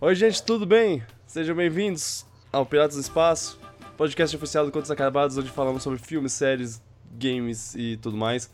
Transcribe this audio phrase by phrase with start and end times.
[0.00, 1.02] Oi, gente, tudo bem?
[1.26, 3.58] Sejam bem-vindos ao Piratas do Espaço,
[3.96, 6.80] podcast oficial do Contos Acabados, onde falamos sobre filmes, séries,
[7.18, 8.50] games e tudo mais.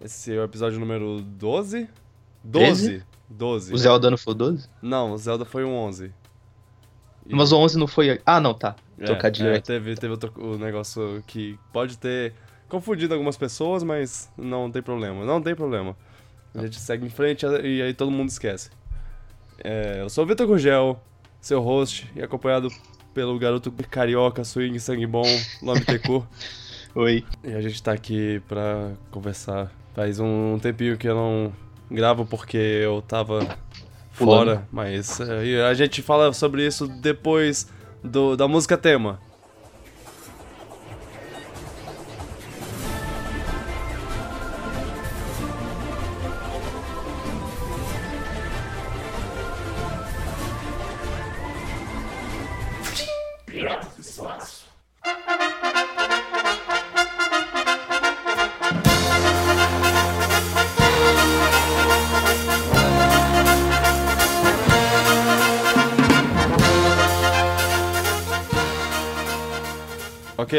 [0.00, 1.88] Esse é o episódio número 12?
[2.42, 3.04] 12?
[3.28, 3.74] 12.
[3.74, 4.68] O Zelda não foi o 12?
[4.80, 6.12] Não, o Zelda foi o 11.
[7.26, 8.20] E- Mas o 11 não foi.
[8.24, 8.74] Ah, não, tá.
[8.98, 9.60] É, Trocadilho é, aí.
[9.60, 12.32] teve, teve outro o negócio que pode ter
[12.68, 15.24] confundido algumas pessoas, mas não tem problema.
[15.24, 15.96] Não tem problema.
[16.54, 18.70] A gente segue em frente e aí todo mundo esquece.
[19.64, 21.00] É, eu sou o Vitor Gurgel,
[21.40, 22.68] seu host, e acompanhado
[23.14, 25.22] pelo garoto carioca, swing, sangue bom,
[25.62, 26.26] Lome Tecu.
[26.96, 27.24] Oi.
[27.44, 29.72] E a gente tá aqui pra conversar.
[29.94, 31.52] Faz um tempinho que eu não
[31.88, 33.56] gravo porque eu tava
[34.18, 34.46] Pulando.
[34.46, 37.68] fora, mas é, a gente fala sobre isso depois
[38.02, 39.20] do, da música tema.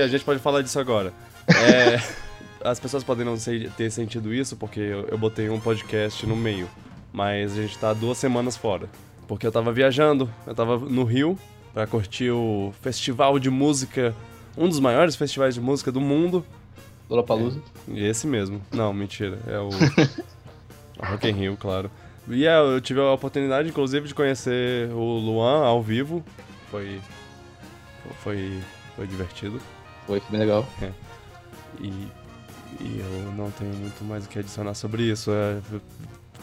[0.04, 1.14] A gente pode falar disso agora.
[1.48, 2.02] É,
[2.64, 3.36] as pessoas podem não
[3.76, 6.70] ter sentido isso porque eu, eu botei um podcast no meio,
[7.12, 8.90] mas a gente tá duas semanas fora.
[9.28, 11.38] Porque eu tava viajando, eu tava no Rio
[11.74, 14.14] pra curtir o festival de música,
[14.58, 16.46] um dos maiores festivais de música do mundo.
[17.10, 17.60] Lollapalooza.
[17.88, 18.62] E esse mesmo.
[18.72, 19.40] Não, mentira.
[19.48, 19.70] É o.
[19.70, 19.72] o
[21.06, 21.90] Rock in Rio, claro.
[22.28, 26.24] E é, eu tive a oportunidade, inclusive, de conhecer o Luan ao vivo.
[26.70, 27.02] Foi.
[28.24, 28.60] Foi.
[28.96, 29.60] Foi divertido.
[30.08, 30.66] Foi, foi bem legal.
[31.80, 31.88] E,
[32.80, 35.32] e eu não tenho muito mais o que adicionar sobre isso.
[35.32, 35.58] É,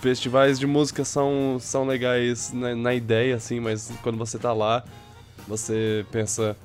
[0.01, 4.83] festivais de música são, são legais na, na ideia, assim, mas quando você tá lá,
[5.47, 6.57] você pensa,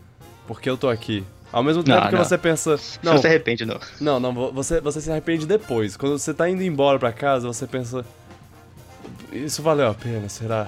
[0.47, 1.23] por que eu tô aqui?
[1.51, 2.23] Ao mesmo Não, tempo que não.
[2.23, 2.79] você pensa.
[3.03, 3.79] Não, Não, se arrepende, não.
[4.01, 5.95] não, não, vo- você, você se arrepende depois.
[5.95, 8.05] Quando você tá indo embora pra casa, você pensa.
[9.31, 10.67] Isso valeu a pena, será?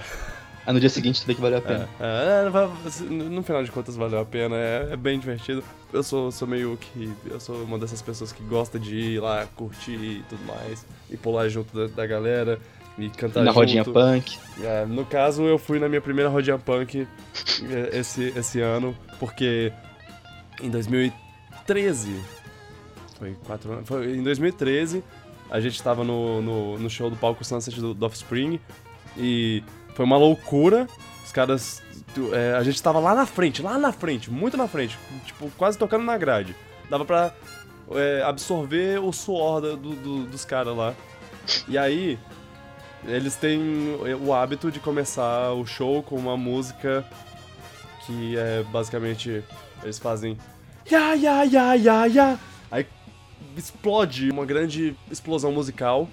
[0.68, 1.88] Aí no dia seguinte tu vê que valeu a pena.
[1.98, 2.70] É, é, vai-
[3.10, 5.64] no final de contas valeu a pena, é, é bem divertido.
[5.94, 7.10] Eu sou, sou meio que.
[7.26, 11.16] Eu sou uma dessas pessoas que gosta de ir lá curtir e tudo mais, e
[11.16, 12.60] pular junto da, da galera
[12.98, 13.56] e cantar Na junto.
[13.60, 14.38] rodinha punk.
[14.62, 17.08] É, no caso, eu fui na minha primeira rodinha punk
[17.64, 19.72] é, esse, esse ano, porque
[20.62, 22.20] em 2013.
[23.18, 23.88] Foi quatro anos.
[23.88, 25.02] Foi em 2013,
[25.50, 28.60] a gente tava no, no, no show do palco Sunset do, do Offspring
[29.18, 29.64] e
[29.98, 30.88] foi uma loucura.
[31.26, 31.82] Os caras.
[32.32, 35.76] é, a gente tava lá na frente, lá na frente, muito na frente, tipo, quase
[35.76, 36.56] tocando na grade.
[36.88, 37.34] Dava pra
[37.92, 40.94] é, absorver o suor do- do- dos caras lá.
[41.68, 42.20] E aí,
[43.06, 43.60] eles têm
[44.24, 47.04] o hábito de começar o show com uma música
[48.06, 49.44] que é basicamente.
[49.82, 50.38] Eles fazem.
[50.92, 52.40] Ya, ya, ya, ya, ya.
[52.70, 52.86] Aí
[53.58, 56.08] explode uma grande explosão musical.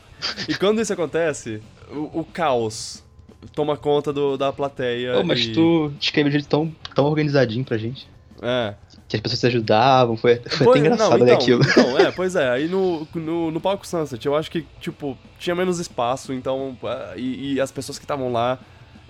[0.48, 3.02] E quando isso acontece, o, o caos
[3.55, 5.19] toma conta do- da plateia.
[5.19, 8.09] Ô, mas e- tu descreveu de jeito tão, tão organizadinho pra gente.
[8.43, 8.75] É.
[9.09, 11.62] Que as pessoas se ajudavam, foi, foi Pois- até engraçado não, né, então, aquilo.
[11.62, 12.50] Então, é, pois é.
[12.50, 16.77] Aí no, no, no palco Sunset, eu acho que, tipo, tinha menos espaço, então.
[16.84, 18.59] ah, E, e as pessoas que estavam lá,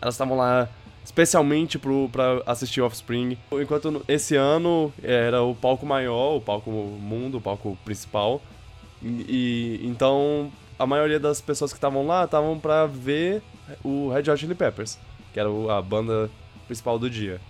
[0.03, 0.69] elas estavam lá
[1.05, 3.37] especialmente pro, pra assistir Offspring.
[3.53, 8.41] Enquanto esse ano era o palco maior, o palco mundo, o palco principal.
[9.03, 13.43] E, e- então a maioria das pessoas que estavam lá estavam pra ver
[13.83, 14.99] o Red Hot Chili Peppers,
[15.33, 16.31] que era a banda
[16.67, 17.41] principal do dia.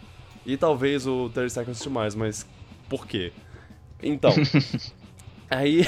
[0.46, 2.46] E talvez o 30 Seconds to Mars, mas
[2.88, 3.32] por quê?
[4.02, 4.32] Então,
[5.50, 5.86] aí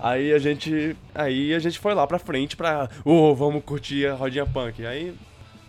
[0.00, 4.14] aí a gente aí a gente foi lá pra frente pra, oh, vamos curtir a
[4.14, 4.84] rodinha punk.
[4.84, 5.14] Aí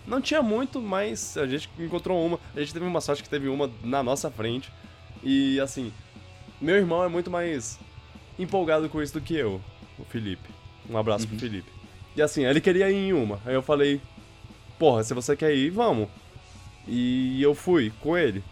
[0.08, 2.40] não tinha muito, mas a gente encontrou uma.
[2.56, 4.72] A gente teve uma sorte que teve uma na nossa frente.
[5.22, 5.94] E assim,
[6.60, 7.80] meu irmão é muito mais
[8.38, 9.62] empolgado com isso do que eu,
[9.98, 10.50] o Felipe.
[10.90, 11.72] Um abraço pro Felipe.
[12.16, 13.40] E assim, ele queria ir em uma.
[13.46, 14.02] Aí eu falei,
[14.78, 16.08] porra, se você quer ir, vamos.
[16.88, 18.44] E eu fui com ele.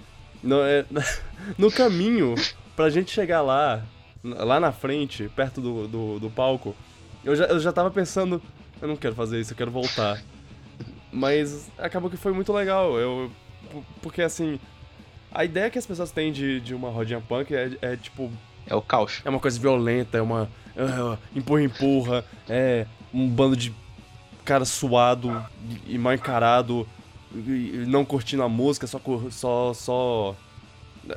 [0.41, 0.85] No, é,
[1.57, 2.35] no caminho,
[2.75, 3.83] pra gente chegar lá,
[4.23, 6.75] lá na frente, perto do, do, do palco,
[7.23, 8.41] eu já, eu já tava pensando,
[8.81, 10.21] eu não quero fazer isso, eu quero voltar.
[11.11, 12.97] Mas acabou que foi muito legal.
[12.97, 13.31] Eu,
[14.01, 14.59] porque assim,
[15.31, 18.31] a ideia que as pessoas têm de, de uma rodinha punk é, é tipo,
[18.65, 19.21] É o caos.
[19.23, 20.49] é uma coisa violenta, é uma.
[20.77, 23.73] ah, empurra, empurra, é um bando de
[24.43, 25.43] cara suado
[25.85, 26.87] e, mal encarado,
[27.33, 28.99] e, não curtindo a música, só,
[29.29, 30.35] só, só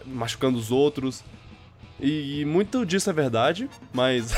[0.07, 1.25] machucando os outros.
[2.01, 4.35] E, e muito disso é verdade, mas.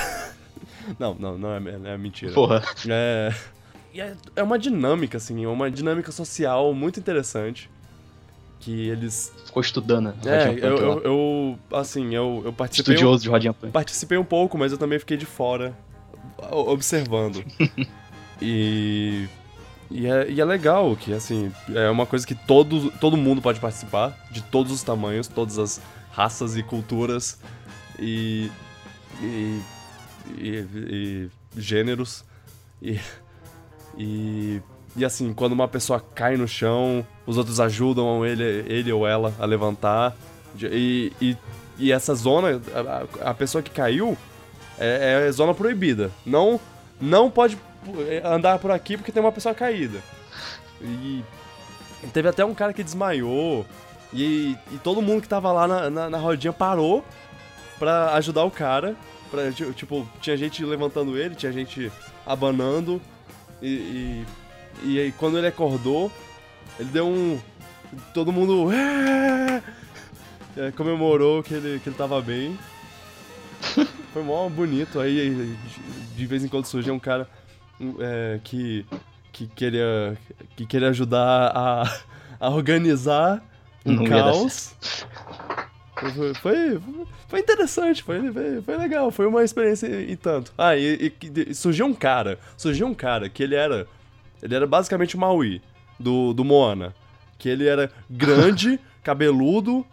[0.98, 2.32] não, não, não é, é mentira.
[2.32, 2.62] Porra.
[2.88, 3.32] É.
[3.94, 7.70] é, é uma dinâmica, assim, é uma dinâmica social muito interessante.
[8.60, 9.32] Que eles.
[9.44, 10.06] Ficou estudando.
[10.06, 10.14] né?
[10.24, 12.94] É, eu, eu, eu, assim, eu, eu participei.
[12.94, 13.72] Estudioso de Rodinha Punk.
[13.72, 15.76] Participei um pouco, mas eu também fiquei de fora,
[16.50, 17.44] observando.
[18.40, 19.28] e.
[19.88, 23.60] E é, e é legal que, assim, é uma coisa que todo, todo mundo pode
[23.60, 25.80] participar, de todos os tamanhos, todas as
[26.10, 27.38] raças e culturas
[27.98, 28.50] e.
[29.20, 29.60] e.
[30.38, 32.24] e, e gêneros.
[32.82, 32.98] E.
[33.96, 34.60] E.
[34.96, 39.34] E assim, quando uma pessoa cai no chão, os outros ajudam ele, ele ou ela
[39.38, 40.16] a levantar.
[40.58, 41.36] E, e,
[41.78, 42.60] e essa zona,
[43.22, 44.16] a, a pessoa que caiu,
[44.78, 46.10] é, é zona proibida.
[46.24, 46.60] Não,
[47.00, 47.58] não pode
[48.24, 50.00] andar por aqui porque tem uma pessoa caída.
[50.80, 51.22] E
[52.12, 53.64] teve até um cara que desmaiou.
[54.12, 57.04] E, e todo mundo que tava lá na, na, na rodinha parou
[57.78, 58.94] pra ajudar o cara.
[59.30, 61.90] Pra, ti- tipo, tinha gente levantando ele, tinha gente
[62.24, 63.00] abanando.
[63.60, 64.26] E, e,
[64.84, 66.10] e aí quando ele acordou,
[66.78, 67.38] ele deu um.
[68.12, 68.68] Todo mundo.
[70.58, 72.58] É, comemorou que ele, que ele tava bem.
[74.16, 74.98] Foi mó bonito.
[74.98, 75.54] Aí
[76.16, 77.28] de vez em quando surgia um cara
[77.78, 78.86] um, é, que,
[79.30, 80.16] que, queria,
[80.56, 81.82] que queria ajudar a,
[82.40, 83.44] a organizar
[83.84, 84.74] um Não caos.
[86.00, 86.80] Foi, foi,
[87.28, 88.20] foi interessante, foi,
[88.62, 90.50] foi, legal, foi uma experiência e tanto.
[90.56, 93.86] Ah, e, e- e surgiu um cara, surgiu um cara que ele era,
[94.42, 95.60] ele era basicamente o Maui
[96.00, 96.94] do, do Moana.
[97.38, 99.84] Que ele era grande, cabeludo,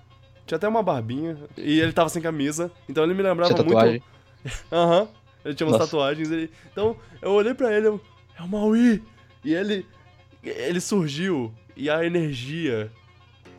[0.48, 4.13] tinha até uma barbinha, e ele tava sem camisa, então ele me lembrava muito...
[4.72, 5.08] Aham.
[5.46, 5.92] Ele tinha umas Nossa.
[5.92, 6.32] tatuagens.
[6.32, 6.50] Ele...
[6.72, 8.02] Então, eu olhei pra ele, eu...
[8.38, 9.04] é o Maui!
[9.44, 9.86] E ele.
[10.44, 12.92] Ele surgiu e a energia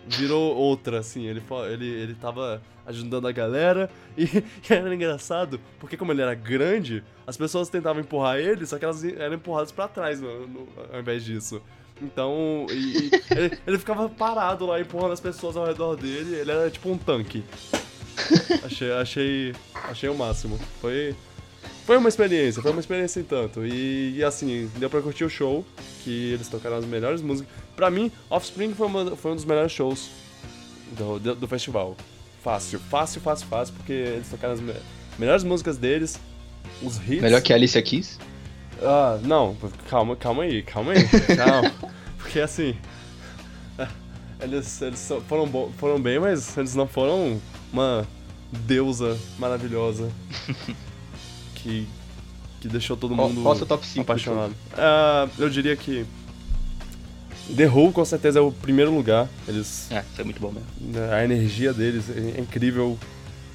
[0.07, 1.27] virou outra, assim.
[1.27, 6.35] Ele, ele, ele tava ajudando a galera e, e era engraçado, porque como ele era
[6.35, 10.69] grande, as pessoas tentavam empurrar ele, só que elas eram empurradas pra trás no- no-
[10.93, 11.63] ao invés disso.
[12.03, 12.75] Então, e-
[13.09, 16.91] e ele, ele ficava parado lá empurrando as pessoas ao redor dele, ele era tipo
[16.91, 17.43] um tanque.
[18.65, 19.55] Achei, achei,
[19.91, 20.59] achei o máximo.
[20.81, 21.15] Foi,
[21.87, 23.65] foi uma experiência, foi uma experiência em tanto.
[23.67, 25.65] E, e, assim, deu pra curtir o show,
[26.03, 27.53] que eles tocaram as melhores músicas.
[27.77, 30.09] Pra mim, Offspring foi, uma- foi um dos melhores shows
[30.97, 31.97] do, do, do festival.
[32.43, 34.75] Fácil, fácil, fácil, fácil, porque eles tocaram as me-
[35.19, 36.19] melhores músicas deles,
[36.83, 37.21] os hits.
[37.23, 38.19] Melhor que a Alicia Keys?
[38.83, 39.57] Ah, não,
[39.89, 41.05] calma, calma aí, calma aí.
[41.37, 41.73] Calma.
[42.19, 42.77] Porque assim.
[44.41, 47.41] Eles, eles foram, foram bem, mas eles não foram
[47.75, 48.07] uma
[48.53, 50.09] deusa maravilhosa
[51.57, 51.87] que,
[52.61, 54.01] que deixou todo Qual, mundo qual seu top 5?
[54.03, 54.55] apaixonado.
[54.73, 56.07] Ah, eu diria que.
[57.55, 59.29] The Who com certeza é o primeiro lugar.
[59.47, 61.13] Eles É, isso é muito bom mesmo.
[61.13, 62.99] a energia deles é incrível,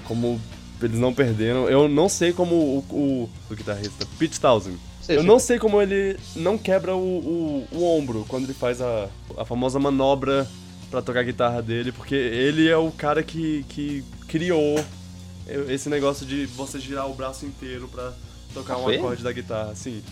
[0.04, 0.40] como
[0.82, 1.68] eles não perderam.
[1.68, 5.82] Eu não sei como o, o, o guitarrista, Pete Townsend, Sei, eu não sei como
[5.82, 9.08] ele não quebra o, o, o ombro quando ele faz a,
[9.38, 10.48] a famosa manobra
[10.90, 14.84] pra tocar a guitarra dele, porque ele é o cara que, que criou
[15.68, 18.14] esse negócio de você girar o braço inteiro pra
[18.54, 20.04] tocar Ah, um acorde da guitarra, assim.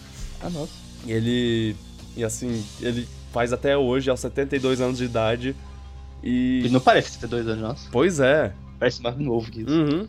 [0.42, 0.72] Ah, nossa.
[1.06, 1.76] E ele.
[2.16, 5.56] E assim, ele faz até hoje, aos 72 anos de idade.
[6.24, 6.60] E.
[6.60, 7.90] Ele não parece ter dois anos, nossa.
[7.92, 8.54] Pois é.
[8.80, 9.72] Parece mais novo que isso.
[9.72, 10.08] Uhum.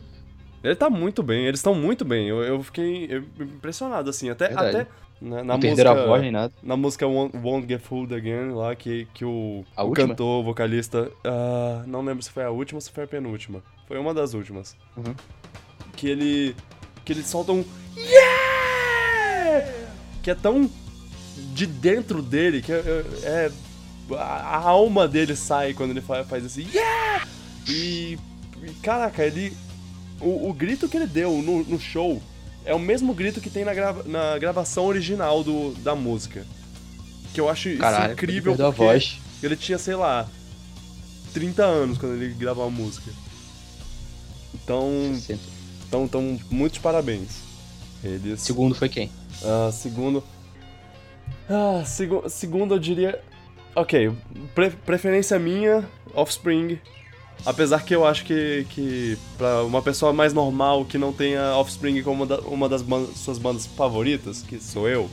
[0.63, 2.27] Ele tá muito bem, eles estão muito bem.
[2.27, 4.29] Eu, eu fiquei eu- impressionado, assim.
[4.29, 4.77] Até, Verdade.
[4.77, 4.87] até
[5.21, 5.91] na, na não música.
[5.91, 6.53] a voz nem nada.
[6.63, 10.07] Na música Won't, Won't Get Fooled Again, lá, que, que o, A o última?
[10.09, 11.11] cantor, o vocalista.
[11.25, 13.61] ah, não lembro se foi a última ou se foi a penúltima.
[13.87, 14.75] Foi uma das últimas.
[14.95, 15.13] Uhum.
[15.95, 16.55] Que ele.
[17.03, 17.63] Que ele solta um.
[17.97, 19.67] Yeah!
[20.21, 20.69] Que é tão
[21.53, 22.83] de dentro dele que é.
[23.23, 23.51] é-
[24.17, 27.27] a, alma dele sai quando ele fa- faz esse Yeah!
[27.67, 28.17] E.
[28.63, 29.55] e, caraca, ele.
[30.19, 32.21] O, o grito que ele deu no, no show
[32.65, 36.45] é o mesmo grito que tem na, grava- na gravação original do, da música.
[37.33, 39.17] Que eu acho isso Caralho, incrível perdeu a porque voz.
[39.43, 40.27] ele tinha, sei lá,
[41.33, 43.11] 30 anos quando ele gravou a música.
[44.53, 45.39] Então, 60.
[45.87, 47.41] então, então muitos parabéns.
[48.03, 48.41] Eles.
[48.41, 49.11] Segundo foi quem?
[49.43, 50.23] Ah, segundo.
[51.49, 53.21] Ah, segu- segundo eu diria.
[53.75, 54.11] Ok,
[54.55, 56.79] pre- preferência minha, Offspring.
[57.45, 62.01] Apesar que eu acho que, que pra uma pessoa mais normal que não tenha Offspring
[62.03, 65.09] como uma, da- uma das ban- suas bandas favoritas, que sou eu,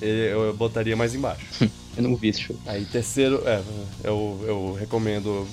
[0.00, 1.44] eu, eu botaria mais embaixo.
[1.96, 2.56] Eu não vi esse show.
[2.66, 3.62] Aí terceiro, é,
[4.02, 5.46] eu, eu recomendo.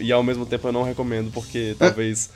[0.00, 2.30] E ao mesmo tempo eu não recomendo, porque talvez.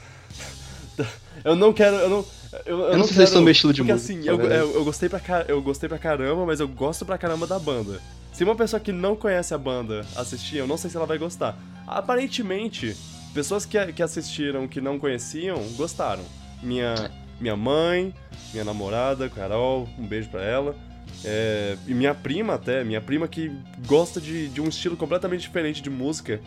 [1.45, 1.97] Eu não quero.
[1.97, 2.25] Eu não,
[2.65, 4.37] eu, eu não sei se quero, eles são meu estilo de porque, música, assim, eu,
[4.37, 4.61] verdade.
[4.61, 8.01] eu, eu gostei pra, eu gostei pra caramba, mas eu gosto pra caramba da banda.
[8.33, 11.19] Se uma pessoa que não conhece a banda assistir, eu não sei se ela vai
[11.19, 11.59] gostar.
[11.87, 12.97] Aparentemente,
[13.35, 16.23] pessoas que, que assistiram que não conheciam, gostaram.
[16.63, 18.15] Minha, minha mãe,
[18.53, 20.77] minha namorada, Carol, um beijo pra ela.
[21.25, 23.51] É, e minha prima até, minha prima que
[23.87, 26.41] gosta de, de um estilo completamente diferente de música.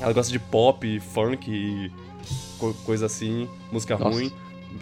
[0.00, 1.90] Ela gosta de pop, funk e
[2.84, 4.10] coisa assim, música Nossa.
[4.10, 4.32] ruim.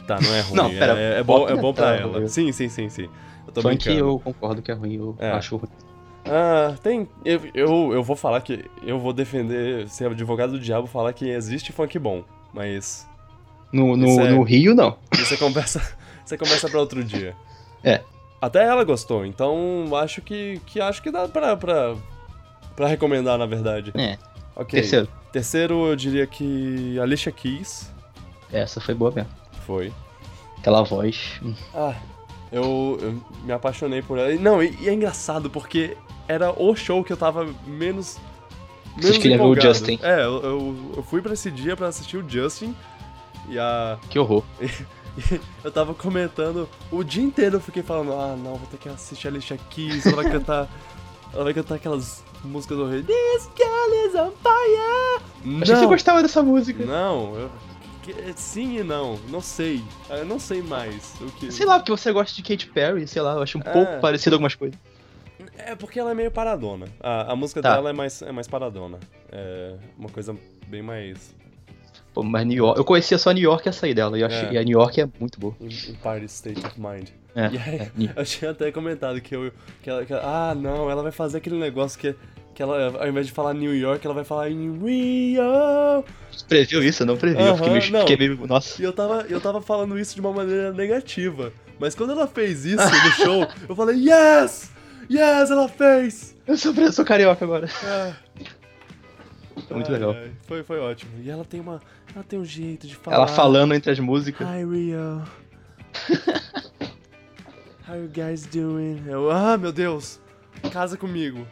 [0.06, 0.56] Tá, não é ruim.
[0.56, 2.28] Não, pera, é, é bom, é bom é pra ela.
[2.28, 3.08] Sim, sim, sim, sim.
[3.46, 3.98] Eu tô Funk brincando.
[4.10, 5.30] eu concordo que é ruim, eu É.
[5.32, 5.68] acho ruim.
[6.24, 7.08] Ah, tem.
[7.24, 8.64] Eu, eu, eu vou falar que.
[8.82, 12.22] Eu vou defender, ser advogado do diabo, falar que existe funk bom.
[12.54, 13.08] Mas.
[13.72, 14.96] No, no, é- no Rio, não.
[15.16, 15.80] Você conversa.
[16.24, 17.34] você conversa pra outro dia.
[17.82, 18.00] É.
[18.40, 20.60] Até ela gostou, então acho que.
[20.66, 21.56] que acho que dá pra.
[21.56, 21.96] pra,
[22.76, 23.90] pra recomendar, na verdade.
[23.96, 24.16] É.
[24.54, 24.80] Ok.
[24.80, 25.08] Terceiro.
[25.32, 26.98] Terceiro, eu diria que.
[27.00, 27.90] Alicia Keys
[28.52, 29.30] Essa foi boa mesmo.
[29.66, 29.92] foi.
[30.58, 31.40] Aquela voz.
[31.42, 31.94] hum, Ah,
[32.52, 34.32] eu, eu me apaixonei por ela.
[34.34, 35.96] Não, e, e é engraçado porque
[36.28, 38.18] era o show que eu tava menos.
[38.94, 39.60] Vocês menos queriam ver o.
[39.60, 39.98] Justin.
[40.02, 42.76] É, eu, eu, eu fui pra esse dia pra assistir o Justin.
[43.48, 43.98] E a.
[44.10, 44.42] Que horror.
[45.62, 49.28] Eu tava comentando o dia inteiro, eu fiquei falando, ah não, vou ter que assistir
[49.28, 50.66] a Alicia Keys, ela vai cantar.
[51.34, 53.06] Ela vai cantar aquelas músicas horríveis.
[53.06, 55.22] This girl is on fire!
[55.62, 56.84] Achei que você gostava dessa música.
[56.84, 57.50] Não, eu,
[58.36, 59.82] sim e não, não sei.
[60.10, 61.50] Eu não sei mais o que.
[61.52, 63.72] Sei lá, porque você gosta de Katy Perry, sei lá, eu acho um É.
[63.72, 64.78] pouco parecido algumas coisas.
[65.58, 66.86] É porque ela é meio paradona.
[67.00, 67.74] A, a música Tá.
[67.74, 68.98] dela é mais, é mais paradona.
[69.30, 71.34] É uma coisa bem mais.
[72.14, 72.78] Pô, mas New York.
[72.78, 74.18] Eu conhecia só New York e essa aí dela.
[74.18, 74.52] E, achei, É.
[74.54, 75.54] e a New York é muito boa.
[75.60, 77.08] em party state of mind.
[77.34, 79.50] É, E aí, é, eu tinha até comentado que eu.
[79.82, 82.14] Que ela, que ela- ah, não, ela vai fazer aquele negócio que.
[82.54, 86.04] Que ela, ao invés de falar New York, ela vai falar em Rio.
[86.30, 87.02] Você previu isso?
[87.02, 87.40] Eu não previ.
[87.40, 88.00] eu fiquei meio, não.
[88.00, 88.46] fiquei meio.
[88.46, 88.80] Nossa.
[88.80, 91.52] E eu tava, eu tava falando isso de uma maneira negativa.
[91.78, 94.70] Mas quando ela fez isso no show, eu falei, yes!
[95.10, 96.36] Yes, ela fez!
[96.46, 97.68] Eu sou, eu sou carioca agora.
[97.84, 98.14] É.
[99.68, 100.12] É muito Ai, legal.
[100.12, 101.12] ai, foi, foi ótimo.
[101.22, 101.80] E ela tem uma.
[102.14, 103.16] Ela tem um jeito de falar.
[103.16, 104.46] Ela falando entre as músicas.
[104.46, 105.22] Hi Rio.
[107.88, 109.02] How you guys doing?
[109.06, 110.20] Eu, ah, meu Deus.
[110.72, 111.46] Casa comigo.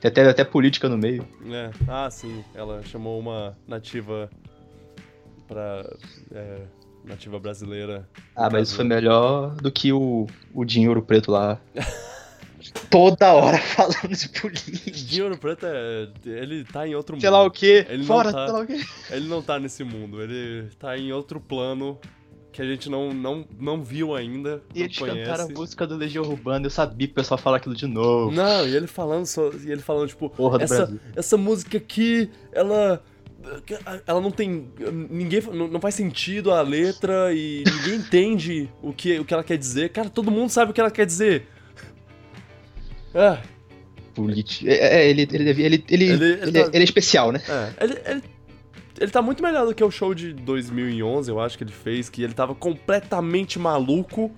[0.00, 1.26] Tem até, até política no meio.
[1.46, 1.70] É.
[1.86, 2.42] Ah, sim.
[2.54, 4.30] Ela chamou uma nativa
[5.46, 5.84] pra.
[6.32, 6.62] É,
[7.04, 8.08] nativa brasileira.
[8.34, 11.60] Ah, mas isso foi melhor do que o, o Dinheiro Preto lá.
[12.90, 14.90] Toda hora falando de política.
[14.90, 16.08] Dinheiro Preto é.
[16.24, 17.20] Ele tá em outro mundo.
[17.22, 17.86] Sei lá o quê.
[17.88, 18.80] Ele Fora, tá- sei lá o quê.
[19.10, 20.22] Ele não tá nesse mundo.
[20.22, 21.98] Ele tá em outro plano
[22.52, 24.62] que a gente não, não, não viu ainda.
[24.74, 25.18] E eles conhece.
[25.20, 26.66] cantaram a música do Legião Urbana.
[26.66, 28.30] Eu sabia que o pessoal fala aquilo de novo.
[28.34, 33.02] Não, e ele falando só, e ele falando tipo, Porra essa, essa música aqui, ela
[34.06, 34.68] ela não tem
[35.08, 39.42] ninguém não, não faz sentido a letra e ninguém entende o que o que ela
[39.42, 39.88] quer dizer.
[39.90, 41.46] Cara, todo mundo sabe o que ela quer dizer.
[43.14, 43.40] Ah,
[44.14, 44.70] Política.
[44.70, 47.40] É, é, ele, ele, ele, ele, Ele- ele, ele é, tá- ele é especial, né?
[47.48, 48.22] é, ele,
[49.00, 52.08] ele tá muito melhor do que o show de 2011, eu acho que ele fez,
[52.08, 54.30] que ele tava completamente maluco.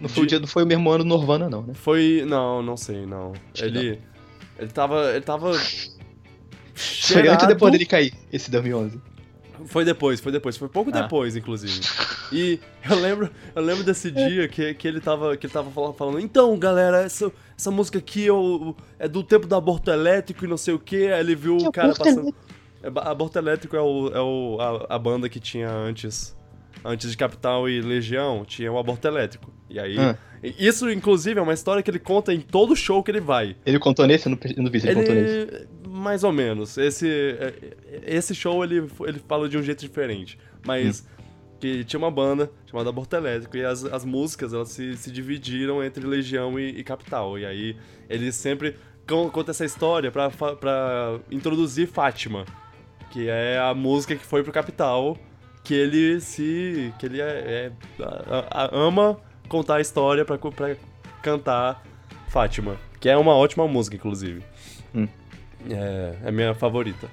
[0.00, 1.74] Não foi, o De- dia, não foi o mesmo ano do Norvana, não, né?
[1.74, 3.32] Foi, não, não sei, não.
[3.52, 3.98] Acho Ele
[4.58, 5.52] ele tava ele tava
[6.74, 9.00] Foi antes ou depois dele cair, esse 2011.
[9.66, 11.02] Foi depois, foi depois, foi pouco Ah.
[11.02, 11.80] depois, inclusive.
[12.32, 15.94] E eu lembro, eu lembro desse dia que, que ele tava, que ele tava falando,
[15.94, 20.44] falando, então, galera, essa, essa música aqui é, o- é do tempo do aborto elétrico
[20.44, 21.08] e não sei o que.
[21.08, 22.34] Aí ele viu Que o cara aborto passando.
[22.82, 26.36] Aborto elétrico é, o, é o, a, a banda que tinha antes.
[26.84, 29.52] Antes de Capital e Legião, tinha o aborto elétrico.
[29.68, 29.98] E aí.
[29.98, 30.16] Ah.
[30.42, 33.56] Isso, inclusive, é uma história que ele conta em todo show que ele vai.
[33.66, 34.28] Ele contou nesse?
[34.28, 35.34] Eu não vi se ele, contou nesse.
[35.34, 35.68] Ele.
[35.88, 36.78] Mais ou menos.
[36.78, 37.54] Esse, é,
[38.06, 40.38] esse show ele, ele fala de um jeito diferente.
[40.64, 41.04] Mas.
[41.60, 45.82] Que tinha uma banda chamada Aborto Elétrico e as, as músicas elas se, se dividiram
[45.82, 47.36] entre Legião e, e Capital.
[47.36, 47.76] E aí
[48.08, 50.30] ele sempre con- conta essa história pra
[51.28, 52.44] introduzir Fátima,
[53.10, 55.16] que é a música que foi pro Capital,
[55.64, 56.92] que ele se.
[56.98, 57.72] que ele é, é-
[58.02, 60.38] a- a- ama contar a história pra,
[61.22, 61.82] cantar
[62.28, 64.42] Fátima, que é uma ótima música, inclusive.
[64.94, 65.08] Hum.
[65.70, 67.08] É, é a minha favorita.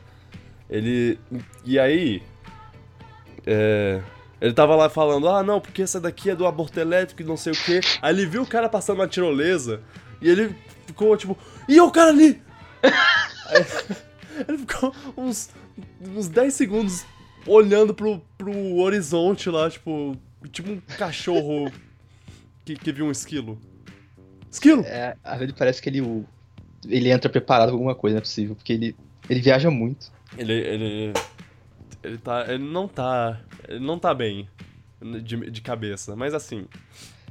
[0.69, 1.17] Ele.
[1.63, 2.21] E aí.
[3.45, 4.01] É,
[4.41, 7.37] ele tava lá falando, ah, não, porque essa daqui é do aborto elétrico e não
[7.37, 7.79] sei o quê.
[8.01, 9.81] Aí ele viu o cara passando na tirolesa
[10.21, 11.37] e ele ficou tipo,
[11.67, 12.41] e o cara ali?
[12.83, 13.65] Aí,
[14.47, 15.49] ele ficou uns,
[16.09, 17.05] uns 10 segundos
[17.45, 20.17] olhando pro, pro horizonte lá, tipo,
[20.51, 21.71] tipo um cachorro
[22.63, 23.59] que, que viu um esquilo.
[24.49, 24.83] Esquilo!
[24.83, 26.25] É, às vezes parece que ele,
[26.87, 28.95] ele entra preparado com alguma coisa, não é possível, porque ele,
[29.29, 30.11] ele viaja muito.
[30.37, 31.13] Ele, ele.
[32.03, 32.45] Ele tá.
[32.47, 33.41] Ele não tá.
[33.67, 34.47] Ele não tá bem
[35.01, 36.65] de, de cabeça, mas assim.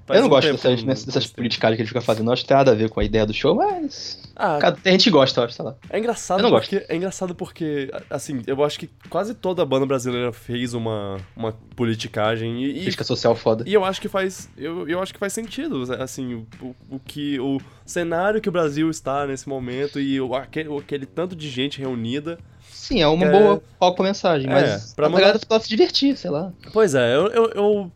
[0.06, 2.48] Faz eu não um gosto dessas, dessas politicagens que ele fica fazendo, não acho que
[2.48, 4.22] tem nada a ver com a ideia do show, mas.
[4.36, 5.74] Ah, Cara, tem gente gosta, eu acho, sei lá.
[5.90, 6.70] é engraçado Eu não gosto.
[6.70, 11.52] porque é engraçado porque assim, eu acho que quase toda banda brasileira fez uma uma
[11.76, 13.64] politicagem e, e, Crítica social foda.
[13.66, 17.00] e eu acho que faz eu, eu acho que faz sentido, assim, o, o, o
[17.00, 21.48] que o cenário que o Brasil está nesse momento e o, aquele, aquele tanto de
[21.48, 22.38] gente reunida.
[22.86, 23.30] Sim, é uma É.
[23.30, 26.52] boa foco mensagem, É, mas pra pra mandar- galera só se divertir, sei lá.
[26.72, 27.92] Pois é, eu eu, eu,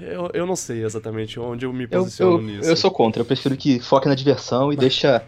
[0.00, 2.68] eu, eu não sei exatamente onde eu me Eu, posiciono eu, nisso.
[2.70, 5.22] eu sou contra, eu prefiro que foque na diversão e deixa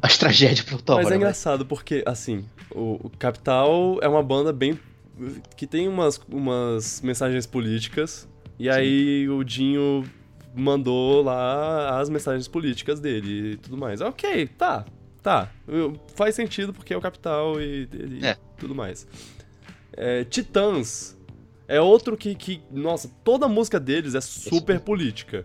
[0.00, 1.18] as tragédias pra outra Mas é vai.
[1.18, 4.78] engraçado porque, assim, o, o Capital é uma banda bem.
[5.56, 8.26] que tem umas, umas mensagens políticas.
[8.58, 10.04] E aí o Dinho
[10.56, 14.00] mandou lá as mensagens políticas dele e tudo mais.
[14.00, 14.84] Ok, tá,
[15.24, 15.50] tá.
[16.14, 18.36] Faz sentido porque é o Capital e, e É.
[18.58, 19.08] tudo mais.
[19.96, 21.18] É, Titãs
[21.66, 22.62] é outro que, que.
[22.70, 25.44] Nossa, toda a música deles é super política.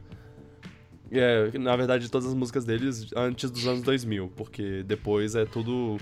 [1.11, 5.97] É, na verdade, todas as músicas deles antes dos anos 2000, porque depois é tudo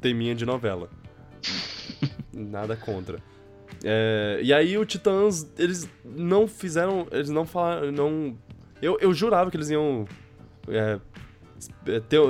[0.00, 0.88] teminha de novela.
[2.32, 3.18] Nada contra.
[3.82, 8.36] É, e aí o Titãs, eles não fizeram, eles não falaram, não...
[8.80, 10.06] Eu, eu jurava que eles iam
[10.68, 10.98] é,
[11.86, 12.20] é, ter,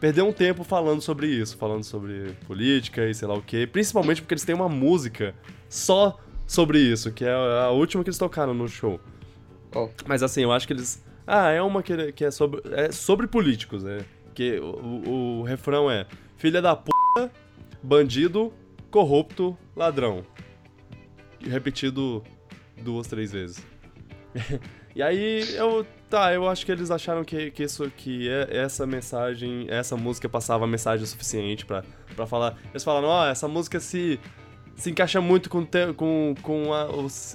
[0.00, 4.22] perder um tempo falando sobre isso, falando sobre política e sei lá o quê, principalmente
[4.22, 5.34] porque eles têm uma música
[5.68, 9.00] só sobre isso, que é a última que eles tocaram no show.
[9.70, 9.92] Qual?
[10.06, 11.04] Mas assim, eu acho que eles.
[11.26, 12.62] Ah, é uma que, que é sobre.
[12.72, 13.98] É sobre políticos, né?
[14.34, 17.30] Que o, o, o refrão é filha da puta,
[17.82, 18.52] bandido,
[18.90, 20.24] corrupto, ladrão.
[21.40, 22.24] Repetido
[22.82, 23.64] duas, três vezes.
[24.96, 25.86] e aí eu.
[26.08, 30.26] Tá, eu acho que eles acharam que, que isso que é, essa mensagem, essa música
[30.28, 31.84] passava a mensagem suficiente pra,
[32.16, 32.56] pra falar.
[32.70, 34.18] Eles falaram, ó, essa música se.
[34.74, 36.84] Se encaixa muito com, te- com, com a,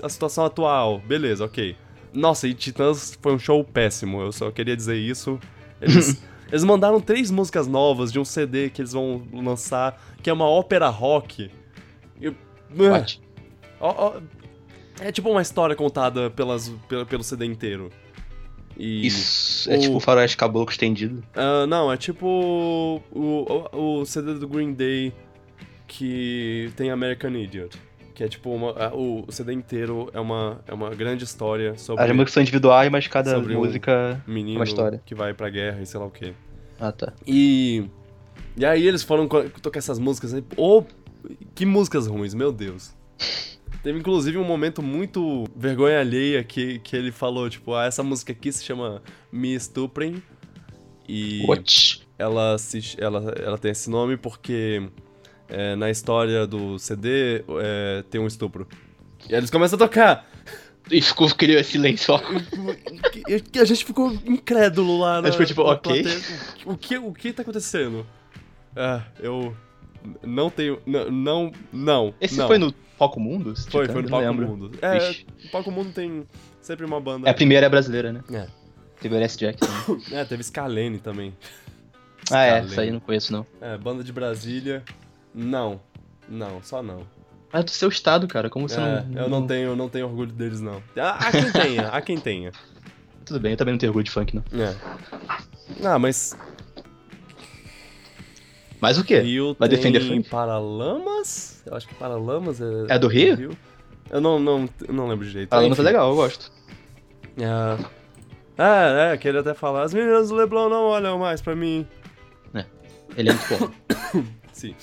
[0.05, 0.99] a situação atual.
[0.99, 1.75] Beleza, ok.
[2.13, 5.37] Nossa, e Titãs foi um show péssimo, eu só queria dizer isso.
[5.81, 10.33] Eles, eles mandaram três músicas novas de um CD que eles vão lançar, que é
[10.33, 11.51] uma ópera rock.
[12.21, 12.33] E-
[12.77, 13.21] What?
[13.81, 14.21] Ó, ó,
[15.01, 17.91] é tipo uma história contada pelas, pelo, pelo CD inteiro.
[18.77, 21.23] E, Isso é o- tipo o faroeste caboclo estendido.
[21.35, 22.99] Ah, não, é tipo o,
[23.71, 25.13] o, o CD do Green Day
[25.87, 27.77] que tem American Idiot.
[28.15, 32.03] Que é tipo uma, a- o CD inteiro é uma, é uma grande história sobre
[32.03, 34.21] As músicas são individuais, mas cada música.
[34.27, 35.01] um menino uma história.
[35.05, 36.33] que vai pra guerra e sei lá o quê.
[36.79, 37.13] Ah, tá.
[37.25, 37.85] E.
[38.55, 40.33] E aí eles foram tocar essas músicas.
[40.33, 40.83] aí, Oh,
[41.55, 42.93] que músicas ruins, meu Deus.
[43.83, 48.31] Teve inclusive um momento muito vergonha alheia que, que ele falou, tipo, ah, essa música
[48.31, 50.23] aqui se chama Me Estuprem.
[51.07, 52.01] E What?
[52.17, 54.89] ela, se, ela, ela tem esse nome porque
[55.49, 58.65] é, na história do CD é, tem um estupro.
[59.29, 60.29] E aí eles começam a tocar.
[60.89, 62.13] E ficou, criou esse silêncio.
[63.27, 66.03] E a gente ficou incrédulo lá na, A gente ficou tipo, ok.
[66.03, 66.21] plateia.
[66.65, 68.05] O que, o que tá acontecendo?
[68.75, 69.55] Ah, eu
[70.21, 70.79] não tenho...
[70.85, 72.13] Não, não, não.
[72.19, 72.47] Esse não.
[72.47, 73.53] foi no Palco Mundo?
[73.69, 74.47] Foi, foi no Eu Palco lembro.
[74.47, 74.71] Mundo.
[74.81, 76.25] É, o Palco Mundo tem
[76.61, 77.27] sempre uma banda...
[77.27, 78.21] É, a primeira é brasileira, né?
[78.31, 78.47] É.
[79.01, 79.37] Teve o.
[79.37, 80.01] Jack também.
[80.11, 81.33] É, teve Scalene também.
[82.31, 82.49] ah, é.
[82.49, 82.67] Scalene.
[82.71, 83.45] Isso aí eu não conheço, não.
[83.59, 84.83] É, banda de Brasília.
[85.35, 85.81] Não.
[86.29, 87.05] Não, só não.
[87.51, 88.49] Mas é do seu estado, cara.
[88.49, 89.21] Como você É, não.
[89.23, 90.81] eu não tenho, não tenho orgulho deles, não.
[90.97, 92.51] Há, há quem tenha, há quem tenha.
[93.25, 94.43] Tudo bem, eu também não tenho orgulho de funk, não.
[94.59, 94.75] É.
[95.83, 96.35] Ah, mas
[98.83, 99.19] Mas o quê?
[99.19, 100.23] Rio Vai tem defender?
[100.29, 101.63] Paralamas?
[101.65, 102.65] Eu acho que Paralamas é...
[102.89, 103.55] É do Rio?
[104.09, 105.53] Eu não, não, não lembro direito.
[105.53, 105.81] Ah, não tá Enfim.
[105.83, 106.51] legal, eu gosto.
[107.37, 107.77] É,
[108.57, 109.83] é, é, queria até falar.
[109.83, 111.87] As meninas do Leblon não olham mais pra mim.
[113.15, 114.23] Ele é muito bom.
[114.51, 114.75] Sim.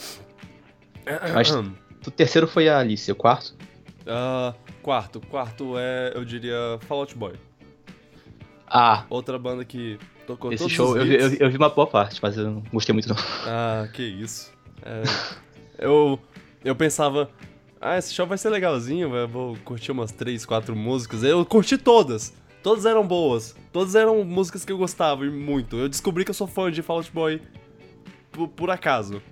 [1.34, 1.50] Mas-
[2.06, 3.54] o terceiro foi a Alice, o quarto.
[4.06, 5.20] Ah, quarto.
[5.28, 6.56] Quarto é, eu diria,
[6.88, 7.34] Fall Out Boy.
[8.66, 9.98] Ah, Outra banda que
[10.34, 12.92] tocou esse show eu, vi- eu, eu vi uma boa parte, mas eu não gostei
[12.92, 13.16] muito, não.
[13.46, 14.52] Ah, que isso.
[14.82, 15.02] É,
[15.78, 16.18] eu,
[16.64, 17.30] eu pensava,
[17.80, 21.22] ah, esse show vai ser legalzinho, vou curtir umas três, quatro músicas.
[21.22, 22.32] Eu curti todas.
[22.62, 23.56] Todas eram boas.
[23.72, 25.76] Todas eram músicas que eu gostava e muito.
[25.76, 27.40] Eu descobri que eu sou fã de Fall Out Boy
[28.30, 29.22] por, por acaso.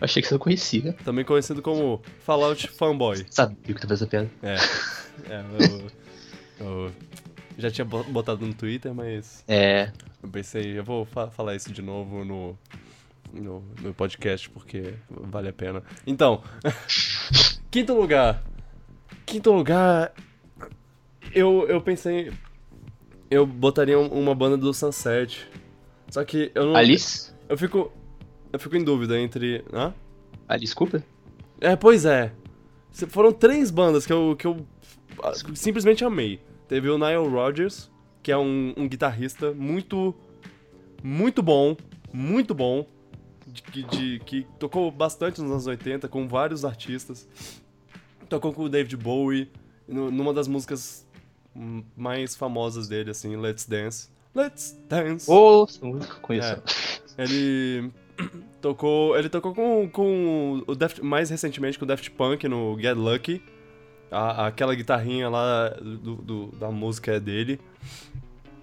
[0.00, 0.92] Achei que você conhecia.
[1.04, 3.24] Também conhecido como Fallout Fanboy.
[3.30, 4.28] Sabia que tu fez essa piada.
[4.42, 4.56] É.
[5.30, 5.44] é
[6.60, 6.92] eu, eu
[7.58, 9.90] já tinha bo- botado no Twitter, mas É.
[10.22, 12.58] eu pensei, eu vou fa- falar isso de novo no,
[13.32, 15.82] no, no podcast, porque vale a pena.
[16.06, 16.42] Então,
[17.70, 18.42] quinto lugar.
[19.26, 20.12] Quinto lugar,
[21.34, 22.32] eu, eu pensei,
[23.30, 25.48] eu botaria um- uma banda do Sunset.
[26.10, 26.76] Só que eu não...
[26.76, 27.32] Alice?
[27.48, 27.92] Eu fico,
[28.52, 29.64] eu fico em dúvida entre...
[29.72, 29.92] Hã?
[30.48, 31.02] Alice Cooper?
[31.60, 32.32] É, pois é.
[33.08, 34.64] Foram três bandas que eu, que eu
[35.22, 36.40] ah, simplesmente amei.
[36.68, 37.90] Teve o Nile Rodgers,
[38.22, 40.14] que é um, um guitarrista muito,
[41.02, 41.76] muito bom.
[42.12, 42.86] muito bom,
[43.46, 47.28] de, de- que tocou bastante nos anos 80 com vários artistas.
[48.28, 49.50] Tocou com o David Bowie,
[49.86, 51.06] nu- numa das músicas
[51.96, 54.08] mais famosas dele, assim, Let's Dance.
[54.34, 55.30] Let's Dance.
[55.82, 56.48] Eu conheço.
[57.18, 57.22] É.
[57.22, 57.90] Ele
[58.60, 62.96] tocou, ele tocou com, com o Daft, mais recentemente com o Daft Punk no Get
[62.96, 63.40] Lucky.
[64.14, 67.60] A- aquela guitarrinha lá do, do- da música é dele.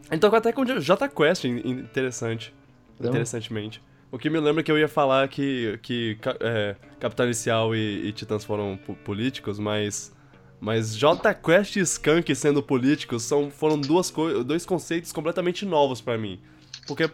[0.10, 2.54] Ele tocou até com o J Quest, in- interessante,
[3.00, 3.10] Não.
[3.10, 3.82] interessantemente.
[4.12, 8.12] O que me lembra que eu ia falar que, que é, Capital Inicial e, e
[8.12, 10.14] Titãs foram po- políticos, mas
[10.60, 14.14] mas J Quest e Skunk sendo políticos são, foram duas
[14.46, 16.40] dois conceitos completamente novos pra mim.
[16.88, 17.10] Porque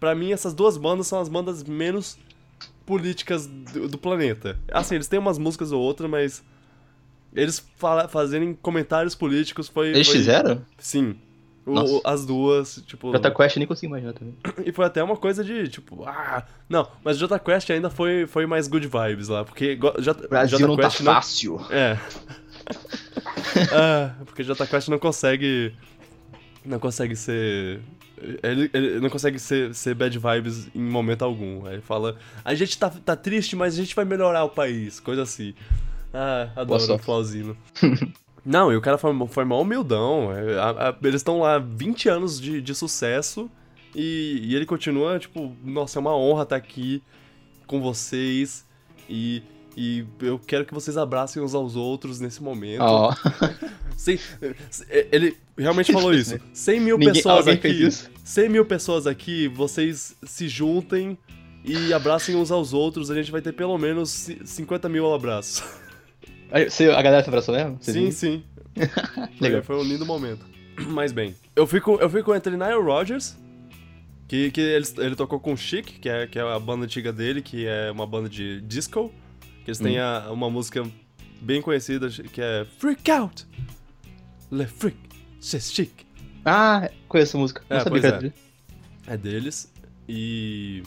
[0.00, 2.18] Pra mim, essas duas bandas são as bandas menos
[2.84, 4.58] políticas do, do planeta.
[4.70, 6.44] Assim, eles têm umas músicas ou outra, mas
[7.34, 9.88] eles fala, fazerem comentários políticos foi.
[9.88, 10.64] Eles foi- fizeram?
[10.78, 11.16] Sim.
[11.66, 13.10] O- as duas, tipo.
[13.10, 14.34] Jota Quest nem consigo imaginar também.
[14.66, 16.44] E foi até uma coisa de, tipo, ah.
[16.68, 20.28] Não, mas Jota Quest ainda foi, foi mais good vibes lá, porque go- J, O
[20.28, 21.60] Brasil Jota não tá Quest fácil.
[21.70, 21.98] É.
[23.72, 25.74] ah, porque Jota Quest não consegue.
[26.64, 27.80] Não consegue ser.
[28.42, 31.66] Ele, ele não consegue ser, ser bad vibes em momento algum.
[31.66, 34.98] Aí ele fala: A gente tá, tá triste, mas a gente vai melhorar o país.
[35.00, 35.54] Coisa assim.
[36.14, 36.98] Ah, adoro o.
[36.98, 37.56] Flauzino.
[38.46, 40.32] não, e o cara foi, foi mal humildão.
[40.32, 43.50] É, a- a- eles estão lá 20 anos de, de sucesso
[43.94, 47.02] e, e ele continua, tipo, nossa, é uma honra estar aqui
[47.66, 48.64] com vocês.
[49.08, 49.42] E,
[49.76, 52.80] e eu quero que vocês abracem uns aos outros nesse momento.
[52.82, 53.12] Ó,
[53.96, 54.18] Sem-
[55.12, 56.38] ele realmente falou isso.
[56.52, 57.62] 100 mil Ninguém- pessoas aqui.
[57.62, 58.10] fez isso?
[58.24, 61.18] 100 mil pessoas aqui, vocês se juntem
[61.64, 63.10] e abracem uns aos outros.
[63.10, 65.62] A gente vai ter pelo menos ci- 50 mil abraços.
[66.68, 67.78] Você- a galera se abraçou mesmo?
[67.80, 68.12] Você sim, viu?
[68.12, 68.42] sim.
[69.40, 69.62] Legal.
[69.62, 70.44] Foi, um lindo momento.
[70.88, 73.36] Mas bem, eu fico, eu fico entre Nile Rodgers,
[74.26, 77.40] que, que ele, ele tocou com Chic, que é, que é a banda antiga dele,
[77.42, 79.12] que é uma banda de disco.
[79.64, 79.84] Que eles Hum.
[79.84, 80.84] têm a- uma música
[81.40, 83.46] bem conhecida que é Freak Out!
[84.50, 84.96] Le Freak,
[85.40, 85.90] c'est chic.
[86.44, 87.62] Ah, conheço essa música.
[87.70, 88.20] Não É, sabia pois que era é.
[88.20, 88.34] dele.
[89.06, 89.72] É deles.
[90.08, 90.82] E.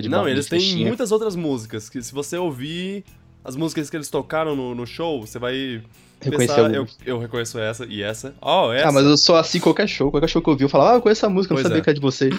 [0.00, 3.04] De Não, eles têm muitas outras músicas, que se você ouvir
[3.44, 5.82] as músicas que eles tocaram no, no show, você vai
[6.20, 8.34] pensar, eu, eu reconheço essa e essa.
[8.40, 8.88] Oh, essa.
[8.88, 10.10] Ah, mas eu sou assim qualquer show.
[10.10, 11.68] Qualquer show que eu vi, eu falava, ah, eu conheço essa música, eu não Pois
[11.70, 11.84] sabia é.
[11.84, 12.34] que era de vocês.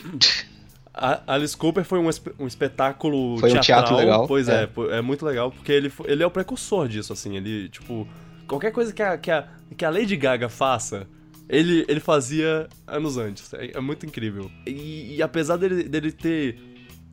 [0.94, 3.64] A Alice Cooper foi um, espe- um espetáculo Foi um teatral.
[3.84, 4.64] teatro legal, Pois é.
[4.92, 4.98] é.
[4.98, 7.38] é muito legal, porque ele, ele é o precursor disso, assim.
[7.38, 8.06] Ele, tipo,
[8.48, 11.08] qualquer coisa que a, que a, que a Lady Gaga faça,
[11.48, 13.54] ele, ele fazia anos antes.
[13.54, 14.52] É, é muito incrível.
[14.68, 16.60] E, e apesar dele, dele ter,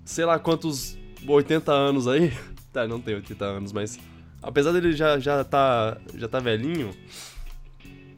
[0.04, 2.32] sei lá quantos 80 anos aí.
[2.72, 3.98] Tá, não tem 80 anos, mas.
[4.42, 6.90] Apesar dele já, já, tá, já tá velhinho,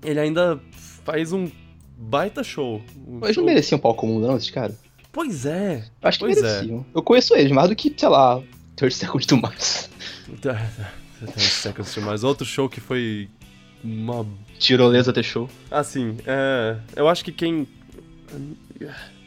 [0.04, 0.60] ele ainda
[1.04, 1.50] faz um
[1.96, 2.82] baita show.
[3.06, 4.76] Um Eles show- não mereciam um palco comum, não, esses caras?
[5.12, 5.84] Pois é.
[6.02, 6.42] Eu Acho que Pois é.
[6.42, 6.86] mereciam.
[6.94, 8.42] Eu conheço eles mais do que, sei lá,
[8.76, 9.90] 30 Seconds to Mars.
[10.40, 12.22] Tá, tá, tá, Seconds to Mars.
[12.22, 13.28] Outro show que foi
[13.82, 14.26] uma...
[14.58, 15.48] Tirolesa até show.
[15.70, 16.76] Assim, é...
[16.94, 17.66] Eu acho que quem...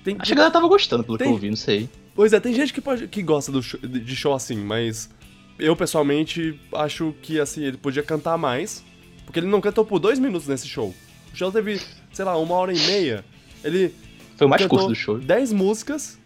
[0.03, 1.89] Tem, Acho que a galera tava gostando pelo Tem- que eu ouvi, não sei.
[2.15, 5.10] Pois é, tem gente que, pode, que gosta do show- de show assim, mas...
[5.58, 8.84] Eu, pessoalmente, acho que, assim, ele podia cantar mais.
[9.26, 10.93] Porque ele não cantou por dois minutos nesse show.
[11.32, 11.80] O show teve,
[12.12, 13.23] sei lá, uma hora e meia.
[13.63, 13.93] Ele
[14.36, 15.19] Foi o mais curto do show.
[15.19, 16.19] 10 músicas.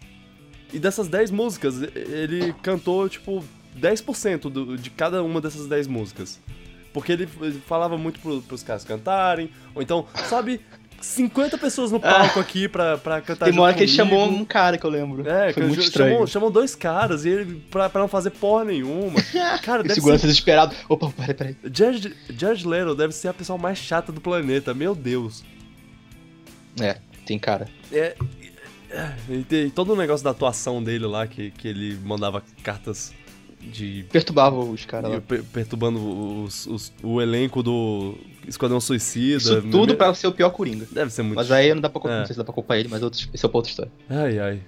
[0.72, 3.44] E dessas 10 músicas, ele cantou, tipo,
[3.78, 6.40] 10% do, de cada uma dessas 10 músicas.
[6.92, 9.50] Porque ele, ele falava muito pro, pros caras cantarem.
[9.74, 10.60] Ou então, sabe,
[11.00, 14.44] 50 pessoas no palco aqui pra, pra cantar Tem uma hora que ele chamou um
[14.44, 15.28] cara que eu lembro.
[15.28, 16.12] É, Foi muito estranho.
[16.12, 19.20] Chamou, chamou dois caras e ele, pra, pra não fazer porra nenhuma.
[19.62, 20.26] Cara, E deve segurança ser.
[20.28, 20.74] desesperado.
[20.88, 21.56] Opa, peraí, peraí.
[21.64, 25.44] Judge, Judge Leto deve ser a pessoa mais chata do planeta, meu Deus.
[26.80, 27.68] É, tem cara.
[27.92, 28.14] É.
[29.28, 33.12] E tem todo o negócio da atuação dele lá, que, que ele mandava cartas
[33.60, 34.04] de.
[34.10, 35.98] Perturbava os caras per- perturbando
[36.44, 38.14] os, os- o elenco do
[38.46, 39.36] Esquadrão Suicida.
[39.36, 40.86] Isso tudo pra ser o pior Coringa.
[40.90, 41.36] Deve ser muito.
[41.36, 42.20] Mas aí não dá pra culpar, É.
[42.20, 43.92] não sei se dá pra culpar ele, mas outros, esse é outra história.
[44.08, 44.60] Ai, ai.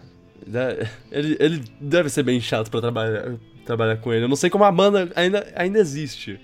[1.10, 4.24] Ele, ele deve ser bem chato pra trabalhar, trabalhar com ele.
[4.24, 6.40] Eu não sei como a banda ainda, ainda existe,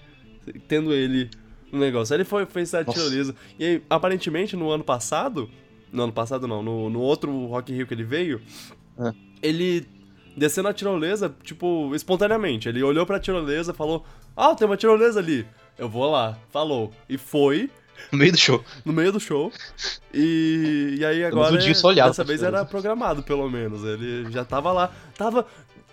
[0.68, 1.30] tendo ele
[1.72, 2.12] no negócio.
[2.14, 3.34] Aí ele foi, fez essa tirolesa.
[3.58, 5.48] E aí, aparentemente, no ano passado.
[5.92, 6.62] No ano passado, não.
[6.62, 8.40] No, no outro Rock in Rio que ele veio,
[8.98, 9.14] Ah.
[9.42, 9.86] ele
[10.36, 12.68] desceu na tirolesa, tipo, espontaneamente.
[12.68, 14.04] Ele olhou pra tirolesa falou:
[14.36, 15.46] Ah, tem uma tirolesa ali.
[15.78, 16.36] Eu vou lá.
[16.50, 16.92] Falou.
[17.08, 17.70] E foi
[18.12, 18.64] No meio do show.
[18.84, 19.50] no meio do show.
[20.12, 23.84] E, e aí agora, o Dinho só olhava dessa vez era programado, pelo menos.
[23.84, 24.90] Ele já tava lá.
[25.16, 25.46] Tava.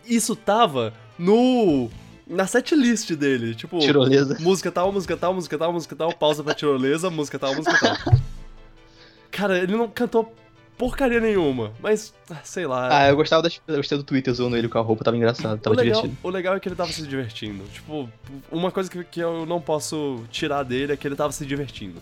[0.06, 1.90] Isso tava no.
[2.26, 3.54] Na setlist dele.
[3.54, 4.38] Tipo, Tirolesa.
[4.40, 8.14] música tal, música tal, música tal, música tal, pausa pra tirolesa, música tal, música tal.
[9.32, 10.34] Cara, ele não cantou
[10.78, 13.00] porcaria nenhuma, mas ah, sei lá.
[13.00, 15.60] Ah, eu gostava da, eu gostei do Twitter usando ele com a roupa, tava engraçado,
[15.60, 16.28] tava o, legal, divertido.
[16.28, 17.64] o legal é que ele tava se divertindo.
[17.72, 18.10] Tipo,
[18.52, 22.02] uma coisa que, que eu não posso tirar dele é que ele tava se divertindo.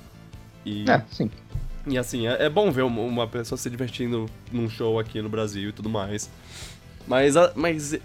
[0.66, 1.30] E, É, sim.
[1.88, 5.70] e assim, é, é bom ver uma, pessoa se divertindo num show aqui no Brasil
[5.70, 6.30] e tudo mais.
[7.08, 7.36] Mas.
[7.36, 8.00] a- mas é,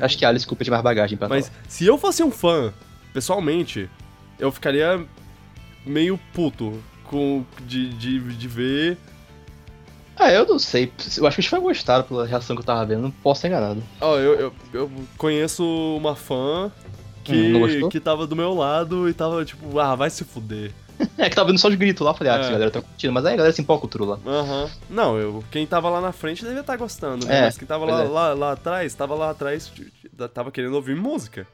[0.00, 1.60] Acho que a Alice Cooper tinha mais bagagem pra Mas falar.
[1.68, 2.72] se eu fosse um fã,
[3.14, 3.88] pessoalmente,
[4.38, 5.04] eu ficaria
[5.86, 8.98] meio puto com, de, de, de ver.
[10.20, 10.92] Ah, eu não sei.
[11.16, 13.48] Eu acho que os fãs gostaram pela reação que eu tava vendo, não posso ter
[13.48, 13.82] enganado.
[14.00, 15.64] Ó, eu, eu, eu conheço
[15.96, 16.70] uma fã
[17.24, 20.72] que, Hum, não que tava do meu lado e tava tipo, ah, vai se fuder.
[21.16, 22.40] É que tava vendo só os gritos lá, falei, ah, É.
[22.40, 24.18] essa galera tá curtindo, mas aí a galera se empolga com lá.
[24.26, 24.70] Aham.
[24.90, 27.38] Não, eu, quem tava lá na frente devia estar gostando, né?
[27.38, 28.08] É, Mas quem tava lá, é.
[28.08, 29.72] lá, lá atrás, tava lá atrás,
[30.34, 31.46] tava querendo ouvir música.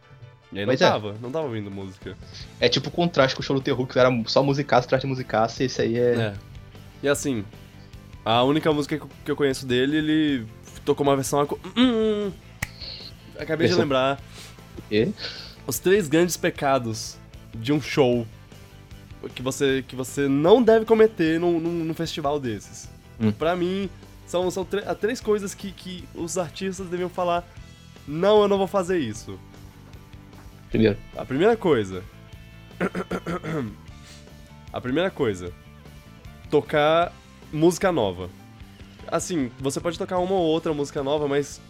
[0.52, 0.88] E aí não Pois é.
[0.90, 2.16] tava, não tava ouvindo música.
[2.58, 5.06] É tipo o contraste com o show do terror, que era só musicaço atrás de
[5.08, 6.12] musicaço, e esse aí é.
[6.14, 6.34] É.
[7.04, 7.44] E assim,
[8.26, 10.46] a única música que eu- conheço dele, ele
[10.84, 11.40] tocou uma versão.
[11.40, 12.32] acu- Hum,
[13.38, 14.20] acabei de lembrar.
[14.90, 15.12] E-
[15.66, 17.16] Os três grandes pecados
[17.54, 18.26] de um show
[19.34, 22.88] que você, que você não deve cometer num, num, num festival desses.
[23.20, 23.32] Hum.
[23.32, 23.88] Pra mim,
[24.26, 24.64] são, são
[25.00, 27.44] três coisas que, que os artistas deviam falar:
[28.06, 29.38] não, eu não vou fazer isso.
[30.70, 30.96] Primeiro.
[31.16, 32.02] A primeira coisa.
[34.72, 35.52] A primeira coisa.
[36.50, 37.12] Tocar
[37.52, 38.28] música nova.
[39.08, 41.60] Assim, você pode tocar uma ou outra música nova, mas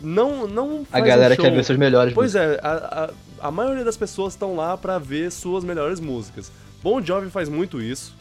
[0.00, 2.14] não não A galera um quer ver seus melhores.
[2.14, 6.50] Pois é, a, a, a maioria das pessoas estão lá pra ver suas melhores músicas.
[6.82, 8.16] Bon Jovi faz muito isso.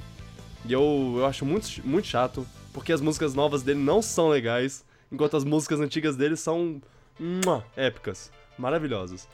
[0.65, 4.83] E eu, eu acho muito, muito chato, porque as músicas novas dele não são legais,
[5.11, 6.81] enquanto as músicas antigas dele são
[7.17, 9.27] mua, épicas, maravilhosas.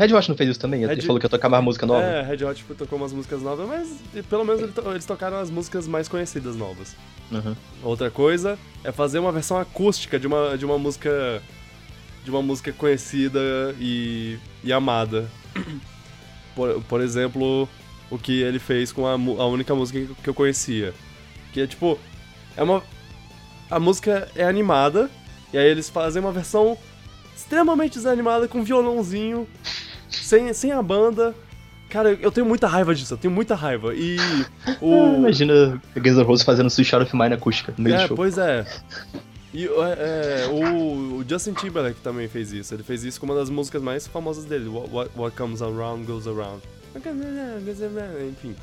[0.00, 0.82] Red Hot não fez isso também?
[0.82, 2.02] Ele Red- falou que ia tocar mais música nova.
[2.02, 5.36] É, Red Hot tipo, tocou umas músicas novas, mas pelo menos ele to- eles tocaram
[5.38, 6.96] as músicas mais conhecidas novas.
[7.30, 7.54] Uhum.
[7.82, 11.42] Outra coisa é fazer uma versão acústica de uma, de uma música
[12.24, 13.40] de uma música conhecida
[13.80, 15.30] e, e amada.
[16.54, 17.68] Por, por exemplo,
[18.10, 20.92] o que ele fez com a, a única música que eu conhecia.
[21.52, 21.98] Que é tipo,
[22.56, 22.82] é uma
[23.70, 25.08] a música é animada
[25.52, 26.76] e aí eles fazem uma versão
[27.36, 29.46] extremamente desanimada com violãozinho,
[30.10, 31.34] sem, sem a banda.
[31.88, 33.92] Cara, eu tenho muita raiva disso, eu tenho muita raiva.
[33.94, 34.16] E
[34.80, 38.08] o imagina Guns N' Roses fazendo Sweet Child of Mine acústica no meio é, do
[38.08, 38.16] show.
[38.16, 38.64] pois é.
[39.52, 42.72] E é, é, o, Justin Timberlake também fez isso.
[42.72, 46.04] Ele fez isso com uma das músicas mais famosas dele, What, What- What Comes Around
[46.06, 46.62] Goes Around.
[48.30, 48.54] Enfim.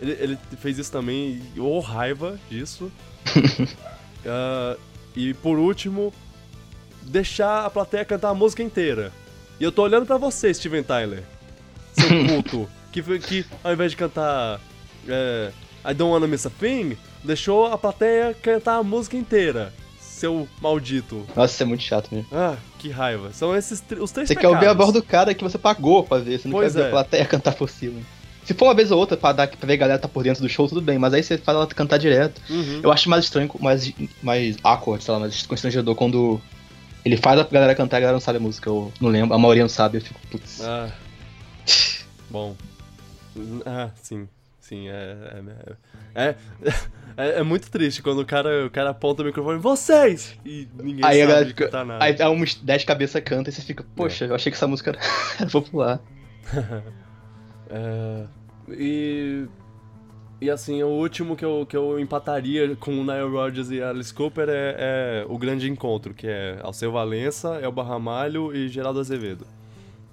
[0.00, 2.90] Ele, ele fez isso também, ou raiva disso.
[4.28, 4.76] Ah,
[5.14, 6.12] e por último,
[7.02, 9.12] deixar a plateia cantar a música inteira.
[9.60, 11.22] E eu tô olhando pra você, Steven Tyler.
[11.92, 12.08] Seu
[12.42, 12.68] puto.
[12.92, 14.60] que, que ao invés de cantar
[15.08, 15.50] é,
[15.88, 19.72] I Don't Wanna Miss a Thing, deixou a plateia cantar a música inteira.
[20.00, 21.26] Seu maldito.
[21.34, 22.26] Nossa, isso é muito chato mesmo.
[22.32, 23.32] Ah, que raiva.
[23.32, 24.54] São esses os três Você quer pecados.
[24.56, 26.84] ouvir a voz do cara que você pagou pra ver, você não Pois quer ver
[26.84, 26.88] é.
[26.88, 28.00] a plateia cantar por cima.
[28.44, 30.40] Se for uma vez ou outra pra, dar, pra ver a galera tá por dentro
[30.42, 32.40] do show, tudo bem, mas aí você faz ela cantar direto.
[32.48, 32.80] Uhum.
[32.82, 33.92] Eu acho mais estranho, mais,
[34.22, 36.40] mais awkward, sei lá, mais constrangedor quando
[37.06, 38.68] ele faz a galera cantar e a galera não sabe a música.
[38.68, 40.60] Eu não lembro, a maioria não sabe, eu fico, putz.
[40.60, 40.90] Ah.
[42.28, 42.56] Bom.
[43.64, 44.28] Ah, sim.
[44.58, 45.16] Sim, é.
[46.16, 46.34] É, é,
[47.16, 50.36] é, é muito triste quando o cara, o cara aponta o microfone, vocês!
[50.44, 51.64] E ninguém Aí sabe galera fica.
[51.66, 52.04] cantar nada.
[52.04, 54.90] Aí há uns 10 cabeças canta e você fica, poxa, eu achei que essa música
[54.90, 54.98] era,
[55.38, 56.00] era popular.
[57.70, 58.24] É,
[58.70, 59.46] e.
[60.40, 64.12] E assim, o último que eu, que eu empataria com o Nile Rodgers e Alice
[64.12, 69.46] Cooper é, é o grande encontro, que é Alceu Valença, Elba Ramalho e Geraldo Azevedo.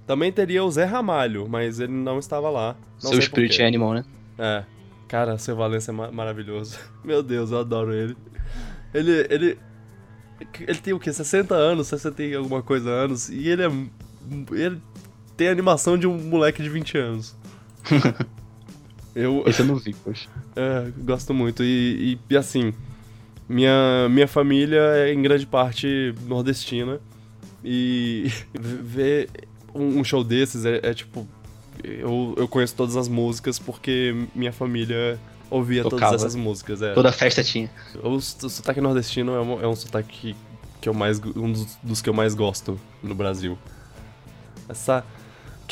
[0.08, 2.76] Também teria o Zé Ramalho, mas ele não estava lá.
[3.04, 3.62] Não Seu Spirit.
[3.62, 4.06] Animal, né?
[4.38, 4.64] É.
[5.08, 6.80] Cara, seu Valença é ma- maravilhoso.
[7.04, 8.16] Meu Deus, eu adoro ele.
[8.94, 9.28] Ele.
[9.30, 9.58] Ele.
[10.60, 11.14] Ele tem o quê?
[11.14, 13.30] 60 anos, 60 e alguma coisa anos.
[13.30, 13.72] E ele é.
[14.52, 14.82] Ele
[15.38, 17.36] tem a animação de um moleque de 20 anos.
[19.16, 20.30] eu Esse eu não vi, poxa.
[20.56, 21.64] é, gosto muito.
[21.64, 22.74] E, e- assim,
[23.48, 27.00] minha, minha família é em grande parte nordestina.
[27.64, 29.30] E ver
[29.74, 31.28] um show desses é, é tipo.
[31.84, 36.12] Eu, eu conheço todas as músicas porque minha família ouvia Tocava.
[36.12, 36.82] todas essas músicas.
[36.82, 36.94] É.
[36.94, 37.70] Toda festa tinha.
[38.04, 40.36] O, sotaque nordestino é um, é um sotaque
[40.82, 43.58] que, eu mais, um dos, dos que eu mais gosto no Brasil.
[44.68, 45.06] Essa.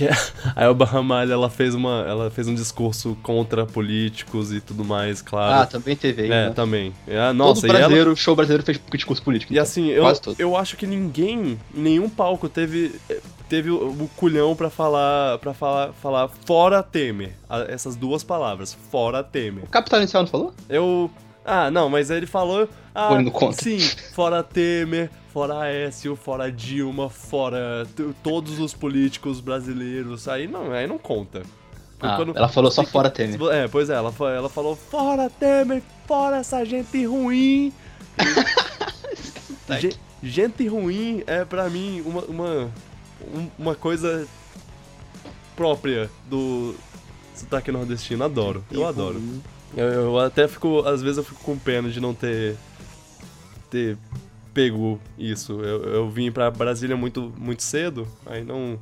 [0.02, 4.84] Que a Elba Ramalho, ela fez, uma, ela fez um discurso contra políticos e tudo
[4.84, 5.70] mais, Ah, claro.
[5.70, 6.28] também teve aí.
[6.32, 6.50] é, né?
[6.52, 6.94] também.
[7.08, 9.52] É, nossa, Todo e ela, brasileiro, show brasileiro fez discurso político.
[9.52, 9.64] e então.
[9.64, 10.36] assim, eu, todo.
[10.40, 12.96] eu acho que ninguém, em nenhum palco teve,
[13.48, 17.34] teve o, o culhão pra falar, pra falar, falar fora Temer.
[17.68, 19.64] Essas duas palavras, fora Temer.
[19.64, 20.54] O Capital Inicial não falou?
[20.70, 21.12] Eu,
[21.46, 22.68] Ah, não, mas ele falou.
[22.94, 23.10] Ah,
[23.54, 23.80] sim,
[24.14, 27.88] fora Temer, fora Aécio, fora Dilma, fora
[28.24, 30.28] todos os políticos brasileiros.
[30.28, 31.42] Aí não, aí não conta.
[32.00, 33.40] Ah, quando- ela falou só fora Temer.
[33.54, 37.72] É, pois é, ela, ela falou fora Temer, fora essa gente ruim.
[39.80, 42.72] Ge- gente ruim é pra mim uma, uma,
[43.34, 44.28] um- uma coisa
[45.56, 46.76] própria do
[47.36, 48.24] sotaque nordestino.
[48.24, 49.22] Adoro, eu adoro.
[49.78, 52.58] Eu, eu até fico, às vezes eu fico com pena de não ter
[53.70, 53.98] ter
[54.54, 55.62] pego isso.
[55.62, 58.80] Eu, eu vim pra Brasília muito, muito cedo, aí não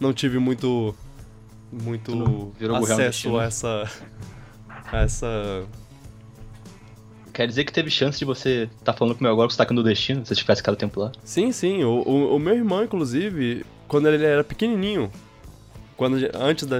[0.00, 0.94] não tive muito
[1.72, 3.90] muito acesso a essa
[4.92, 5.66] a essa
[7.34, 9.82] Quer dizer que teve chance de você tá falando comigo agora com o sotaque do
[9.82, 11.10] destino, se você tivesse ficado tempo lá?
[11.24, 11.82] Sim, sim.
[11.82, 15.10] O, o, o meu irmão, inclusive, quando ele era pequenininho,
[15.96, 16.78] quando antes da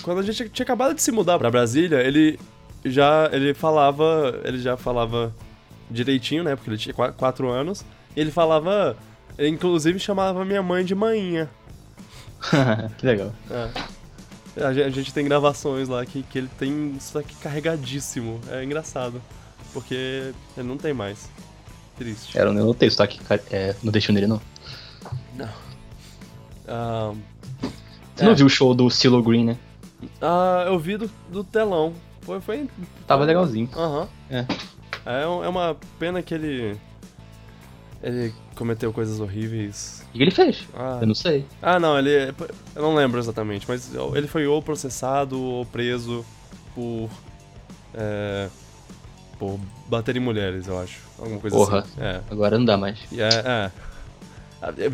[0.00, 2.38] quando a gente tinha acabado de se mudar pra Brasília, ele
[2.84, 5.34] já ele falava, ele já falava
[5.94, 6.54] direitinho, né?
[6.56, 7.84] Porque ele tinha 4 anos.
[8.16, 8.96] E ele falava,
[9.38, 11.48] ele inclusive chamava minha mãe de manhinha.
[12.98, 13.32] que legal.
[14.56, 18.40] A gente, a gente tem gravações lá que, que ele tem isso aqui carregadíssimo.
[18.48, 19.20] É engraçado.
[19.72, 21.28] Porque ele não tem mais.
[21.96, 22.36] Triste.
[22.36, 24.40] Era, eu não tenho sotaque é, no destino dele, não.
[26.68, 27.12] Ah,
[28.14, 28.26] Você É.
[28.26, 29.56] não viu o show do Silo Green, né?
[30.20, 31.92] Ah, eu vi do, do telão.
[32.22, 32.68] Foi, foi.
[33.06, 33.68] Tava legalzinho.
[33.76, 34.08] Aham.
[34.30, 34.44] É.
[35.06, 36.76] É, um- é uma pena que ele.
[38.02, 40.04] Ele cometeu coisas horríveis.
[40.10, 40.66] O que ele fez?
[40.74, 41.44] Ah, Eu não sei.
[41.62, 42.34] ah, não, ele.
[42.76, 46.24] Eu não lembro exatamente, mas ele foi ou processado ou preso
[46.74, 47.08] por.
[47.94, 48.48] É,
[49.38, 51.00] por bater em mulheres, eu acho.
[51.18, 51.78] Alguma coisa Porra.
[51.80, 52.00] assim.
[52.00, 52.20] É.
[52.30, 52.98] Agora não dá mais.
[53.12, 53.70] É, é.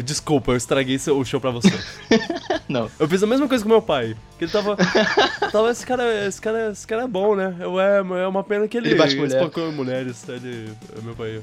[0.04, 1.70] Desculpa, eu estraguei o show pra você.
[2.68, 2.90] Não.
[2.98, 4.16] Eu fiz a mesma coisa com meu pai.
[4.38, 4.76] Que ele tava.
[5.52, 7.54] tava esse cara, esse cara, esse cara é bom, né?
[7.60, 9.36] Eu, é, é uma pena que ele, Ele bate mulher.
[9.36, 10.28] espancou mulheres.
[10.28, 10.72] Ele.
[11.02, 11.40] Meu pai.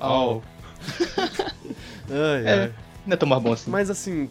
[0.00, 0.42] Au.
[2.10, 2.52] Ai, É.
[2.64, 2.72] ai.
[3.06, 3.70] Não é tão mais bom assim.
[3.70, 4.28] Mas assim,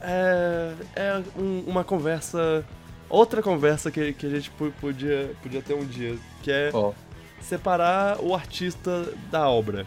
[0.00, 2.64] é, é um- uma conversa.
[3.08, 4.50] Outra conversa que, que a gente
[4.80, 6.92] podia, podia ter um dia, que é Ó,
[7.40, 9.84] separar o artista da obra.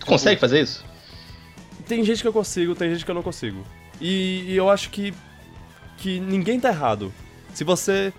[0.00, 0.84] tu consegue fazer isso?
[1.90, 3.64] Tem gente que eu consigo, tem gente que eu não consigo.
[4.00, 5.12] E, e eu acho que,
[5.96, 7.12] que ninguém tá errado.
[7.52, 8.12] Se você,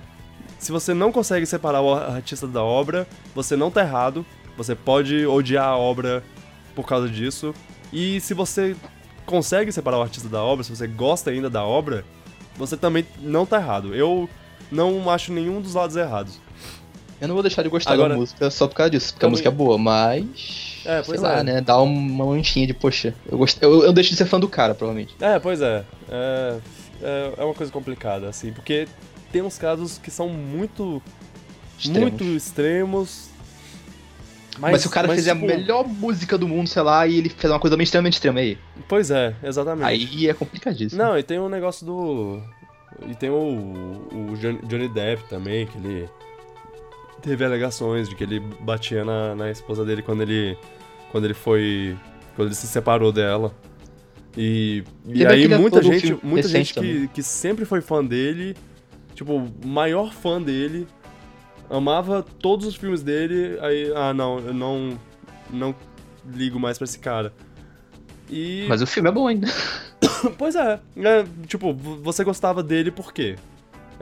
[0.60, 4.26] se você não consegue separar o artista da obra, você não tá errado.
[4.58, 6.22] Você pode odiar a obra
[6.76, 7.56] por causa disso.
[7.94, 8.76] E se você
[9.26, 12.04] consegue separar o artista da obra, se você gosta ainda da obra,
[12.58, 13.96] você também não tá errado.
[13.96, 14.30] Eu
[14.70, 16.42] não acho nenhum dos lados errados.
[17.22, 19.30] Eu não vou deixar de gostar Agora- da música só por causa disso, porque Também-
[19.30, 20.71] a música é boa, mas.
[20.86, 21.44] É, sei pois lá, é.
[21.44, 21.62] né?
[21.62, 23.58] Dá uma manchinha de, poxa, eu, gost...
[23.62, 25.16] eu, eu deixo de ser fã do cara, provavelmente.
[25.20, 25.84] É, pois é.
[26.10, 26.58] É,
[27.02, 28.88] é, é uma coisa complicada, assim, porque
[29.32, 31.02] tem uns casos que são muito,
[31.78, 32.10] Extremos.
[32.10, 33.30] muito extremos.
[34.60, 37.18] Mas, se o cara mas, fizer tipo, a melhor música do mundo, sei lá, e
[37.18, 38.58] ele fizer uma coisa bem extremamente extrema aí.
[38.88, 39.88] Pois é, exatamente.
[39.88, 41.02] Aí é complicadíssimo.
[41.02, 42.42] Não, e tem um negócio do.
[43.08, 46.10] E tem o, o Johnny Depp também, que ele
[47.22, 50.58] teve alegações de que ele batia na, na esposa dele quando ele.
[51.12, 51.98] Quando ele foi.
[52.36, 53.54] Quando ele se separou dela.
[54.36, 58.56] E, e aí aquele muita gente, muita gente que, que sempre foi fã dele,
[59.14, 60.88] tipo, maior fã dele,
[61.70, 65.00] amava todos os filmes dele, aí, ah não, eu não,
[65.50, 65.76] não
[66.26, 67.34] ligo mais pra esse cara.
[68.30, 69.48] E Mas o filme é bom ainda.
[70.38, 73.36] Pois é, é, tipo, você gostava dele por quê?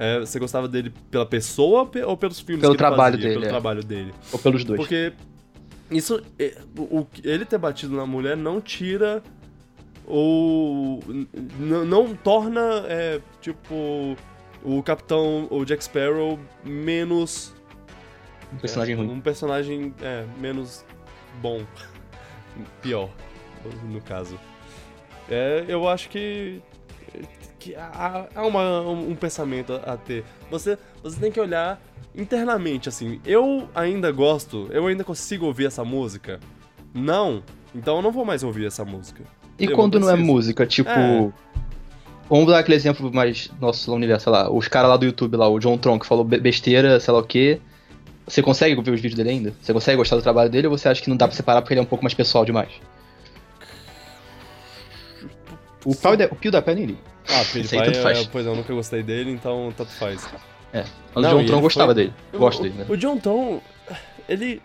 [0.01, 3.27] É, você gostava dele pela pessoa pe- ou pelos filmes Pelo que ele trabalho fazia,
[3.29, 3.49] dele, Pelo é.
[3.49, 4.13] trabalho dele.
[4.31, 4.79] Ou pelos dois.
[4.79, 5.11] Porque
[5.91, 9.21] isso, é, o, ele ter batido na mulher não tira
[10.07, 11.01] ou
[11.59, 14.15] não torna, é, tipo,
[14.63, 17.53] o Capitão, o Jack Sparrow menos
[18.53, 19.09] Um personagem é, ruim.
[19.09, 20.85] Um personagem é, menos
[21.41, 21.61] bom.
[22.81, 23.09] Pior,
[23.83, 24.39] no caso.
[25.29, 26.61] É, eu acho que.
[27.59, 30.23] Que há, há uma, um pensamento a, a ter.
[30.49, 31.79] Você, você tem que olhar
[32.15, 33.19] internamente, assim.
[33.25, 36.39] Eu ainda gosto, eu ainda consigo ouvir essa música?
[36.93, 37.43] Não.
[37.75, 39.23] Então eu não vou mais ouvir essa música.
[39.59, 40.89] E eu quando não não é música, tipo.
[40.89, 41.29] É.
[42.29, 44.51] Vamos dar aquele exemplo mais nosso no universo, sei lá.
[44.51, 47.19] Os caras lá do YouTube, lá, o John Tron, que falou be- besteira, sei lá
[47.19, 47.59] o quê.
[48.27, 49.53] Você consegue ver os vídeos dele ainda?
[49.59, 51.73] Você consegue gostar do trabalho dele ou você acha que não dá pra separar porque
[51.73, 52.69] ele é um pouco mais pessoal demais?
[55.85, 56.99] O, pau da- o Pio da Pé nem liga.
[57.27, 58.27] Ah, PewDiePie, tanto é, faz.
[58.27, 60.27] pois é, eu nunca gostei dele, então tanto faz.
[60.73, 60.83] É.
[61.15, 62.13] Mas Não, o John Tron gostava foi- dele.
[62.33, 62.85] Gosto dele, né?
[62.89, 63.61] O John Tom,
[64.27, 64.61] ele.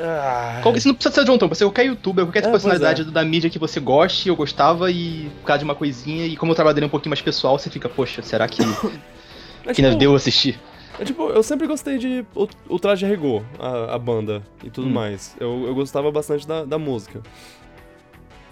[0.00, 2.50] Ah, Qual- Isso não precisa ser o John Tron, pode ser qualquer youtuber, qualquer É,
[2.50, 3.04] personalidade é.
[3.04, 6.52] da mídia que você goste, eu gostava, e por causa de uma coisinha, e como
[6.52, 8.80] o trabalho dele é um pouquinho mais pessoal, você fica, poxa, será que, mas,
[9.76, 10.58] que ainda tipo, deu assistir?
[10.98, 14.88] É tipo, eu sempre gostei de o, o traje regou, a, a banda e tudo
[14.88, 14.92] Hum.
[14.92, 15.36] mais.
[15.38, 17.20] Eu, eu gostava bastante da, da música.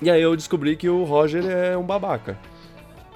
[0.03, 2.38] E aí eu descobri que o Roger é um babaca.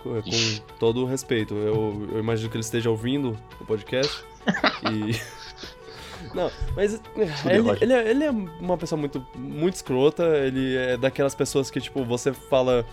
[0.03, 0.63] Com, Ixi.
[0.79, 1.55] todo o respeito.
[1.55, 4.25] Eu, eu imagino que ele esteja ouvindo o podcast.
[4.93, 5.19] e.
[6.35, 7.01] Não, mas
[7.47, 10.25] ele, ele, é, ele é uma pessoa muito, muito escrota.
[10.25, 12.85] Ele é daquelas pessoas que, tipo, você fala.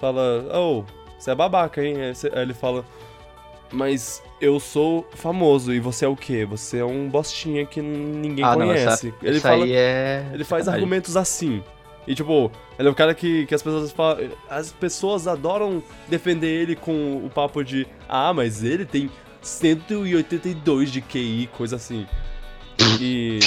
[0.00, 0.84] Fala, oh,
[1.18, 1.96] você é babaca, hein?
[1.96, 2.84] Aí ele fala,
[3.72, 6.44] mas eu sou famoso e você é o quê?
[6.44, 8.86] Você é um bostinha que ninguém ah, não, conhece.
[8.86, 10.30] essa, ele essa fala, aí é.
[10.32, 11.62] ele faz argumentos assim.
[12.08, 14.30] E tipo, ele é o cara que, que as pessoas falam.
[14.48, 19.10] As pessoas adoram defender ele com o papo de Ah, mas ele tem
[19.42, 22.06] 182 de QI, coisa assim.
[23.00, 23.38] E.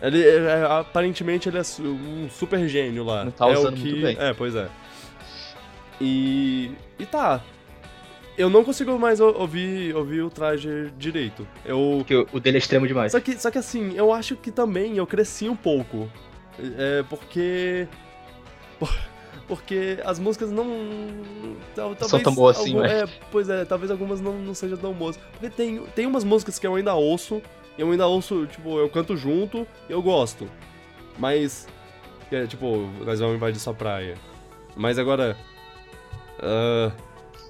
[0.00, 3.24] Ele, é, aparentemente ele é um super gênio lá.
[3.24, 4.16] Não tá é o usando que, muito bem.
[4.18, 4.68] É, pois é.
[6.00, 6.70] E.
[6.98, 7.40] E tá.
[8.38, 11.46] Eu não consigo mais ou- ouvir, ouvir o traje direito.
[11.64, 11.96] Eu.
[11.98, 13.12] Porque o- o dele é extremo demais.
[13.12, 16.08] Só que, só que assim, eu acho que também eu cresci um pouco.
[16.78, 17.88] É porque.
[18.78, 18.98] Por-
[19.48, 20.66] Porque as músicas não.
[21.74, 22.22] tal- Talvez.
[22.22, 23.02] tão boas assim, algum- né?
[23.02, 25.16] é, pois é, talvez algumas não, não sejam tão boas.
[25.16, 27.40] Porque tem, tem umas músicas que eu ainda ouço,
[27.78, 30.48] e eu ainda ouço, tipo, eu canto junto e eu gosto.
[31.18, 31.68] Mas.
[32.32, 34.16] É, tipo, nós vamos invadir sua praia.
[34.74, 35.36] Mas agora.
[36.42, 36.90] ah,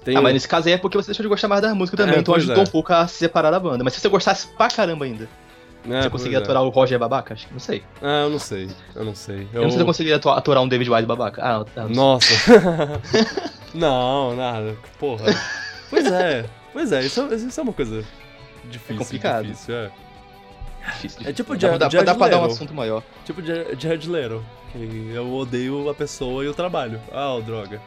[0.03, 1.97] tem Ah, mas nesse caso aí é porque você deixou de gostar mais da música
[1.97, 2.67] também, É, então ajudou é.
[2.67, 3.83] um pouco a se separar da banda.
[3.83, 5.27] Mas se você gostasse pra caramba ainda,
[5.95, 6.41] é, você pois conseguia é.
[6.41, 7.33] aturar o Roger babaca?
[7.33, 7.83] Acho que não sei.
[8.01, 8.69] Ah, eu não sei.
[8.95, 9.47] Eu não sei.
[9.53, 11.41] Eu não sei se eu conseguiria atu- aturar um David Wise babaca.
[11.43, 12.33] Ah, não, não, Nossa.
[13.73, 14.75] não, nada.
[14.99, 15.25] Porra.
[15.89, 16.45] Pois é.
[16.73, 18.03] Pois é, isso, é- isso é uma coisa
[18.69, 18.95] difícil.
[18.95, 19.45] É complicado.
[19.45, 19.91] Difícil, é.
[20.93, 21.57] difícil, É tipo.
[21.57, 23.01] Jared- dá, dá, Jared dá pra dar um assunto maior.
[23.25, 23.47] Tipo de
[23.79, 24.07] Jared.
[24.71, 26.99] Que eu odeio a pessoa e o trabalho.
[27.11, 27.81] Ah, droga.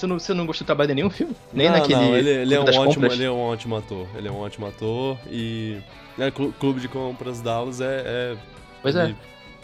[0.00, 1.36] Você não, você não gostou do trabalho de nenhum filme?
[1.52, 2.00] Nem não, naquele.
[2.00, 3.12] Não, ele, ele é um ótimo, Compras?
[3.12, 4.08] ele é um ótimo ator.
[4.16, 5.76] Ele é um ótimo ator e.
[6.16, 8.02] Né, Clu- Clube de Compras Dallas é.
[8.06, 8.36] é
[8.80, 9.14] Pois é.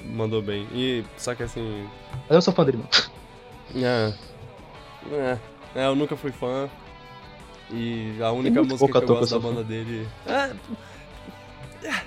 [0.05, 0.69] Mandou bem.
[0.75, 1.03] E.
[1.17, 1.89] Só que assim.
[2.13, 3.83] Mas eu não sou fã dele, não.
[3.83, 4.13] É.
[5.11, 5.39] É.
[5.75, 6.69] É, eu nunca fui fã.
[7.71, 10.07] E a única música que eu gosto da eu banda dele.
[10.27, 10.53] É.
[11.89, 12.03] é,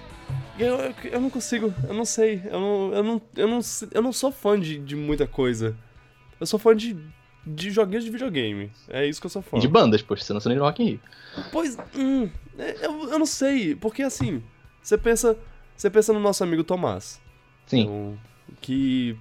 [0.59, 2.43] Eu, eu, eu não consigo, eu não sei.
[2.45, 3.59] Eu não, eu não, eu não,
[3.91, 5.75] eu não sou fã de, de muita coisa.
[6.39, 6.95] Eu sou fã de,
[7.45, 8.71] de joguinhos de videogame.
[8.87, 9.57] É isso que eu sou fã.
[9.57, 10.99] E de bandas, poxa, você não nem no Rock in Rio.
[11.51, 11.77] Pois.
[11.95, 13.75] Hum, é, eu, eu não sei.
[13.75, 14.43] Porque assim,
[14.81, 15.37] você pensa.
[15.75, 17.21] Você pensa no nosso amigo Tomás.
[17.65, 17.81] Sim.
[17.81, 18.19] Então,
[18.61, 19.17] que.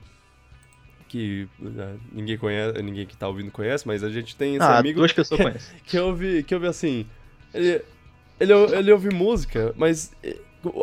[1.09, 1.49] Que
[1.79, 4.99] é, ninguém conhece, ninguém que tá ouvindo conhece, mas a gente tem esse ah, amigo
[4.99, 5.77] duas pessoas conhecem.
[5.85, 7.07] que ouve, que ouve assim.
[7.55, 7.83] Ele,
[8.39, 10.13] ele, ele ouve música, mas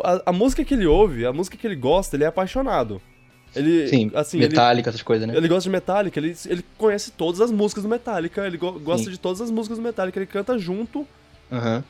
[0.02, 3.00] a, a música que ele ouve, a música que ele gosta, ele é apaixonado.
[3.56, 5.36] Ele, Sim, assim, ele, Metallica, essas coisas, né?
[5.36, 9.04] ele gosta de Metallica, ele, ele conhece todas as músicas do Metallica, ele go- gosta
[9.06, 9.10] Sim.
[9.12, 11.06] de todas as músicas do Metallica, ele canta junto
[11.50, 11.82] Aham.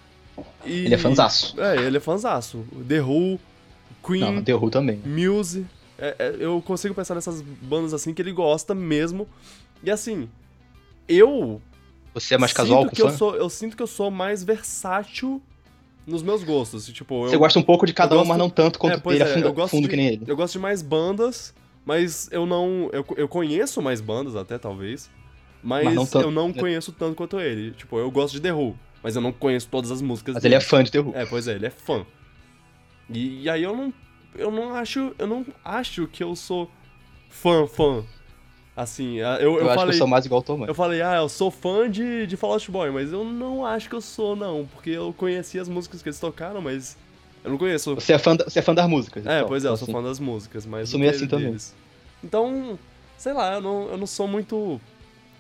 [0.65, 0.85] e...
[0.87, 1.61] Ele é fanzaço.
[1.61, 2.65] É, ele é fanzaço.
[2.89, 3.39] The Who,
[4.07, 5.01] Queen, Não, The Who também.
[5.05, 5.67] Muse.
[5.99, 9.27] É, é, eu consigo pensar nessas bandas assim que ele gosta mesmo.
[9.83, 10.29] E assim,
[11.09, 11.61] eu.
[12.15, 13.17] Você é mais casual com que eu fã?
[13.17, 15.41] sou Eu sinto que eu sou mais versátil
[16.07, 16.87] nos meus gostos.
[16.87, 19.11] Tipo, eu, Você gosta um pouco de cada eu um, gosto- mas não tanto quanto
[19.11, 20.25] É, ele é fundo, eu gosto fundo de- que nem ele.
[20.27, 21.55] eu gosto de mais bandas,
[21.85, 22.89] mas eu não.
[22.93, 25.11] Eu, eu conheço mais bandas até, talvez.
[25.63, 26.55] Mas, Mas não eu não né?
[26.55, 27.73] conheço tanto quanto ele.
[27.73, 30.55] Tipo, eu gosto de The Who, mas eu não conheço todas as músicas Mas dele.
[30.55, 31.13] ele é fã de The Who.
[31.15, 32.07] É, pois é, ele é fã.
[33.11, 33.93] E, e aí eu não.
[34.37, 35.15] Eu não acho.
[35.19, 36.71] Eu não acho que eu sou
[37.29, 38.05] fã, fã.
[38.77, 39.87] Assim, a- eu, eu, Eu, acho falei.
[39.87, 40.69] que eu sou mais igual ao Thomas.
[40.69, 43.89] Eu falei, ah, eu sou fã de, de Fall Out Boy, mas eu não acho
[43.89, 44.67] que eu sou, não.
[44.67, 46.97] Porque eu conheci as músicas que eles tocaram, mas.
[47.43, 47.95] Eu não conheço.
[47.95, 49.25] Você é fã, da- você é fã das músicas.
[49.25, 50.91] É, então, pois é, eu então, sou fã das músicas, mas.
[50.91, 51.47] Sou do meio assim também.
[51.47, 51.75] deles.
[52.23, 52.79] Então,
[53.17, 54.79] sei lá, eu não, eu não sou muito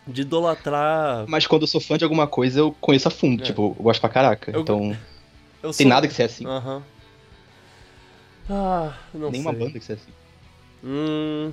[0.07, 1.27] de idolatrar.
[1.29, 3.43] Mas quando eu sou fã de alguma coisa, eu conheço a fundo.
[3.43, 3.45] É.
[3.47, 4.51] Tipo, eu gosto pra caraca.
[4.51, 4.97] Eu- Então,
[5.63, 6.47] Eu tem sou- nada que seja assim.
[6.47, 6.83] Aham.
[8.49, 9.59] Ah, não Nenhuma sei.
[9.61, 10.13] banda que seja assim.
[10.85, 11.53] Hum.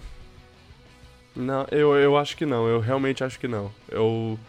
[1.36, 2.68] Não, eu, eu acho que não.
[2.68, 3.72] Eu realmente acho que não.
[3.90, 4.40] Eu,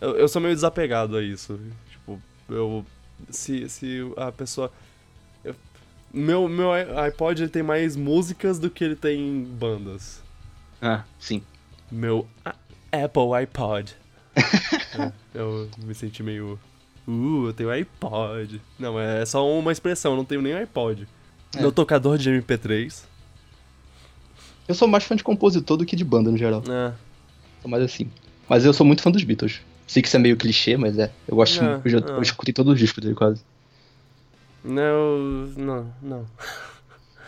[0.00, 1.58] eu, eu sou meio desapegado a isso.
[1.90, 2.84] Tipo, eu.
[3.30, 4.70] Se, se a pessoa.
[5.44, 5.54] eu-
[6.12, 10.22] meu, meu iPod ele tem mais músicas do que ele tem bandas.
[10.82, 11.42] Ah, sim.
[11.90, 12.26] Meu
[12.92, 13.94] Apple iPod.
[14.96, 16.56] É, eu me senti meio.
[17.06, 18.60] Uh, eu tenho iPod.
[18.78, 21.08] Não, é só uma expressão, eu não tenho nem iPod.
[21.56, 21.60] É.
[21.60, 23.02] Meu tocador de MP3.
[24.66, 26.62] Eu sou mais fã de compositor do que de banda no geral.
[26.68, 26.92] É.
[27.60, 28.10] Sou mais assim.
[28.48, 29.60] Mas eu sou muito fã dos Beatles.
[29.86, 31.10] Sei que isso é meio clichê, mas é.
[31.28, 31.62] Eu gosto.
[31.62, 33.42] Eu, já, eu escutei todos os discos dele quase.
[34.64, 35.18] Não,
[35.56, 36.26] não, não.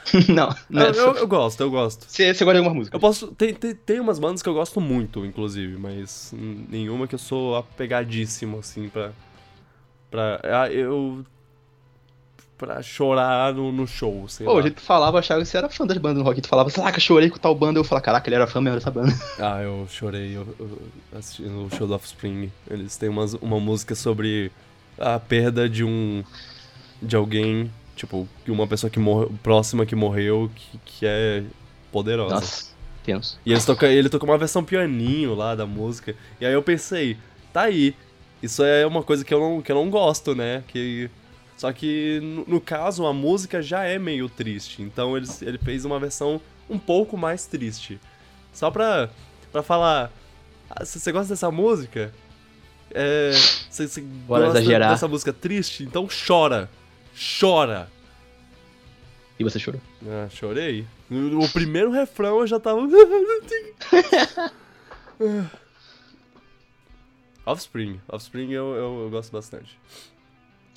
[0.29, 2.07] não, não é Eu, eu, eu gosto, eu gosto.
[2.09, 2.97] Você, você gosta de alguma música?
[2.97, 3.29] Eu posso.
[3.29, 7.19] Tem, tem, tem umas bandas que eu gosto muito, inclusive, mas hum, nenhuma que eu
[7.19, 9.13] sou apegadíssimo, assim, pra.
[10.11, 11.25] pra ah, eu.
[12.59, 14.59] Pra chorar no, no show, sei Pô, lá.
[14.59, 16.41] o jeito que tu falava, achava que você era fã das bandas no rock.
[16.41, 17.79] Tu falava, caraca, chorei com tal banda.
[17.79, 19.13] Eu falava, caraca, ele era fã mesmo dessa banda.
[19.39, 20.79] Ah, eu chorei eu, eu,
[21.17, 22.51] assistindo o show do Offspring.
[22.69, 24.51] Eles têm umas, uma música sobre
[24.99, 26.25] a perda de um.
[27.03, 31.45] de alguém, tipo, uma pessoa que morreu, próxima que morreu, que, que é
[31.93, 32.35] poderosa.
[32.37, 32.67] Nossa,
[33.05, 33.39] tenso.
[33.45, 36.15] E eles tocam, ele tocou uma versão pianinho lá da música.
[36.41, 37.19] E aí eu pensei,
[37.53, 37.95] tá aí.
[38.43, 40.63] Isso é uma coisa que eu não, que eu não gosto, né?
[40.69, 41.11] Que.
[41.57, 44.83] Só que, no, caso, a música já é meio triste.
[44.83, 47.99] Então ele, ele fez uma versão um pouco mais triste.
[48.53, 49.09] Só pra,
[49.51, 50.13] pra falar.
[50.69, 52.13] "Ah, se você gosta dessa música?
[52.93, 53.31] É.
[53.71, 54.91] Você, gosta exagerar.
[54.91, 55.83] dessa música triste?
[55.83, 56.69] Então chora.
[57.41, 57.91] Chora.
[59.39, 59.81] E você chorou?
[60.07, 60.87] Ah, chorei.
[61.09, 62.81] No, o primeiro refrão eu já tava.
[67.47, 68.01] Offspring.
[68.09, 69.79] Offspring eu, eu, eu gosto bastante.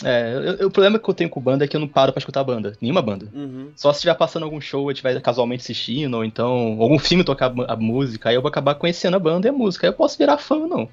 [0.03, 2.13] É, eu- eu- o problema que eu tenho com banda é que eu não paro
[2.13, 2.77] pra escutar banda.
[2.81, 3.27] Nenhuma banda.
[3.33, 3.69] Uhum.
[3.75, 7.51] Só se estiver passando algum show, eu estiver casualmente assistindo, ou então algum filme tocar
[7.67, 9.85] a música, aí eu vou acabar conhecendo a banda e a música.
[9.85, 10.87] Aí eu posso virar fã, não.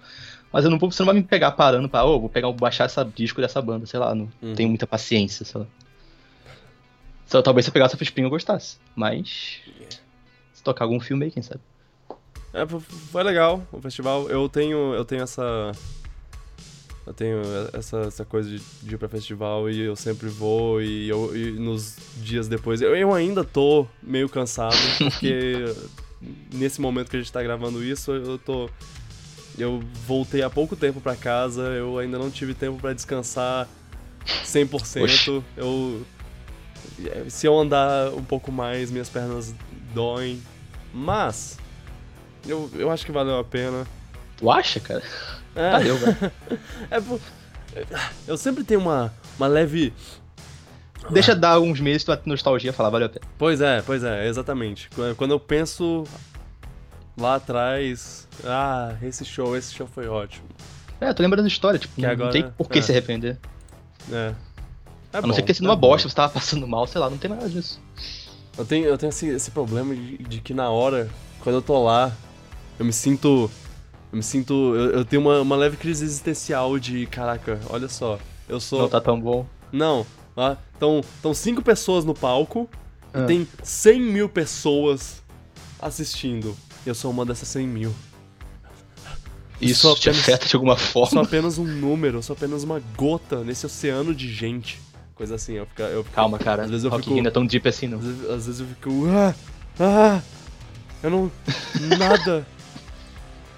[0.52, 2.56] Mas eu não vou, você não vai me pegar parando pra, ô, vou pegar, vou
[2.56, 4.54] baixar essa disco dessa banda, sei lá, não Uhum.
[4.54, 5.66] tenho muita paciência, sei lá.
[7.26, 9.60] Só, talvez se eu pegasse a Offspring eu gostasse, mas
[10.52, 11.60] se tocar algum filme aí, quem sabe.
[12.54, 14.30] É, foi legal o festival.
[14.30, 15.72] Eu tenho, eu tenho essa.
[17.06, 17.40] Eu tenho
[17.72, 21.52] essa, essa coisa de, de ir pra festival e eu sempre vou e, eu, e
[21.52, 22.82] nos dias depois.
[22.82, 25.72] Eu, eu ainda tô meio cansado, porque
[26.52, 28.68] nesse momento que a gente tá gravando isso, eu tô.
[29.56, 33.68] Eu voltei há pouco tempo pra casa, eu ainda não tive tempo pra descansar
[34.44, 35.02] 100%.
[35.04, 35.42] Oxe.
[35.56, 36.04] Eu.
[37.28, 39.54] Se eu andar um pouco mais, minhas pernas
[39.94, 40.42] doem.
[40.92, 41.56] Mas.
[42.46, 43.86] Eu, eu acho que valeu a pena.
[44.36, 45.02] Tu acha, cara?
[45.56, 46.32] É, Valeu, velho.
[46.90, 47.20] é por-
[48.28, 49.92] eu sempre tenho uma, uma leve.
[51.10, 53.24] Deixa dar uns meses tu vai ter nostalgia falar, valeu a pena.
[53.38, 54.88] Pois é, pois é, exatamente.
[54.90, 56.04] Qu- Quando eu penso
[57.16, 60.46] lá atrás, ah, esse show, esse show foi ótimo.
[61.00, 62.82] É, tu lembra das histórias, tipo, Que não, agora- tem por que é.
[62.82, 63.38] se arrepender.
[64.10, 64.32] É.
[65.12, 67.08] É a não ser que tenha sido uma bosta, você tava passando mal, sei lá,
[67.08, 67.80] não tem nada disso.
[68.58, 71.08] Eu tenho, eu tenho esse, esse problema de, de que na hora,
[71.40, 72.10] quando eu tô lá,
[72.78, 73.50] eu me sinto.
[74.12, 74.52] Eu me sinto.
[74.74, 78.18] Eu, eu tenho uma, uma leve crise existencial de caraca, olha só.
[78.48, 78.82] Eu sou.
[78.82, 79.46] Não tá tão bom.
[79.72, 82.68] Não, lá estão tão cinco pessoas no palco
[83.12, 83.20] Ah.
[83.22, 85.22] e tem 100 mil pessoas
[85.80, 86.56] assistindo.
[86.84, 87.92] Eu sou uma dessas 100 mil.
[89.60, 91.10] Isso Só te apenas- afeta de alguma Eu forma.
[91.10, 94.78] sou apenas um número, eu sou apenas uma gota nesse oceano de gente.
[95.14, 95.80] Coisa assim, eu fico.
[95.82, 96.64] Eu fico Calma, cara.
[96.64, 97.98] Às vezes eu Rock fico- não é tão deep assim, não.
[97.98, 98.90] às, vezes, às vezes eu fico.
[99.08, 99.34] Ah!
[99.80, 100.20] Ah!
[101.02, 101.32] Eu não.
[101.98, 102.46] Nada.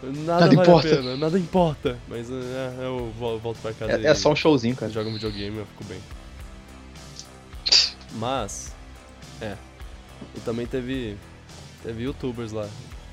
[0.02, 0.88] Nada, Nada vale importa.
[0.88, 1.98] a pena, nada importa.
[2.08, 4.90] Mas é, eu vol- volto pra casa É, e é só um showzinho, cara.
[4.92, 5.98] jogo um videogame eu fico bem.
[8.12, 8.74] Mas.
[9.40, 9.56] É.
[10.36, 11.16] E também teve.
[11.82, 12.68] Teve youtubers lá.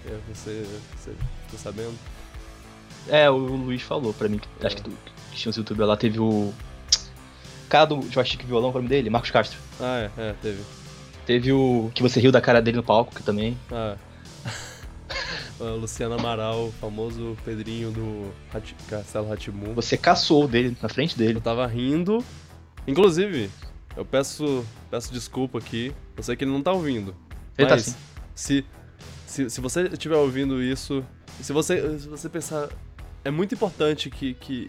[0.06, 0.66] É, Você.
[0.98, 1.12] Você
[1.46, 1.94] ficou sabendo?
[3.08, 4.90] É, o Luiz falou pra mim, que, acho que, tu,
[5.32, 6.52] que tinha os youtubers lá, teve o...
[7.70, 9.12] cara do joystick violão, qual é o nome dele?
[9.12, 9.60] Marcos Castro.
[9.80, 10.64] Ah, é, é, teve.
[11.24, 13.56] Teve o que você riu da cara dele no palco, que também.
[13.72, 13.96] Ah.
[15.60, 19.74] O Luciano Amaral, famoso Pedrinho do Hati- Castelo Ratimu.
[19.74, 21.38] Você caçou dele na frente dele.
[21.38, 22.24] Eu tava rindo.
[22.88, 23.50] Inclusive,
[23.96, 25.94] eu peço, peço desculpa aqui.
[26.16, 27.16] Eu sei que ele não tá ouvindo.
[27.58, 27.96] Ele tá assim.
[28.34, 28.66] se,
[29.26, 31.04] se, se você estiver ouvindo isso,
[31.42, 32.70] se você, se você pensar.
[33.24, 34.68] É muito importante que, que,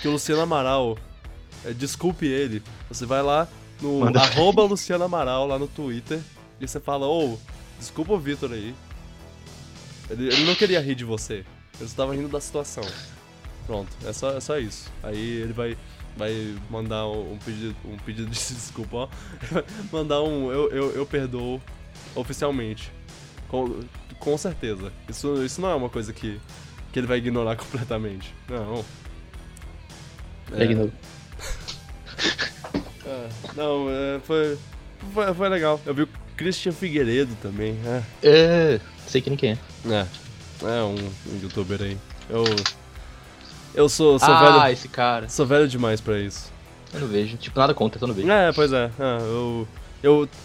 [0.00, 0.96] que o Luciano Amaral
[1.64, 2.62] é, desculpe ele.
[2.88, 3.48] Você vai lá
[3.80, 6.20] no Manda arroba Luciano Amaral lá no Twitter
[6.60, 7.36] e você fala, ô,
[7.80, 8.72] desculpa o Vitor aí.
[10.12, 11.44] Ele, ele não queria rir de você.
[11.80, 12.84] Ele estava rindo da situação.
[13.66, 14.90] Pronto, é só, é só isso.
[15.02, 15.76] Aí ele vai,
[16.16, 19.08] vai mandar um, pedido, um pedido de desculpa, ó.
[19.90, 21.60] Mandar um eu, eu, eu perdoo
[22.14, 22.92] oficialmente.
[23.48, 23.80] Com,
[24.18, 24.92] com certeza.
[25.08, 26.38] Isso, isso não é uma coisa que,
[26.92, 28.34] que ele vai ignorar completamente.
[28.48, 28.84] Não.
[30.60, 30.92] Ignorou.
[33.06, 34.58] É, não, é, foi,
[35.14, 35.80] foi, foi legal.
[35.86, 36.06] Eu vi
[36.36, 37.76] Christian Figueiredo também.
[37.84, 39.58] É, É, sei que nem quem é.
[39.90, 40.06] é,
[40.62, 41.96] é um, um youtuber aí.
[42.30, 42.44] Eu,
[43.74, 44.72] eu sou, sou ah, velho.
[44.72, 45.28] esse cara.
[45.28, 46.50] Sou velho demais pra isso.
[46.92, 47.36] Eu não vejo.
[47.36, 48.30] Tipo, nada contra, eu não vejo.
[48.30, 48.90] É, pois é.
[48.98, 49.68] Ah, eu.
[50.02, 50.28] Eu.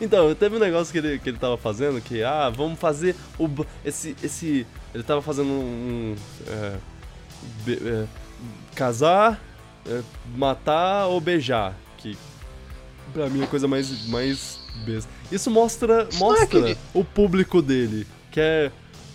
[0.00, 3.48] Então, teve um negócio que ele, que ele tava fazendo que, ah, vamos fazer o.
[3.84, 4.14] Esse.
[4.22, 6.14] esse ele tava fazendo um.
[6.46, 6.76] é,
[7.64, 8.04] be- é,
[8.76, 9.40] casar,
[9.86, 10.00] é,
[10.36, 11.74] matar ou beijar.
[13.12, 15.10] Pra mim é a coisa mais, mais besta.
[15.30, 18.06] Isso mostra, é mostra o público dele.
[18.30, 18.72] Que é.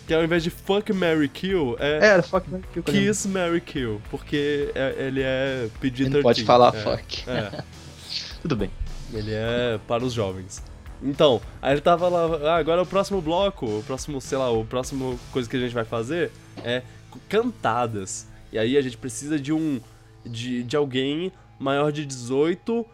[0.07, 2.91] Que ao invés de fuck, Mary kill, é, É, fuck, eu lembro.
[2.91, 3.99] kiss, Mary kill.
[4.11, 6.01] Porque é- ele é PG-13.
[6.01, 7.23] Ele não pode falar é, fuck.
[7.27, 7.63] É.
[8.43, 8.69] Tudo bem.
[9.11, 10.61] Ele é para os jovens.
[11.01, 14.63] Então, aí ele tava lá, ah, agora o próximo bloco, o próximo, sei lá, o
[14.63, 16.31] próximo coisa que a gente vai fazer
[16.63, 16.83] é
[17.27, 18.27] cantadas.
[18.51, 19.79] E aí a gente precisa de um
[20.25, 22.85] de, de alguém maior de 18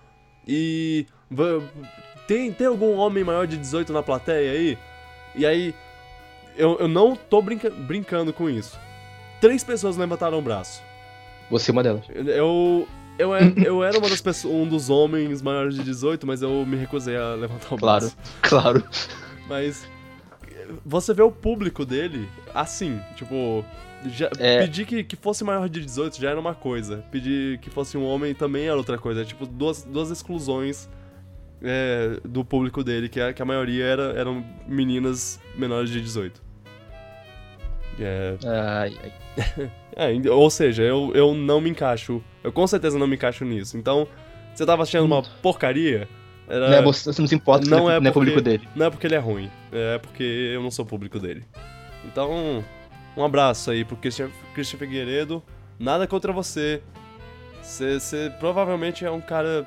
[0.53, 1.05] e
[2.27, 4.77] tem tem algum homem maior de 18 na plateia aí?
[5.35, 5.73] E aí
[6.57, 8.77] eu, eu não tô brinca- brincando com isso.
[9.39, 10.81] Três pessoas levantaram o braço.
[11.49, 12.03] Você é uma delas.
[12.09, 12.87] Eu.
[13.17, 16.65] Eu, era- eu era uma das pessoas, um dos homens maiores de 18, mas eu
[16.65, 18.01] me recusei a levantar o Claro.
[18.01, 18.17] braço.
[18.41, 18.83] Claro.
[19.47, 19.85] Mas
[20.85, 23.65] você vê o público dele assim, tipo,
[24.09, 24.61] já, É.
[24.61, 28.03] pedir que, que fosse maior de 18 já era uma coisa, pedir que fosse um
[28.05, 30.89] homem também era outra coisa, tipo, duas, duas exclusões
[31.61, 36.41] é, do público dele, que a, que a maioria era, eram meninas menores de 18.
[37.99, 39.71] É, Ai, ai.
[40.25, 42.23] é, ou seja, eu, eu não me encaixo.
[42.43, 43.77] Eu com certeza não me encaixo nisso.
[43.77, 44.07] Então,
[44.55, 46.07] você tava achando uma porcaria?
[46.47, 48.41] Era, Não é você, não se importa não não é é, não é porque- público
[48.41, 48.67] dele.
[48.75, 51.43] não é porque ele é ruim, é porque eu não sou público dele.
[52.05, 52.63] Então,
[53.17, 55.43] um abraço aí pro Christian, Christian Figueiredo.
[55.79, 56.81] Nada contra você.
[57.63, 59.65] Você provavelmente é um cara.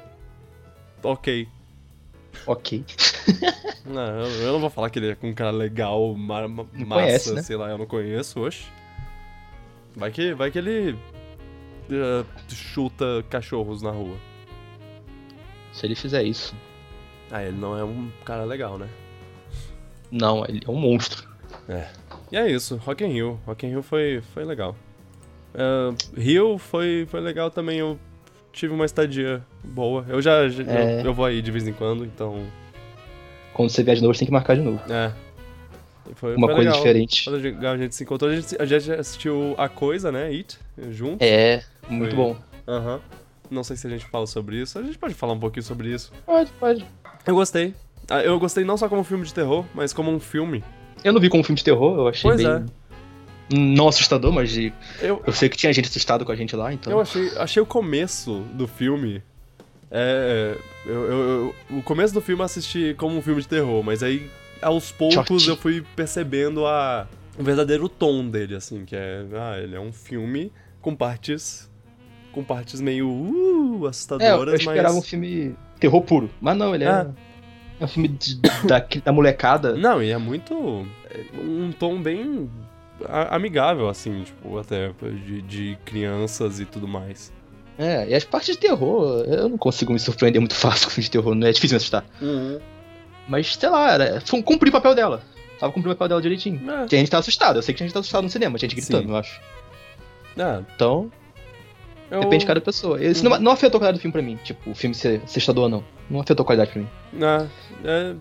[1.02, 1.48] Ok.
[2.46, 2.84] Ok.
[3.86, 6.86] Não, eu, eu não vou falar que ele é um cara legal, ma ma- Não
[6.86, 7.42] massa, conhece, né?
[7.42, 8.64] sei lá, eu não conheço, oxe.
[9.94, 10.98] Vai que, vai que ele
[11.90, 14.16] eh, chuta cachorros na rua.
[15.72, 16.54] Se ele fizer isso.
[17.30, 18.88] Ah, ele não é um cara legal, né?
[20.10, 21.28] Não, ele é um monstro.
[22.34, 23.38] E é isso, Rock in Rio.
[23.46, 24.74] Rock in Rio foi, foi legal.
[25.54, 27.96] Eh, Rio foi, foi legal também, eu
[28.52, 30.04] tive uma estadia boa.
[30.08, 31.00] Eu já, já- É.
[31.02, 32.44] eu, eu vou aí de vez em quando, então...
[33.52, 34.80] Quando você vier de novo, você tem que marcar de novo.
[34.92, 35.12] É.
[36.16, 36.76] Foi, Uma foi coisa legal.
[36.82, 37.24] diferente.
[37.24, 40.58] Quando a gente, se encontrou, a gente, a gente assistiu A Coisa, né, It,
[40.90, 41.22] junto.
[41.22, 42.24] É, muito Foi.
[42.24, 42.36] bom.
[42.66, 43.00] Aham.
[43.48, 44.76] Não sei se a gente fala sobre isso.
[44.76, 46.10] A gente pode falar um pouquinho sobre isso.
[46.26, 46.84] Pode, pode.
[47.24, 47.72] Eu gostei.
[48.10, 50.64] Ah, Eu gostei não só como filme de terror, mas como um filme.
[51.04, 52.46] Eu não vi como filme de terror, eu achei Pois bem.
[52.50, 52.64] é.
[53.54, 54.72] Não assustador, mas de...
[55.02, 56.90] Eu, eu sei que tinha gente assustada com a gente lá, então.
[56.92, 59.22] eu achei, achei o começo do filme.
[59.90, 60.56] É.
[60.86, 64.02] Eu, eu- eu- o começo do filme eu assisti como um filme de terror, mas
[64.02, 64.28] aí
[64.62, 67.06] aos poucos eu fui percebendo a,
[67.38, 69.24] o verdadeiro tom dele, assim, que é.
[69.34, 70.50] Ah, ele é um filme
[70.80, 71.70] com partes.
[72.32, 75.06] Com partes meio uh, É, eu assustadoras, esperava um mas.
[75.08, 76.28] filme terror puro.
[76.40, 76.88] Mas não, ele é.
[76.88, 77.06] É.
[77.80, 79.74] É um filme de- da, da molecada.
[79.76, 80.86] Não, e é muito.
[81.10, 82.48] é um tom bem
[83.30, 84.92] amigável, assim, tipo, até
[85.26, 87.32] de, de crianças e tudo mais.
[87.76, 91.04] É, e as partes de terror, eu não consigo me surpreender muito fácil com filme
[91.04, 92.04] de terror, não é difícil me assustar.
[93.28, 95.22] Mas, sei lá, era, foi um- cumprir o papel dela.
[95.58, 96.58] Tava cumprindo o papel dela direitinho.
[96.70, 96.86] É.
[96.86, 98.58] Tinha gente que tava assustado, eu sei que tinha gente que tava assustado no cinema,
[98.58, 99.10] tinha gente gritando, Sim.
[99.10, 99.40] eu acho.
[100.36, 101.10] É, Então,
[102.10, 102.20] eu...
[102.20, 103.02] depende de cada pessoa.
[103.02, 105.64] Isso não, não afetou a qualidade do filme pra mim, tipo, o filme ser assustador
[105.64, 105.84] ou não.
[106.10, 106.88] Não afetou a qualidade pra mim.
[107.20, 107.46] É,
[107.88, 108.14] é,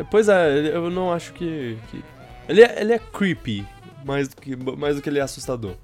[0.00, 1.78] é, pois é, eu não acho que.
[1.90, 2.02] que-
[2.48, 3.64] Ele, é, ele é creepy,
[4.04, 5.74] mais do, que, mais do que ele é assustador.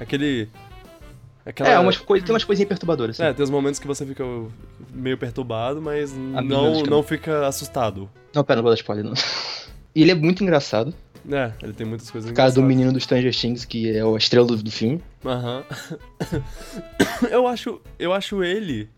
[0.00, 0.48] Aquele.
[1.44, 3.28] Aquela, É, umas coi tem umas coisinhas perturbadoras, assim.
[3.28, 4.22] É, tem os momentos que você fica
[4.92, 8.08] meio perturbado, mas A não, não fica assustado.
[8.34, 9.14] Não, pera, não vou dar spoiler, não.
[9.94, 10.94] E ele é muito engraçado.
[11.28, 14.16] É, ele tem muitas coisas O cara do menino do Stranger Things, que é a
[14.16, 15.02] estrela do, do filme.
[15.24, 15.64] Aham.
[17.30, 17.80] eu acho.
[17.98, 18.88] Eu acho ele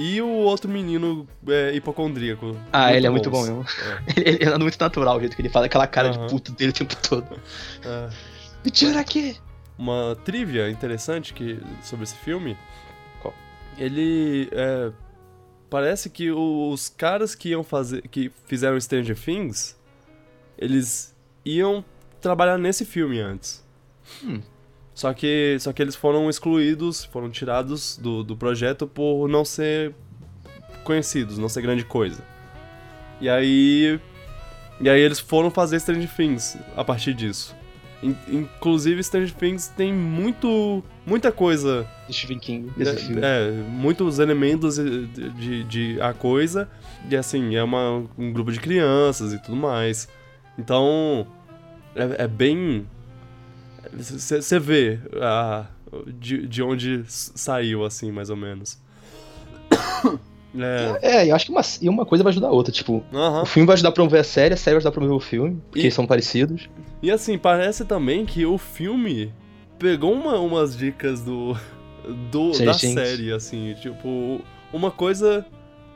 [0.00, 2.56] e o outro menino é, hipocondríaco.
[2.72, 3.66] Ah, ele é muito bom mesmo.
[4.06, 6.26] É, Ele, ele é muito natural o jeito que ele fala, aquela cara Aham.
[6.26, 7.26] de puto dele o tempo todo.
[7.84, 8.08] é.
[8.64, 9.36] Me tira aqui!
[9.76, 12.56] Uma trivia interessante que, sobre esse filme.
[13.20, 13.34] Qual?
[13.76, 14.48] Ele.
[14.52, 14.92] é,
[15.68, 18.02] parece que os caras que iam fazer.
[18.08, 19.76] que fizeram Stranger Things.
[20.56, 21.12] Eles
[21.44, 21.84] iam
[22.20, 23.64] trabalhar nesse filme antes.
[24.22, 24.40] Hum.
[24.98, 29.94] Só que, só que eles foram excluídos, foram tirados do, do projeto por não ser
[30.82, 32.20] conhecidos, não ser grande coisa.
[33.20, 34.00] E aí.
[34.80, 37.54] E aí eles foram fazer Stranger Things a partir disso.
[38.02, 40.82] In- inclusive, Stranger Things tem muito.
[41.06, 41.86] muita coisa.
[42.08, 43.20] Do Stephen King, desse É, filme.
[43.22, 46.68] é, muitos elementos de, de, de a coisa.
[47.08, 50.08] E assim, é uma, um grupo de crianças e tudo mais.
[50.58, 51.24] Então.
[51.94, 52.84] É, é bem.
[53.92, 55.66] Você vê a,
[56.18, 58.78] de, de onde saiu, assim, mais ou menos.
[60.58, 60.98] É.
[61.02, 62.72] É, eu acho que uma, uma coisa vai ajudar a outra.
[62.72, 63.42] Tipo, Aham.
[63.42, 65.20] o filme vai ajudar a promover a série, a série vai ajudar a promover o
[65.20, 66.68] filme, porque E- são parecidos.
[67.02, 69.32] E assim, parece também que o filme
[69.78, 71.54] pegou uma- umas dicas do,
[72.30, 72.72] do Stranger da
[73.04, 74.40] série, assim, tipo,
[74.72, 75.44] uma coisa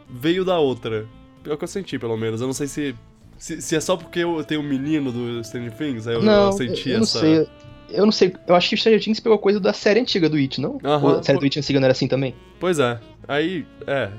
[0.08, 1.06] veio da outra.
[1.46, 2.40] É o que eu senti, pelo menos.
[2.42, 2.94] Eu não sei se,
[3.38, 6.46] Se, se é só porque eu tenho um menino do Stranger Things, aí eu, não,
[6.46, 7.20] eu senti eu, essa.
[7.20, 7.48] sei.
[7.92, 8.34] Eu não sei.
[8.46, 10.78] Eu acho que o Stranger Things pegou coisa da série antiga do It, não?
[11.02, 12.34] Ou a série do It antiga não era assim também?
[12.58, 12.98] Pois é.
[13.28, 14.10] Aí, é.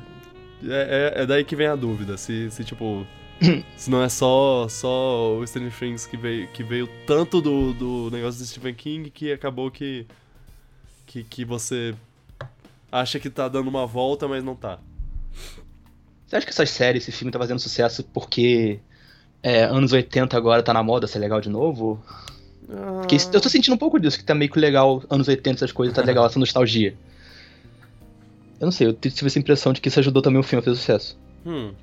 [0.66, 2.18] É, é- é daí que vem a dúvida.
[2.18, 3.06] Se, se tipo.
[3.76, 8.10] se não é só, só o Stranger Things que veio, que veio tanto do, do
[8.12, 10.06] negócio do Stephen King que acabou que,
[11.06, 11.24] que.
[11.24, 11.94] que você
[12.92, 14.80] acha que tá dando uma volta, mas não tá.
[16.28, 18.80] Você acha que essas séries, esse filme tá fazendo sucesso porque
[19.42, 22.02] é, anos 80 agora tá na moda ser legal de novo?
[23.00, 25.72] Porque eu tô sentindo um pouco disso, que tá meio que legal, anos 80, essas
[25.72, 26.96] coisas, tá legal, essa nostalgia.
[28.60, 30.64] Eu não sei, eu tive essa impressão de que isso ajudou também o filme a
[30.64, 31.20] fazer sucesso.
[31.46, 31.74] Hum.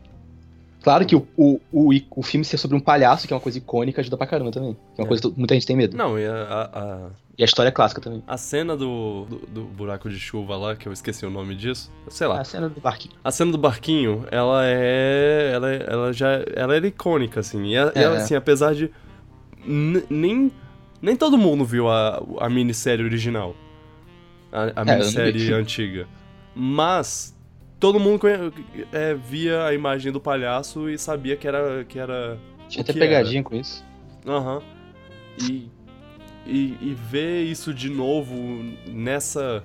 [0.83, 3.59] Claro que o, o, o, o filme ser sobre um palhaço, que é uma coisa
[3.59, 4.73] icônica, ajuda pra caramba também.
[4.95, 5.09] Que é uma É.
[5.09, 5.95] coisa que muita gente tem medo.
[5.95, 8.23] Não, e a, a, E a história é clássica também.
[8.27, 11.55] a, a cena do, do, do buraco de chuva lá, que eu esqueci o nome
[11.55, 11.93] disso.
[12.09, 12.41] Sei lá.
[12.41, 13.13] A cena do barquinho.
[13.23, 15.51] A cena do barquinho, ela é.
[15.55, 16.29] Ela, ela já.
[16.57, 17.63] Ela era icônica, assim.
[17.67, 18.19] E, a- e ela, É.
[18.23, 18.91] assim, apesar de.
[19.67, 20.51] Nem.
[21.03, 23.55] Nem todo mundo viu a, a minissérie original.
[24.53, 26.07] A, a É, minissérie antiga.
[26.55, 27.37] Mas.
[27.79, 28.53] Todo mundo conhe-
[28.93, 31.85] é, via a imagem do palhaço e sabia que era.
[31.85, 32.39] Que era
[32.69, 33.83] Tinha até pegadinha com isso.
[34.27, 34.61] Aham.
[35.41, 35.71] E,
[36.47, 38.35] e, e ver isso de novo
[38.87, 39.65] nessa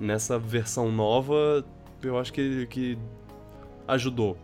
[0.00, 1.64] nessa versão nova,
[2.02, 2.98] eu acho que, que
[3.86, 4.36] ajudou.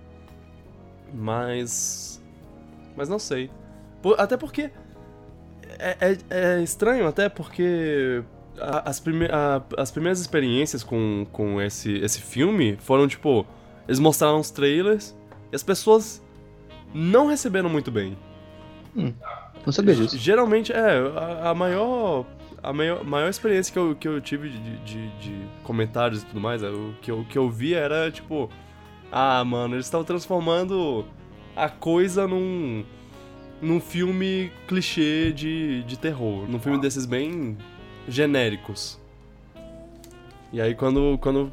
[1.12, 2.22] Mas.
[2.96, 3.50] Mas não sei.
[4.18, 4.70] Até porque.
[5.82, 5.96] É,
[6.30, 8.22] é, é estranho, até porque.
[8.84, 13.46] As, prime a- as primeiras experiências com, com esse, esse filme foram tipo.
[13.88, 15.16] Eles mostraram os trailers
[15.50, 16.22] e as pessoas
[16.94, 18.16] não receberam muito bem.
[19.64, 20.18] Não sabia disso.
[20.18, 22.26] Geralmente, é, a, a maior.
[22.62, 26.40] A maior, maior experiência que eu, que eu tive de, de, de comentários e tudo
[26.40, 28.48] mais, é, o que eu, que eu via era tipo.
[29.10, 31.04] Ah, mano, eles estão transformando
[31.56, 32.84] a coisa num.
[33.62, 36.46] Num filme clichê de, de terror.
[36.50, 37.56] Num filme desses bem
[38.08, 39.00] genéricos.
[40.52, 41.16] E aí quando.
[41.18, 41.50] Quando,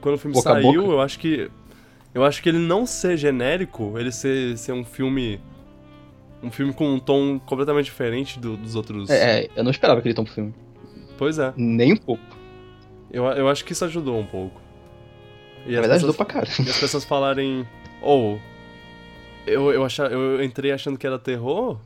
[0.00, 1.50] quando o filme Boca saiu, eu acho que.
[2.12, 5.40] Eu acho que ele não ser genérico, ele ser, ser um filme.
[6.42, 9.08] Um filme com um tom completamente diferente do- dos outros.
[9.10, 10.54] É, é, eu não esperava aquele tom pro filme.
[11.18, 11.52] Pois é.
[11.56, 12.22] Nem um pouco.
[13.10, 14.60] Eu, eu acho que isso ajudou um pouco.
[15.66, 16.46] E Na verdade, ajudou pessoas, pra cara.
[16.66, 17.66] e as pessoas falarem.
[18.02, 18.38] Ou.
[19.46, 21.78] Eu, eu, achar, eu entrei achando que era terror.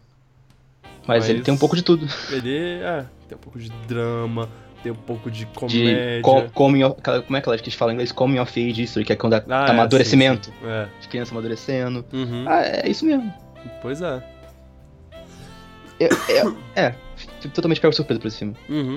[1.06, 2.06] Mas, ele Mas- tem um pouco de tudo.
[2.30, 3.04] Ele é.
[3.28, 4.48] Tem um pouco de drama,
[4.82, 6.20] tem um pouco de De comédia.
[6.22, 6.96] co coming of,
[7.26, 8.12] como é que ela que fala em inglês?
[8.12, 10.46] Coming of age history, que é quando é Ah, é, amadurecimento.
[10.46, 10.66] sim, sim.
[10.66, 10.88] É.
[11.00, 12.04] De criança amadurecendo.
[12.12, 12.44] Uhum.
[12.48, 13.32] Ah, é isso mesmo.
[13.82, 14.22] Pois é.
[15.98, 16.94] É, é, é,
[17.40, 18.56] fico totalmente pego surpresa por esse filme.
[18.68, 18.96] Uhum.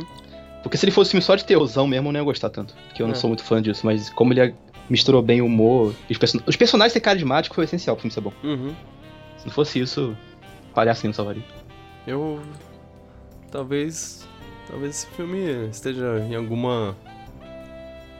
[0.61, 2.73] Porque se ele fosse um filme só de terrorzão mesmo, eu não ia gostar tanto.
[2.87, 3.17] Porque eu não É.
[3.17, 4.55] sou muito fã disso, mas como ele
[4.89, 5.93] misturou bem o humor.
[6.09, 8.33] Os, person os personagens ser carismáticos foi essencial pro filme ser bom.
[8.43, 8.75] Uhum.
[9.37, 10.15] Se não fosse isso,
[10.73, 11.43] palhacinho não salvaria.
[12.07, 12.41] Eu.
[13.51, 14.27] Talvez.
[14.69, 16.95] Talvez esse filme esteja em alguma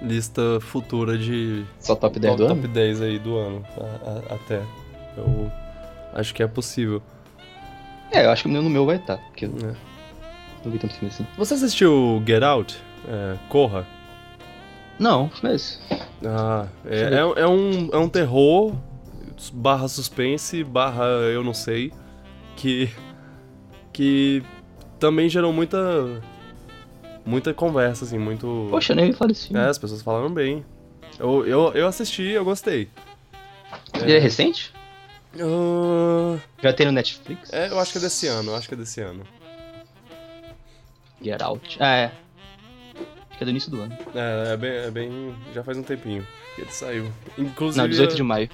[0.01, 2.73] lista futura de Só top 10 top, do top ano?
[2.73, 3.65] 10 aí do ano.
[3.77, 4.61] a- a- até.
[5.15, 5.51] Eu
[6.13, 7.01] acho que é possível.
[8.11, 9.75] É, eu acho que no meu vai estar, porque eu né?
[10.63, 11.25] não vi tanto filme assim.
[11.37, 12.77] Você assistiu Get Out?
[13.07, 13.87] É, Corra?
[14.99, 15.79] Não, mas.
[16.25, 18.73] Ah, é, é, é um, é um terror
[19.51, 21.91] barra suspense, barra eu não sei,
[22.55, 22.89] que,
[23.91, 24.41] que
[24.99, 26.21] também gerou muita,
[27.25, 28.67] muita conversa, assim, muito...
[28.69, 29.61] Poxa, nem falar desse filme.
[29.61, 30.63] É, as pessoas falaram bem.
[31.19, 32.89] Eu, eu, eu assisti, eu gostei.
[33.93, 34.73] Ele é recente?
[35.39, 37.51] Ah, Já tem no Netflix?
[37.51, 39.23] é, eu acho que é desse ano, eu acho que é desse ano.
[41.21, 41.77] Get Out.
[41.79, 42.11] Ah, é.
[43.43, 43.97] Que é do início do ano.
[44.15, 46.25] É, é bem, é bem- já faz um tempinho
[46.55, 47.11] que ele saiu.
[47.37, 48.49] Inclusive, Não, 18 de maio.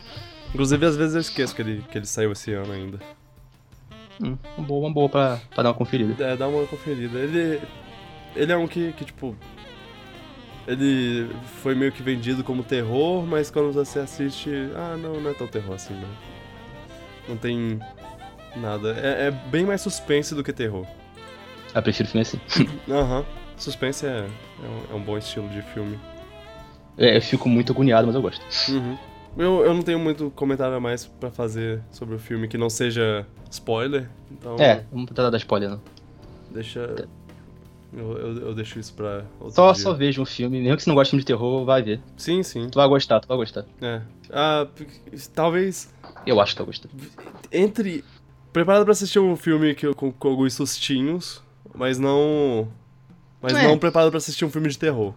[0.53, 2.99] inclusive às vezes eu esqueço que ele, que ele saiu esse ano ainda.
[4.21, 6.23] Hum, uma boa, uma boa pra, pra dar uma conferida.
[6.23, 7.17] É, dá uma conferida.
[7.19, 7.61] Ele.
[8.35, 9.35] Ele é um que, que, tipo.
[10.67, 11.29] Ele
[11.61, 14.49] foi meio que vendido como terror, mas quando você assiste.
[14.75, 16.09] Ah, não, não é tão terror assim, não.
[17.29, 17.79] Não tem
[18.55, 18.91] nada.
[18.99, 20.85] É, é bem mais suspense do que terror.
[21.73, 22.39] Eu prefiro filme assim.
[22.89, 23.25] Aham.
[23.60, 24.10] Suspense é,
[24.64, 25.99] é, um, é um bom estilo de filme.
[26.97, 28.41] É, eu fico muito agoniado, mas eu gosto.
[28.72, 28.97] Uhum.
[29.38, 32.70] Eu, eu não tenho muito comentário a mais pra fazer sobre o filme que não
[32.70, 34.55] seja spoiler, então.
[34.57, 35.82] É, vamos tentar dar spoiler, não.
[36.51, 37.07] Deixa.
[37.91, 39.82] Eu, eu, eu deixo isso pra outro Só, dia.
[39.82, 41.99] só veja um filme, mesmo que você não goste de terror, vai ver.
[42.18, 42.70] Sim, sim.
[42.70, 43.66] Tu vai gostar, tu vai gostar.
[43.82, 44.01] É.
[44.32, 44.68] Ah,
[45.34, 45.91] talvez
[46.26, 46.89] Eu acho que tu vai gostar.
[47.51, 48.03] entre.
[48.51, 51.41] Preparado pra assistir um filme que, com, com alguns sustinhos,
[51.76, 52.68] mas não.
[53.41, 53.67] Mas É.
[53.67, 55.13] não preparado pra assistir um filme de terror.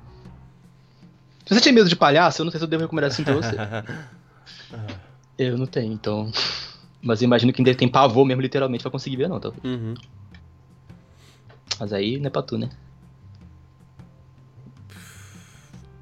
[1.45, 3.35] Se você tinha medo de palhaço, eu não sei se eu devo recomendar assim pra
[3.35, 3.57] você.
[5.39, 6.31] eu não tenho, então.
[7.03, 9.41] Mas eu imagino que ainda tem pavor mesmo, literalmente, pra conseguir ver, não.
[9.41, 9.51] Tá?
[9.65, 9.95] Uhum.
[11.81, 12.71] Mas aí não é pra tu, né?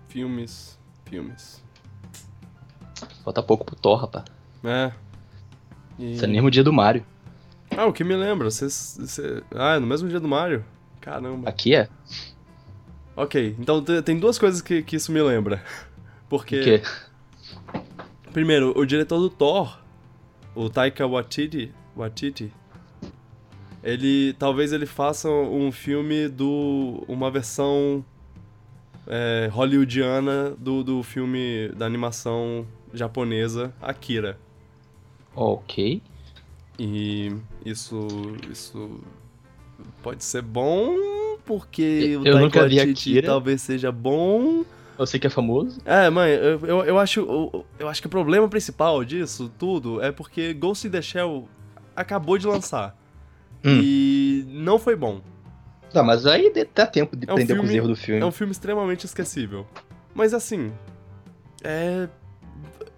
[0.09, 0.79] Filmes.
[1.07, 1.63] Filmes.
[3.25, 4.25] Falta pouco pro Thor, rapaz.
[4.65, 4.93] É.
[5.99, 6.15] E...
[6.15, 7.05] Isso é mesmo dia do Mario.
[7.77, 8.51] Ah, o que me lembra?
[8.51, 9.43] Cê, cê...
[9.55, 10.65] Ah, é no mesmo dia do Mario?
[11.01, 11.49] Caramba.
[11.49, 11.89] Aqui é?
[13.17, 15.63] Ok, então te- tem duas coisas que, que isso me lembra.
[16.29, 16.61] Porque.
[16.61, 16.83] O quê?
[18.33, 19.81] Primeiro, o diretor do Thor,
[20.55, 22.53] o Taika Waititi, Waititi,
[23.83, 28.05] ele talvez ele faça um filme do uma versão
[29.07, 34.39] é, hollywoodiana do, do filme da animação japonesa Akira.
[35.35, 36.01] Ok.
[36.79, 37.33] E
[37.65, 38.07] isso
[38.51, 39.01] isso
[40.03, 40.95] pode ser bom
[41.45, 43.27] porque Eu o Taika nunca vi Akira.
[43.27, 44.65] talvez seja bom.
[44.99, 45.81] Eu sei que é famoso.
[45.85, 50.03] É, mãe, eu, eu, eu acho, eu, eu acho que o problema principal disso tudo
[50.03, 51.49] é porque Ghost in the Shell
[51.97, 52.95] acabou de lançar.
[53.65, 53.81] Hum.
[53.83, 55.21] E não foi bom.
[55.95, 58.21] Não, mas aí dá tempo de É um aprender com os filme- erros do filme.
[58.21, 59.67] É um filme extremamente esquecível.
[60.15, 60.73] Mas assim,
[61.65, 62.09] é.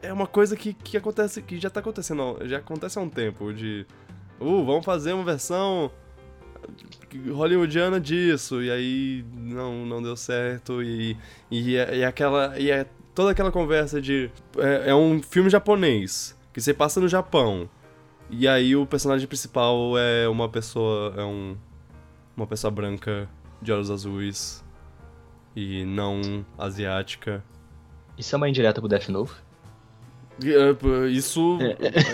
[0.02, 1.40] É uma coisa que, que acontece.
[1.42, 2.38] que já tá acontecendo.
[2.46, 3.52] Já acontece há um tempo.
[3.52, 3.86] De.
[4.40, 5.90] Uh, vamos fazer uma versão
[7.32, 8.62] hollywoodiana disso.
[8.62, 10.82] E aí não, não deu certo.
[10.82, 11.16] E,
[11.50, 12.58] e, é- e aquela.
[12.58, 14.30] E é toda aquela conversa de.
[14.58, 16.36] É, é um filme japonês.
[16.52, 17.68] Que você passa no Japão.
[18.30, 21.14] E aí o personagem principal é uma pessoa.
[21.16, 21.56] É um.
[22.36, 23.28] Uma pessoa branca
[23.60, 24.64] de olhos azuis.
[25.54, 27.44] E não asiática.
[28.16, 29.32] Isso é uma indireta pro Death Note?
[30.42, 31.58] É, Isso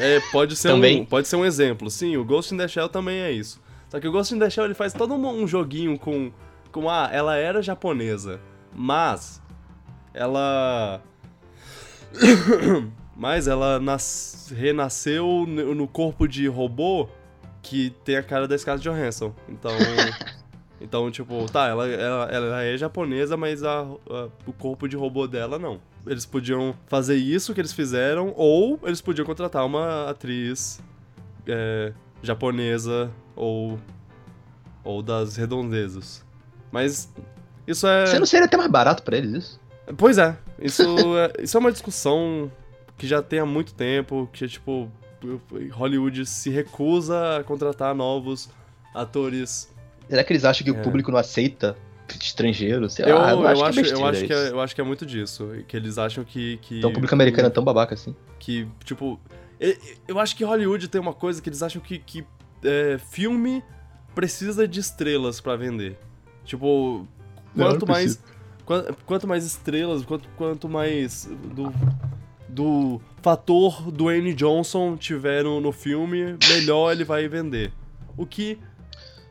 [0.00, 1.88] é, pode, ser um, pode ser um exemplo.
[1.88, 3.60] Sim, o Ghost in the Shell também é isso.
[3.88, 6.30] Só que o Ghost in the Shell ele faz todo um, um joguinho com,
[6.70, 6.88] com.
[6.90, 8.40] Ah, ela era japonesa,
[8.74, 9.42] mas.
[10.14, 11.00] Ela.
[13.16, 17.08] mas ela nas, renasceu no corpo de robô
[17.62, 19.34] que tem a cara da Scarlett Johansson.
[19.48, 19.72] Então.
[20.80, 25.26] Então, tipo, tá, ela, ela, ela é japonesa, mas a- a- o corpo de robô
[25.26, 25.80] dela não.
[26.06, 30.80] Eles podiam fazer isso que eles fizeram, ou eles podiam contratar uma atriz
[31.48, 31.92] é,
[32.22, 33.78] japonesa ou,
[34.84, 36.24] ou das redondezas.
[36.72, 37.12] Mas
[37.66, 38.06] isso é.
[38.06, 39.60] Você não seria até mais barato pra eles isso?
[39.96, 40.82] Pois é, isso
[41.16, 42.50] é, isso é uma discussão
[42.96, 44.90] que já tem há muito tempo, que tipo,
[45.72, 48.50] Hollywood se recusa a contratar novos
[48.94, 49.70] atores
[50.08, 50.72] Será que eles acham que É.
[50.72, 51.76] o público não aceita
[52.20, 52.88] estrangeiro?
[52.88, 54.74] Sei Eu, lá, eu, eu acho, acho, que é eu, acho que é, eu acho
[54.74, 55.50] que é muito disso.
[55.68, 56.56] Que eles acham que.
[56.62, 58.16] que Então o público americano é tão babaca assim.
[58.38, 59.20] Que, tipo.
[60.06, 62.24] Eu acho que Hollywood tem uma coisa que eles acham que, que
[62.62, 63.62] é, filme
[64.14, 65.98] precisa de estrelas pra vender.
[66.44, 67.06] Tipo,
[67.54, 68.22] quanto não mais.
[68.64, 71.72] quan- Quanto mais estrelas, quanto, quanto mais do,
[72.48, 77.72] do fator Dwayne Johnson tiver no, no filme, melhor ele vai vender.
[78.16, 78.58] O que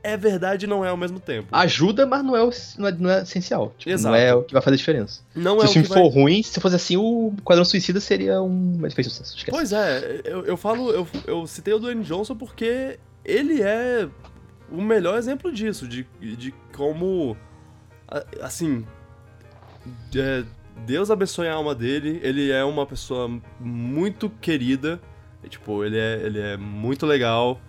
[0.04, 1.48] é verdade e não é ao mesmo tempo.
[1.52, 3.74] Ajuda, mas não é, o- não é, não é essencial.
[3.78, 4.16] Tipo, Exato.
[4.16, 5.22] não é o que vai fazer a diferença.
[5.36, 6.22] Não se é o filme que for vai...
[6.22, 8.78] ruim, se fosse assim, o Quadrão Suicida seria um.
[8.80, 9.52] Mas fez sucesso, esquece.
[9.56, 14.08] Pois é, eu, eu falo, eu, eu citei o Dwayne Johnson porque ele é
[14.72, 17.36] o melhor exemplo disso, de, de como,
[18.42, 18.86] assim,
[20.16, 20.44] é,
[20.86, 23.30] Deus abençoe a alma dele, ele é uma pessoa
[23.60, 25.00] muito querida,
[25.50, 27.60] tipo, ele é, ele é muito legal,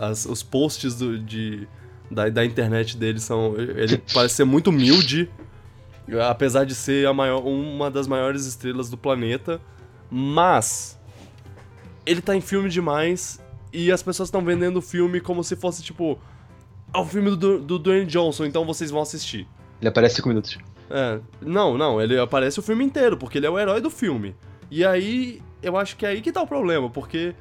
[0.00, 1.66] as- os posts do- de,
[2.10, 5.30] da, da internet dele são, ele parece ser muito humilde,
[6.28, 9.60] apesar de ser a maior, uma das maiores estrelas do planeta,
[10.10, 10.98] mas
[12.04, 13.40] ele tá em filme demais
[13.72, 16.18] e as pessoas estão vendendo o filme como se fosse tipo.
[16.94, 19.48] É o filme do, do Dwayne Johnson, então vocês vão assistir.
[19.80, 20.58] Ele aparece 5 minutos.
[20.90, 24.36] É, não, não, ele aparece o filme inteiro, porque ele é o herói do filme.
[24.70, 27.34] E aí, eu acho que é aí que tá o problema, porque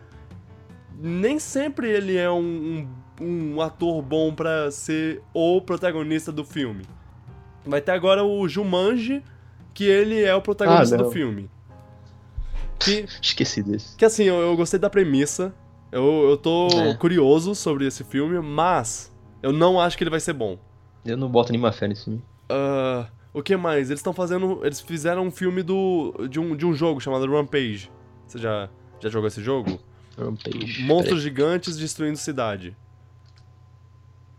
[1.02, 2.88] nem sempre ele é um,
[3.20, 3.26] um,
[3.56, 6.84] um ator bom pra ser o protagonista do filme.
[7.66, 9.24] Vai ter agora o Jumanji,
[9.74, 11.50] que ele é o protagonista Ah, do filme.
[12.80, 13.96] Que, Esqueci desse.
[13.96, 15.54] que assim, eu, eu gostei da premissa.
[15.92, 16.94] Eu, eu tô É.
[16.96, 19.12] curioso sobre esse filme, mas
[19.44, 20.58] eu não acho que ele vai ser bom.
[21.06, 22.24] Eu não boto nenhuma fé nesse filme.
[22.50, 23.90] Ah, o que mais?
[23.90, 24.62] Eles estão fazendo.
[24.64, 27.92] Eles fizeram um filme do, de, um, de um jogo chamado Rampage.
[28.26, 29.80] Você já, já jogou esse jogo?
[30.18, 30.84] Rampage.
[30.84, 32.76] Monstros gigantes destruindo cidade.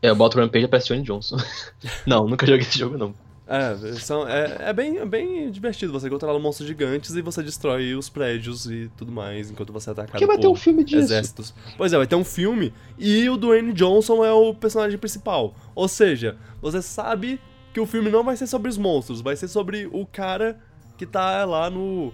[0.00, 1.36] É, eu boto Rampage e aparece Johnny Johnson.
[2.06, 3.14] não, nunca joguei esse jogo, não.
[3.46, 5.92] É, são, é, é bem, é bem divertido.
[5.92, 9.92] Você controla monstros gigantes e você destrói os prédios e tudo mais enquanto você é
[9.92, 11.02] atacado Porque vai ter um filme disso.
[11.02, 11.52] exércitos.
[11.76, 15.54] Pois é, vai ter um filme e o Dwayne Johnson é o personagem principal.
[15.74, 17.40] Ou seja, você sabe
[17.74, 20.58] que o filme não vai ser sobre os monstros, vai ser sobre o cara
[20.96, 22.12] que tá lá no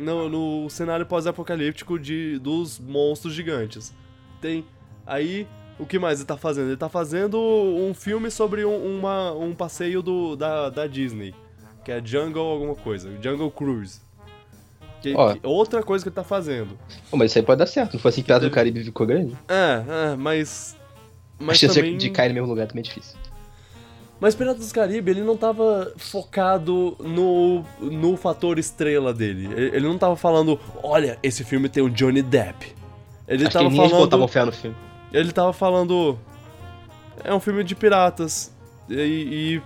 [0.00, 3.92] no, no cenário pós-apocalíptico de dos monstros gigantes.
[4.40, 4.64] Tem.
[5.06, 5.46] Aí,
[5.78, 6.68] o que mais ele tá fazendo?
[6.68, 11.34] Ele tá fazendo um filme sobre um, uma, um passeio do, da, da Disney.
[11.84, 13.10] Que é Jungle alguma coisa.
[13.22, 14.00] Jungle Cruise.
[15.00, 16.76] Que, que- outra coisa que ele tá fazendo.
[17.10, 17.94] Pô, mas isso aí pode dar certo.
[17.94, 19.36] Não foi assim que Pirata do Caribe ficou grande?
[19.48, 20.76] É, é, mas.
[21.38, 21.96] Mas a chance também.
[21.96, 23.16] de cair no mesmo lugar também é difícil.
[24.20, 29.48] Mas Piratas do Caribe, ele não tava focado no, no fator estrela dele.
[29.56, 32.74] Ele não tava falando, olha, esse filme tem o Johnny Depp.
[33.26, 34.28] Ele Acho que tava botavam falando.
[34.28, 34.76] fé no filme.
[35.10, 36.18] Ele tava falando.
[37.24, 38.52] É um filme de piratas.
[38.88, 39.62] E,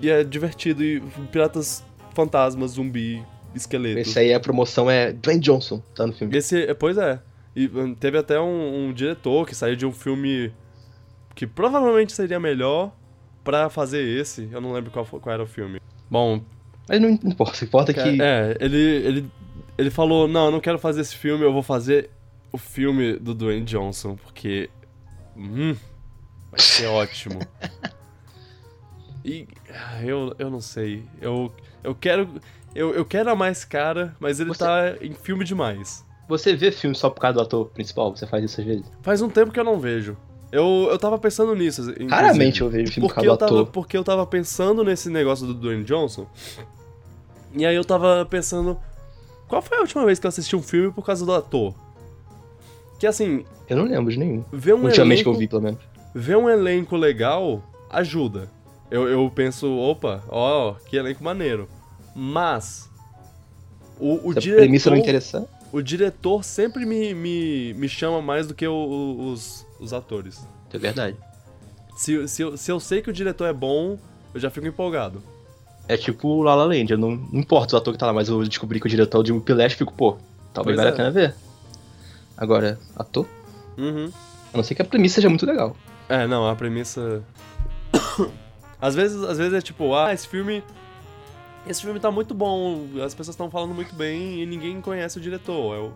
[0.00, 0.84] e, e é divertido.
[0.84, 1.00] E
[1.32, 1.82] piratas
[2.14, 3.24] fantasmas, zumbi,
[3.54, 3.98] esqueleto.
[3.98, 6.36] Esse aí a promoção é Dwayne Johnson, tá no filme.
[6.36, 7.18] Esse, pois é.
[7.56, 10.52] E hum, teve até um, um diretor que saiu de um filme
[11.34, 12.92] que provavelmente seria melhor
[13.48, 14.46] pra fazer esse.
[14.52, 15.80] Eu não lembro qual, qual era o filme.
[16.10, 16.42] Bom,
[16.86, 18.20] Mas não importa, importa é que.
[18.22, 19.30] é, ele, ele,
[19.78, 22.10] ele falou, não, eu não quero fazer esse filme, eu vou fazer
[22.52, 24.68] o filme do Dwayne Johnson, porque...
[25.34, 25.74] Hum,
[26.50, 27.40] vai ser ótimo.
[29.24, 29.48] E
[30.02, 31.50] eu, eu não sei, eu,
[31.82, 32.28] eu quero...
[32.74, 36.04] Eu, eu quero amar esse cara, mas ele Você- tá em filme demais.
[36.28, 38.14] Você vê filme só por causa do ator principal?
[38.14, 38.84] Você faz isso às vezes?
[39.00, 40.14] Faz um tempo que eu não vejo.
[40.50, 41.82] Eu, eu tava pensando nisso.
[41.82, 42.10] inclusive.
[42.10, 43.66] Raramente eu vejo filme por porque eu, tava, ator.
[43.66, 46.26] porque eu tava pensando nesse negócio do Dwayne Johnson.
[47.54, 48.78] E aí eu tava pensando.
[49.46, 51.74] Qual foi a última vez que eu assisti um filme por causa do ator?
[52.98, 54.44] Que assim, Eu não lembro de nenhum.
[54.52, 55.80] ver um Ultimamente elenco, que eu vi, pelo menos.
[56.14, 58.50] ver um elenco legal ajuda.
[58.90, 61.68] Eu, eu penso, opa, ó, que elenco maneiro.
[62.14, 62.88] Mas.
[64.00, 64.60] O, o Se a diretor.
[64.62, 65.42] premissa não interessar.
[65.72, 70.46] O diretor sempre me, me, me chama mais do que o- os, os atores.
[70.72, 71.16] É verdade.
[71.96, 73.98] Se, se, eu, se eu sei que o diretor é bom,
[74.32, 75.22] eu já fico empolgado.
[75.88, 78.12] É tipo o La La Land, eu não, não importa o ator que tá lá,
[78.12, 80.18] mas eu descobri que o diretor de Whiplash e fico, pô,
[80.52, 80.92] talvez valha é.
[80.92, 81.34] a pena ver.
[82.36, 83.26] Agora, ator?
[83.76, 84.12] Uhum.
[84.52, 85.76] A não ser que a premissa seja muito legal.
[86.08, 87.22] É, não, a premissa.
[88.80, 90.62] às vezes, às vezes é tipo, ah, esse filme.
[91.66, 95.20] Esse filme tá muito bom, as pessoas estão falando muito bem e ninguém conhece o
[95.20, 95.74] diretor.
[95.74, 95.94] Eu.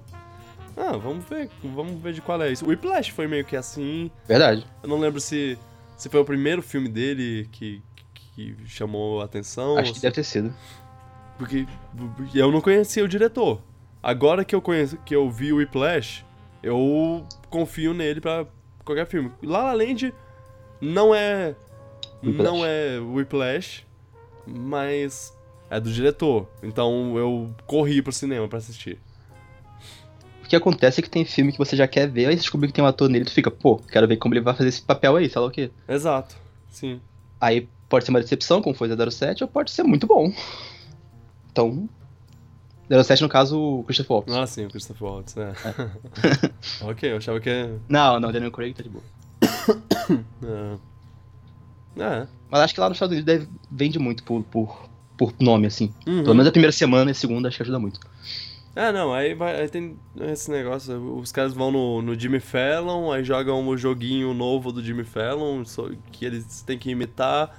[0.76, 2.64] Ah, vamos ver, vamos ver de qual é isso.
[2.64, 4.10] O Whiplash foi meio que assim.
[4.26, 4.66] Verdade.
[4.82, 5.58] Eu não lembro se,
[5.96, 7.82] se foi o primeiro filme dele que,
[8.14, 9.76] que chamou a atenção.
[9.78, 10.54] Acho que se- deve ter sido.
[11.38, 11.66] Porque
[12.34, 13.60] eu não conhecia o diretor.
[14.02, 16.24] Agora que eu conheço, que eu vi o Whiplash,
[16.62, 18.46] eu confio nele pra
[18.84, 19.30] qualquer filme.
[19.42, 20.12] La La Land
[20.80, 21.54] não é
[22.22, 22.42] Whiplash.
[22.44, 23.84] não é Whiplash,
[24.46, 25.36] mas
[25.70, 26.48] é do diretor.
[26.62, 28.98] Então eu corri pro cinema pra assistir.
[30.53, 32.66] O que acontece é que tem filme que você já quer ver, aí você descobre
[32.66, 34.68] que tem um ator nele e tu fica, pô, quero ver como ele vai fazer
[34.68, 35.70] esse papel aí, sei lá o quê.
[35.88, 36.36] Exato.
[36.68, 37.00] Sim.
[37.40, 40.30] Aí pode ser uma decepção, como foi 07, ou pode ser muito bom.
[41.50, 41.88] Então.
[42.86, 44.34] 07 no caso, o Christopher Waltz.
[44.34, 45.55] Ah, sim, o Christopher Waltz, é.
[46.84, 47.70] ok, eu achava que é.
[47.88, 49.05] Não, não, Daniel Craig tá de boa.
[51.96, 52.03] É.
[52.03, 52.26] é.
[52.50, 55.94] Mas acho que lá nos Estados Unidos deve, vende muito por, por, por nome, assim.
[56.07, 56.24] Uhum.
[56.24, 57.98] Pelo menos a primeira semana e a segunda acho que ajuda muito.
[58.74, 63.12] É, não, aí, vai, aí tem esse negócio, os caras vão no, no Jimmy Fallon,
[63.12, 65.62] aí jogam o joguinho novo do Jimmy Fallon,
[66.10, 67.54] que eles têm que imitar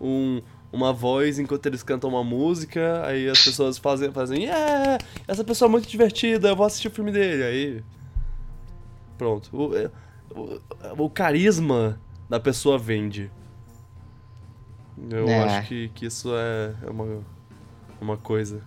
[0.00, 0.42] um,
[0.72, 4.98] uma voz enquanto eles cantam uma música, aí as pessoas fazem, fazem, yeah,
[5.28, 7.84] essa pessoa é muito divertida, eu vou assistir o filme dele, aí...
[9.16, 9.48] Pronto.
[9.56, 9.88] O, é,
[10.34, 11.98] o, o carisma
[12.28, 13.30] da pessoa vende.
[15.10, 15.44] Eu É.
[15.44, 17.20] acho que, que isso é é uma,
[18.00, 18.62] uma coisa.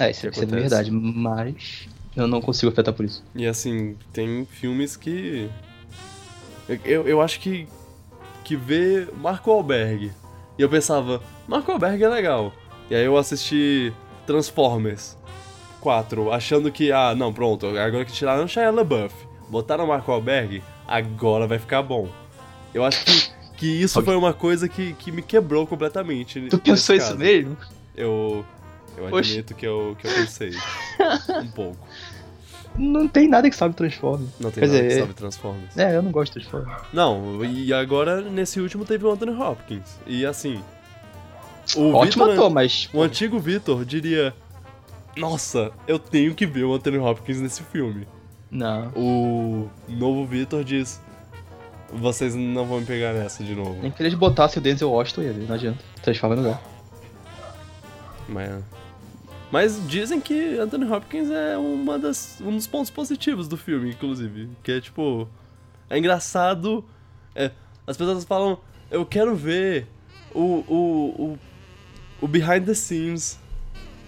[0.00, 1.86] É, isso, isso é verdade, mas
[2.16, 3.22] eu não consigo afetar por isso.
[3.34, 5.48] E assim, tem filmes que.
[6.84, 7.68] Eu, eu acho que.
[8.42, 10.10] Que ver Marco Alberg.
[10.58, 12.52] E eu pensava, Marco Alberg é legal.
[12.90, 13.92] E aí eu assisti
[14.26, 15.16] Transformers
[15.80, 19.14] 4, achando que, ah, não, pronto, agora que tiraram Shia LaBeouf,
[19.48, 22.08] botaram Marco Alberg, agora vai ficar bom.
[22.74, 26.40] Eu acho que, que isso foi uma coisa que, que me quebrou completamente.
[26.48, 27.18] Tu pensou isso caso.
[27.18, 27.56] mesmo?
[27.96, 28.44] Eu.
[28.96, 30.50] Eu admito que eu, que eu pensei.
[31.42, 31.78] um pouco.
[32.76, 34.30] Não tem nada que sabe Transformers.
[34.38, 35.76] Não tem Quer nada que dizer, sabe Transformers.
[35.76, 36.82] É, eu não gosto de Transformers.
[36.92, 39.98] Não, e agora nesse último teve o Anthony Hopkins.
[40.06, 40.62] E assim.
[41.76, 42.88] O Ótimo Vitor- ator, mas.
[42.92, 44.34] O antigo Vitor diria:
[45.16, 48.06] Nossa, eu tenho que ver o Anthony Hopkins nesse filme.
[48.50, 48.88] Não.
[48.96, 51.00] O novo Vitor diz:
[51.92, 53.76] Vocês não vão me pegar nessa de novo.
[53.82, 55.78] Nem que eles botassem o Denzel Washington ia ver, não adianta.
[56.02, 56.62] Transforma no lugar.
[58.30, 58.64] Mas,
[59.50, 64.48] mas dizem que Anthony Hopkins é uma das, um dos pontos positivos do filme, inclusive.
[64.62, 65.28] Que é tipo.
[65.88, 66.84] É engraçado.
[67.34, 67.50] é,
[67.86, 68.60] as pessoas falam,
[68.90, 69.88] eu quero ver
[70.32, 71.38] o, o, o,
[72.20, 73.38] o behind the scenes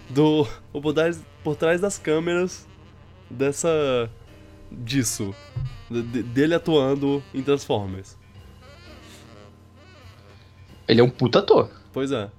[0.09, 0.47] do.
[0.71, 2.65] O por trás, por trás das câmeras
[3.29, 4.09] dessa.
[4.71, 5.35] disso.
[5.91, 8.17] De- dele atuando em Transformers.
[10.87, 11.69] Ele é um puta ator.
[11.91, 12.29] Pois é.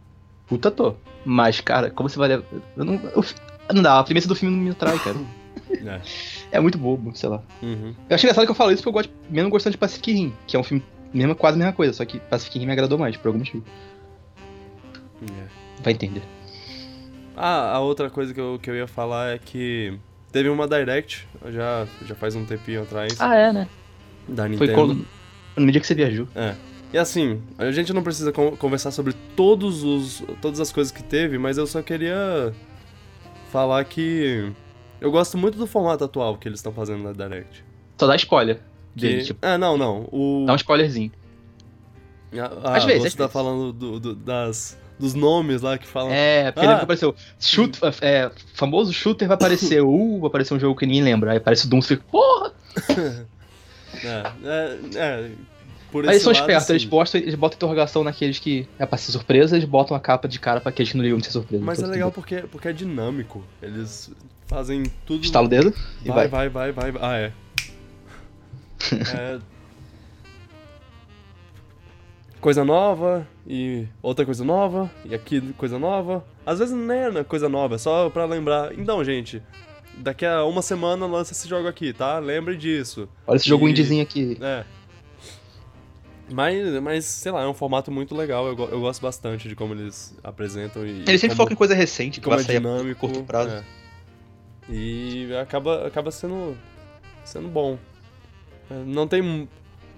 [0.46, 0.96] Puta ator.
[1.24, 2.44] Mas, cara, como você vai levar.
[2.76, 3.24] Eu não, eu-
[3.72, 5.16] não dá, a premissa do filme não me atrai, cara.
[5.70, 6.00] É.
[6.52, 7.42] É muito bobo, sei lá.
[7.62, 7.94] Uhum.
[8.08, 10.34] Eu acho engraçado que eu falo isso porque eu gosto, mesmo gostando de Pacific Rim,
[10.46, 12.98] que é um filme mesmo, quase a mesma coisa, só que Pacific Rim me agradou
[12.98, 13.64] mais, por algum motivo.
[15.22, 15.82] É.
[15.82, 16.22] Vai entender.
[17.36, 19.98] Ah, a outra coisa que eu, que eu ia falar é que
[20.30, 23.68] teve uma Direct, já, já faz um tempinho atrás, Ah, é, né?
[24.28, 24.74] da Foi Nintendo.
[24.74, 25.06] quando.
[25.56, 26.28] No dia que você viajou.
[26.34, 26.54] É.
[26.94, 31.02] E assim, a gente não precisa con- conversar sobre todos os, todas as coisas que
[31.02, 32.54] teve, mas eu só queria
[33.50, 34.52] falar que
[35.00, 37.64] eu gosto muito do formato atual que eles estão fazendo na Direct.
[37.98, 38.60] Só dá spoiler
[38.96, 39.00] Que...
[39.08, 40.08] dele, tipo, Ah, não, não.
[40.12, 40.44] O...
[40.46, 41.10] dá um spoilerzinho.
[42.62, 43.32] Ah, Às vezes, você às tá vezes.
[43.32, 46.12] falando do- do- das, dos nomes lá que falam.
[46.12, 46.62] É, porque Ah.
[46.62, 47.14] lembra que apareceu.
[47.40, 49.82] Shoot, é, famoso shooter vai aparecer.
[49.86, 51.32] Uh, vai aparecer um jogo que ninguém lembra.
[51.32, 52.52] Aí aparece o Doom e fica, porra!
[54.02, 55.30] É, é, é,
[55.94, 56.72] por Mas eles são lado, espertos, sim.
[56.72, 60.26] eles, botam, eles botam interrogação naqueles que é pra ser surpresa, eles botam a capa
[60.26, 61.64] de cara pra aqueles que não ligam de ser surpresa.
[61.64, 63.44] Mas é Então, legal tudo porque, porque é dinâmico.
[63.62, 64.10] Eles
[64.48, 65.22] fazem tudo.
[65.24, 65.72] Estala o dedo
[66.04, 66.48] e vai, vai.
[66.48, 67.32] vai, vai, vai, Ah, é.
[69.16, 69.38] É.
[72.40, 76.24] Coisa nova e outra coisa nova e aqui coisa nova.
[76.44, 78.76] Às vezes nem é coisa nova, é só pra lembrar.
[78.78, 79.40] Então, gente,
[79.98, 82.18] daqui a uma semana lança esse jogo aqui, tá?
[82.18, 83.08] Lembre disso.
[83.26, 84.36] Olha esse jogo E- indiezinho aqui.
[84.42, 84.64] É.
[86.30, 88.46] Mas, mas, sei lá, é um formato muito legal.
[88.46, 91.02] Eu, eu gosto bastante de como eles apresentam e.
[91.06, 93.06] Ele sempre como, foca em coisa recente, que como vai é sair a dinâmico.
[93.06, 93.50] curto prazo.
[93.56, 93.64] é.
[94.70, 96.56] E acaba, acaba sendo,
[97.24, 97.78] sendo bom.
[98.70, 99.48] É, Não tem mu-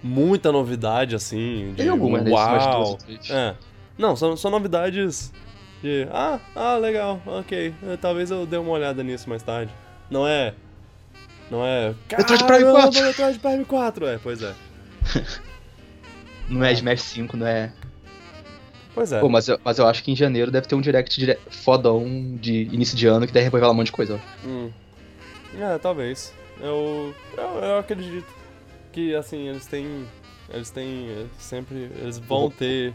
[0.03, 1.69] muita novidade assim.
[1.71, 2.97] De, Tem algumas, Uau!
[3.29, 3.55] É.
[3.97, 5.31] Não, são, são novidades
[5.81, 6.05] de.
[6.11, 7.73] Ah, ah, legal, ok.
[7.87, 9.71] é, Talvez eu dê uma olhada nisso mais tarde.
[10.11, 10.53] Não é.
[11.49, 11.95] Não é.
[12.11, 14.53] Metroid Prime "Caramba, 4." Metroid Prime 4, é, pois é.
[16.49, 17.71] Não é Smash 5, não é.
[18.93, 19.19] Pois é.
[19.19, 21.37] Pô, mas eu, mas eu acho que em janeiro deve ter um direct dire...
[21.49, 22.03] fodão
[22.39, 24.19] de início de ano que deve revelar um monte de coisa.
[24.19, 24.47] ó.
[24.47, 24.71] Hum.
[25.59, 26.33] É, talvez.
[26.59, 28.25] Eu, eu, eu acredito
[28.91, 30.05] que, assim, eles têm.
[30.49, 31.09] Eles têm.
[31.09, 31.91] eh, Sempre.
[32.01, 32.93] Eles vão ter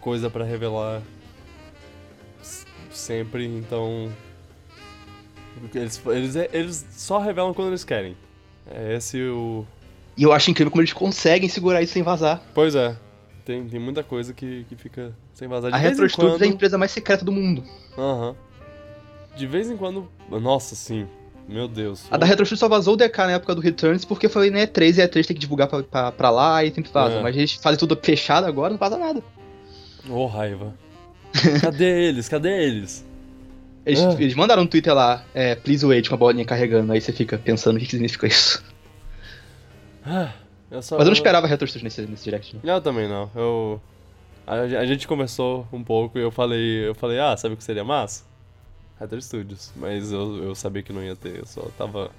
[0.00, 1.02] coisa pra revelar.
[2.90, 4.12] Sempre, então.
[5.74, 8.16] Eles, eles, eles só revelam quando eles querem.
[8.70, 9.66] É esse o.
[10.16, 12.42] E eu acho incrível como eles conseguem segurar isso sem vazar.
[12.54, 12.96] Pois é.
[13.44, 15.70] Tem, tem muita coisa que, que fica sem vazar.
[15.70, 16.42] De a vez Retro Studios quando.
[16.42, 17.62] é a empresa mais secreta do mundo.
[17.98, 18.34] Aham.
[19.36, 20.08] De vez em quando.
[20.30, 21.06] Nossa, sim.
[21.48, 22.04] Meu Deus.
[22.10, 24.60] A da Retro Studios só vazou o DK na época do Returns porque foi na
[24.60, 27.16] E3 e a E3 tem que divulgar pra, pra, pra lá e sempre vaza.
[27.16, 27.22] É.
[27.22, 29.22] Mas eles fazem tudo fechado agora, não vaza nada.
[30.08, 30.74] Ô, raiva.
[31.60, 32.28] Cadê eles?
[32.28, 33.04] Cadê eles?
[33.84, 34.16] Eles, Ah.
[34.18, 36.90] eles mandaram no Twitter lá, é, please wait, com a bolinha carregando.
[36.92, 38.64] Aí você fica pensando o que, que significa isso.
[40.70, 40.96] Eu só...
[40.96, 42.58] Mas eu não esperava a Retro Studios nesse, nesse direct.
[42.62, 42.74] Não.
[42.74, 43.30] Eu também não.
[43.34, 43.80] Eu.
[44.46, 47.64] A, a gente conversou um pouco e eu falei, eu falei, ah, sabe o que
[47.64, 48.24] seria massa?
[48.98, 49.72] Retro Studios.
[49.76, 52.10] Mas eu, eu sabia que não ia ter, eu só tava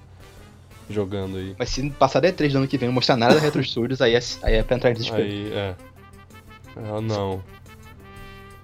[0.89, 1.55] jogando aí.
[1.57, 4.01] Mas se passar da E3 do ano que vem não mostrar nada da Retro Studios,
[4.01, 5.23] aí é, aí é pra entrar em desespero.
[5.23, 5.75] Aí, é.
[6.77, 7.43] Ah, não.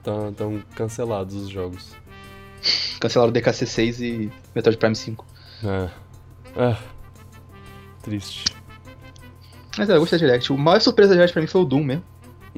[0.04, 1.94] Tão, tão cancelados os jogos.
[3.00, 5.26] Cancelaram o DKC 6 e Metroid Prime 5.
[5.64, 5.90] É.
[6.62, 6.78] É.
[8.04, 8.46] Triste.
[9.78, 10.52] Mas é, eu gostei da Direct.
[10.54, 12.04] O maior surpresa da Direct pra mim foi o Doom mesmo.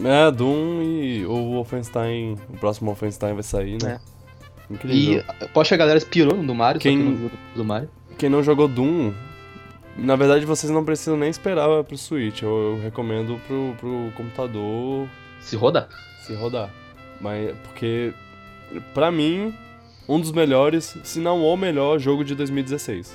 [0.03, 2.37] É, Doom e o Wolfenstein.
[2.49, 3.99] O próximo Wolfenstein vai sair, né?
[4.69, 5.23] E Incrível.
[5.41, 7.89] aposto que a galera pirou no do Mario, Quem- que não do Mario.
[8.17, 9.13] Quem não jogou Doom,
[9.97, 12.41] na verdade vocês não precisam nem esperar pro Switch.
[12.41, 15.07] Eu, eu recomendo pro, pro computador
[15.41, 15.87] Se rodar.
[16.25, 16.69] se rodar.
[17.21, 18.13] Mas porque,
[18.93, 19.53] pra mim,
[20.09, 23.13] um dos melhores, se não o melhor jogo de 2016.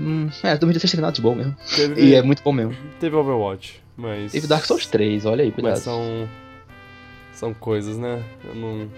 [0.00, 1.56] Hum, é, 2016 teve nada de bom mesmo.
[1.76, 2.76] Teve, E é muito bom mesmo.
[2.98, 4.32] teve Overwatch, mas.
[4.32, 5.72] Teve Dark Souls 3, olha aí, cuidado.
[5.72, 6.28] Mas são.
[7.32, 8.22] São coisas, né?
[8.44, 8.88] Eu não.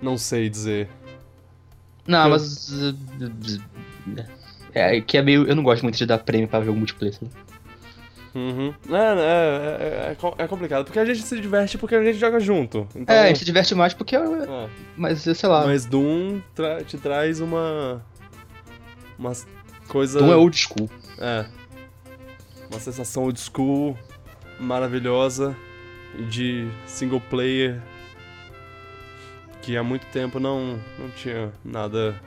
[0.00, 0.88] Não sei dizer.
[2.06, 2.70] Não, eu- mas.
[2.70, 2.96] uh,
[4.74, 5.46] É, que é meio.
[5.46, 7.16] Eu não gosto muito de dar prêmio pra jogo multiplayer.
[8.34, 8.72] Uhum.
[8.90, 12.18] É, é, é, é, co- é complicado, porque a gente se diverte porque a gente
[12.18, 12.86] joga junto.
[12.94, 14.14] Então, É, a gente se diverte mais porque.
[14.14, 14.68] é- é.
[14.96, 15.66] Mas, sei lá.
[15.66, 18.04] Mas Doom tra- te traz uma.
[19.18, 19.32] Uma
[19.88, 20.20] coisa.
[20.20, 20.90] Doom é old school.
[21.18, 21.46] É.
[22.70, 23.96] Uma sensação old school,
[24.60, 25.56] maravilhosa,
[26.28, 27.82] de single player,
[29.62, 32.20] que há muito tempo não, não tinha nada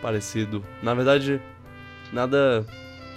[0.00, 0.64] parecido.
[0.82, 1.40] Na verdade,
[2.12, 2.64] nada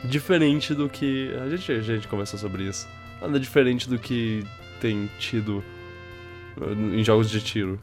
[0.04, 1.34] diferente do que.
[1.42, 2.88] A gente, a gente conversou sobre isso.
[3.22, 4.46] Nada diferente do que
[4.80, 5.64] tem tido
[6.58, 7.80] uh, em jogos de tiro.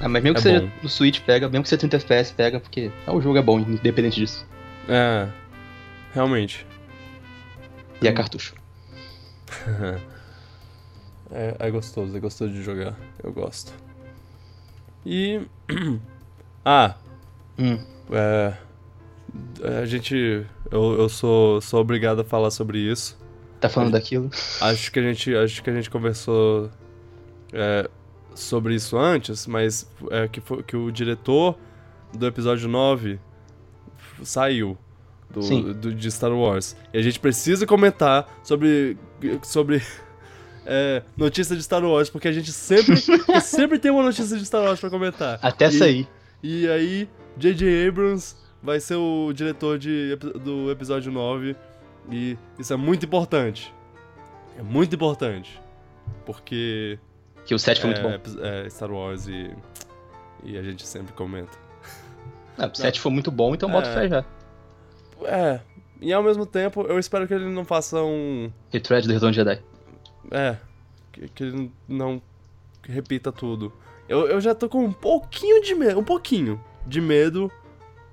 [0.00, 0.70] Ah, mas mesmo que É seja bom.
[0.82, 3.58] no Switch, pega, mesmo que seja 30 FPS, pega, porque é, o jogo é bom,
[3.60, 4.46] independente disso.
[4.88, 5.28] É.
[6.12, 6.66] Realmente.
[8.02, 8.54] E é cartucho.
[11.30, 12.94] É, é gostoso, é gostoso de jogar.
[13.22, 13.72] Eu gosto.
[15.04, 15.40] E.
[16.64, 16.94] ah,
[17.58, 17.78] Hum.
[18.12, 18.52] é.
[19.80, 20.46] A gente.
[20.70, 23.18] Eu, eu sou, sou obrigado a falar sobre isso.
[23.60, 24.30] Tá falando daquilo?
[24.60, 26.70] Acho que a gente, acho que a gente conversou
[27.52, 27.88] é,
[28.34, 31.56] sobre isso antes, mas é, que, foi, que o diretor
[32.12, 33.18] do episódio 9
[34.22, 34.76] saiu
[35.30, 36.76] do, do- de Star Wars.
[36.92, 38.96] E a gente precisa comentar sobre,
[39.42, 39.82] sobre
[40.66, 42.96] é, notícia de Star Wars, porque a gente sempre,
[43.42, 45.38] sempre tem uma notícia de Star Wars pra comentar.
[45.42, 46.08] Até E- aí.
[46.42, 47.08] E aí,
[47.38, 47.88] J.J.
[47.88, 51.56] Abrams vai ser o diretor de, do episódio 9.
[52.12, 53.72] E isso é muito importante.
[54.58, 55.58] É muito importante.
[56.26, 56.98] Porque
[57.44, 58.14] Que o 7 foi é, muito bom.
[58.14, 59.50] epi- é Star Wars e,
[60.44, 61.52] e a gente sempre comenta.
[62.56, 63.94] Ah, o 7 foi muito bom, então bota É.
[63.94, 64.24] fé já.
[65.24, 65.60] É,
[66.00, 68.50] e ao mesmo tempo, eu espero que ele não faça um.
[68.70, 69.60] Retread do Retorno de Jedi.
[70.30, 70.56] É,
[71.12, 72.20] que, que ele não
[72.82, 73.72] repita tudo.
[74.08, 77.50] Eu, eu já tô com um pouquinho de medo, um pouquinho de medo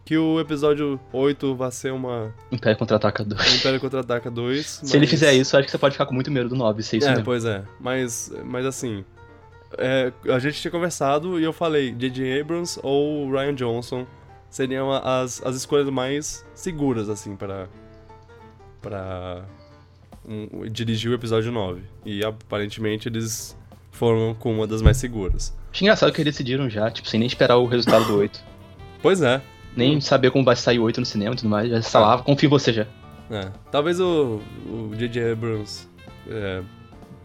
[0.06, 3.56] que o episódio 8 vá ser uma Império Contra-Ataca 2.
[3.56, 4.66] Império Contra-Ataca 2.
[4.84, 6.82] Se ele fizer isso, eu acho que você pode ficar com muito medo do 9,
[6.82, 7.26] se é isso é, mesmo.
[7.26, 7.64] pois é.
[7.80, 9.03] Mas, mas assim,
[9.77, 12.41] é, a gente tinha conversado e eu falei, J.J.
[12.41, 14.06] Abrams ou Ryan Johnson
[14.49, 17.68] seriam as, as escolhas mais seguras, assim, para
[18.81, 19.43] para
[20.27, 21.81] um, dirigir o episódio 9.
[22.06, 23.56] E aparentemente eles
[23.91, 25.56] foram com uma das mais seguras.
[25.72, 28.43] Acho engraçado que eles decidiram já, tipo, sem nem esperar o resultado do 8.
[29.02, 29.41] Pois é.
[29.76, 31.68] Nem saber como vai sair o 8 no cinema e tudo mais.
[31.91, 32.85] Já lá, confio em você já.
[33.31, 35.31] É, talvez o o J.J.
[35.31, 35.88] Abrams
[36.27, 36.61] é,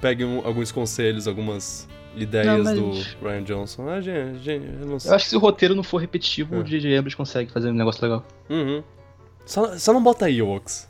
[0.01, 1.87] pegue um- alguns conselhos, algumas
[2.17, 2.91] ideias mas- do
[3.27, 3.89] Ryan Johnson.
[3.89, 5.11] Ah, gente, gente, eu não sei.
[5.11, 6.59] Eu acho que se o roteiro não for repetitivo, É.
[6.59, 6.97] o J.J.
[6.97, 8.25] Abrams consegue fazer um negócio legal.
[8.51, 8.83] Uhum.
[9.45, 10.89] Só, só não bota Ewoks.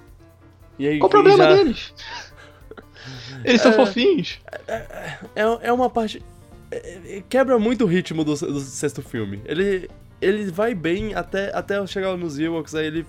[0.78, 1.92] E aí, Qual o problema já- deles?
[3.44, 3.74] Eles são É.
[3.74, 4.38] fofinhos.
[4.66, 6.22] É, é uma parte.
[6.70, 9.40] é- é- quebra muito o ritmo do, do sexto filme.
[9.44, 9.88] Ele,
[10.20, 13.06] ele vai bem até, até chegar nos Ewoks, aí ele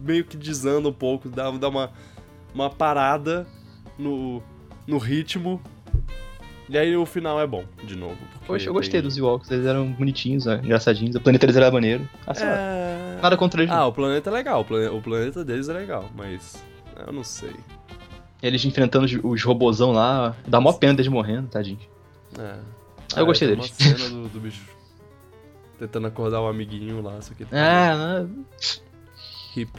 [0.00, 1.90] meio que desanda um pouco, dá, dá uma,
[2.54, 3.46] uma parada
[3.98, 4.40] no,
[4.86, 5.60] no ritmo.
[6.72, 8.16] E aí o final é bom, de novo.
[8.46, 11.14] Poxa, eu tem- gostei dos Ewoks, eles eram bonitinhos, ó, engraçadinhos.
[11.14, 12.08] O planeta deles era maneiro.
[12.26, 12.46] Ah, lá.
[12.46, 13.18] É...
[13.22, 13.74] Nada contra eles.
[13.74, 16.64] Ah, o planeta é legal, o plane- o planeta deles é legal, mas
[17.06, 17.54] eu não sei.
[18.42, 21.78] Eles enfrentando os, os robozão lá, dá mó pena deles morrendo, tadinho.
[22.38, 22.56] É.
[23.16, 23.70] Eu gostei tem deles.
[23.78, 24.62] Uma cena do, do bicho
[25.78, 27.46] tentando acordar o amiguinho lá, isso aqui.
[27.52, 27.94] Ah,
[28.24, 28.44] não.
[29.54, 29.70] Hip.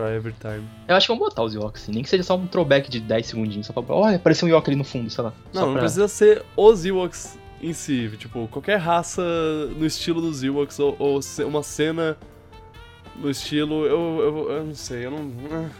[0.00, 0.66] Cry every time.
[0.88, 3.00] eu acho que vamos botar os Ewoks, assim, nem que seja só um throwback de
[3.00, 3.94] 10 segundinhos, só pra.
[3.94, 5.32] Olha, apareceu um Ewok ali no fundo, sei lá.
[5.52, 5.82] Não, só não pra...
[5.82, 8.10] precisa ser os Ewoks em si.
[8.16, 9.22] Tipo, qualquer raça
[9.76, 12.16] no estilo dos Ewoks ou, ou uma cena
[13.16, 13.84] no estilo.
[13.86, 15.70] Eu, eu, eu não sei, eu não.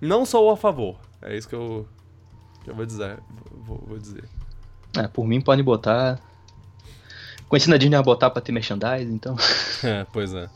[0.00, 0.96] Não sou a favor.
[1.20, 1.86] É isso que eu,
[2.62, 3.18] que eu vou dizer.
[3.50, 4.24] Vou, vou dizer.
[4.96, 6.20] É, por mim podem botar.
[7.48, 9.36] Conhecendo a Disney ia botar pra ter merchandise, então.
[9.82, 10.48] É, pois é.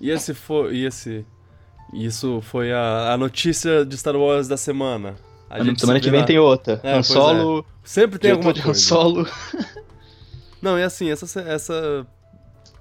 [0.00, 0.76] E esse foi.
[0.76, 1.26] E esse.
[1.92, 5.16] Isso foi a, a notícia de Star Wars da semana.
[5.50, 6.78] A semana se que vem na- tem outra.
[6.82, 7.64] É, Han Solo.
[7.82, 8.74] Sempre tem alguma de Han.
[8.74, 9.26] Solo.
[10.60, 12.06] Não, e assim, essa, essa,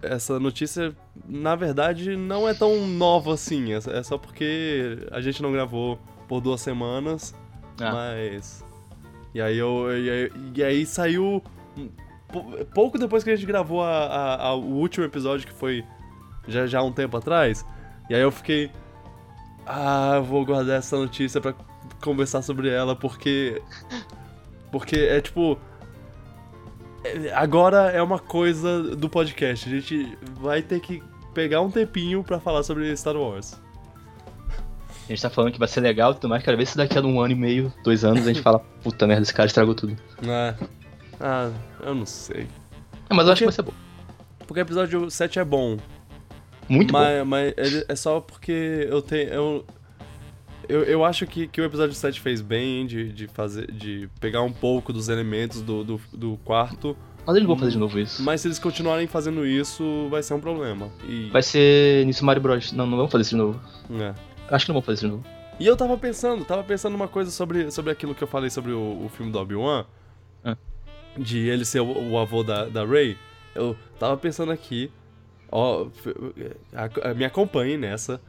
[0.01, 0.93] essa notícia,
[1.27, 3.71] na verdade, não é tão nova assim.
[3.73, 7.33] É, é só porque a gente não gravou por duas semanas,
[7.79, 7.91] Ah.
[7.93, 8.63] mas.
[9.33, 9.87] E aí eu.
[9.95, 11.41] E aí, e aí saiu.
[12.27, 15.85] pou- Pouco depois que a gente gravou a, a- a- o último episódio, que foi
[16.47, 17.63] já, já há um tempo atrás.
[18.09, 18.71] E aí eu fiquei.
[19.69, 21.53] Ah, eu vou guardar essa notícia pra
[22.01, 23.61] conversar sobre ela, porque.
[24.71, 25.57] Porque é tipo.
[27.03, 29.67] é- Agora é uma coisa do podcast.
[29.67, 31.03] A gente vai ter que
[31.33, 33.59] pegar um tempinho pra falar sobre Star Wars.
[35.05, 36.43] A gente tá falando que vai ser legal e tudo mais.
[36.43, 39.07] Quero ver se daqui a um ano e meio, dois anos, a gente fala, puta
[39.07, 39.95] merda, esse cara estragou tudo.
[40.27, 40.55] É.
[41.19, 41.49] Ah,
[41.81, 42.47] eu não sei.
[43.09, 43.73] É, mas eu acho Porque- que vai ser bom.
[44.45, 45.77] Porque o episódio 7 é bom.
[46.69, 46.99] Muito bom.
[46.99, 49.29] mas, mas ele- é só porque eu tenho.
[49.29, 49.65] Eu,
[50.69, 53.71] eu, eu acho que, que o episódio 7 fez bem de, de fazer.
[53.71, 56.95] de pegar um pouco dos elementos do, do, do quarto.
[57.25, 58.23] Mas eles vão fazer de novo isso.
[58.23, 60.89] Mas se eles continuarem fazendo isso, vai ser um problema.
[61.07, 62.71] E, Vai ser nisso Mario Bros.
[62.71, 63.59] Não, não vamos fazer isso de novo.
[64.01, 64.13] é.
[64.49, 65.25] Acho que não vamos fazer isso de novo.
[65.59, 68.71] E eu tava pensando, tava pensando uma coisa sobre, sobre aquilo que eu falei sobre
[68.71, 69.85] o, o filme do Obi-Wan.
[70.43, 70.55] Ah.
[71.17, 73.17] De ele ser o, o avô da, da Rey.
[73.53, 74.89] Eu tava pensando aqui,
[75.51, 75.87] ó,
[77.15, 78.19] me acompanhe nessa.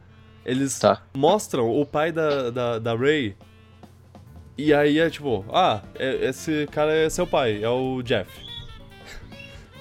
[0.44, 1.02] Eles Tá.
[1.14, 3.36] mostram o pai da, da, da Rey.
[4.56, 8.30] E aí é tipo, ah, é- esse cara é seu pai, é o Jeff.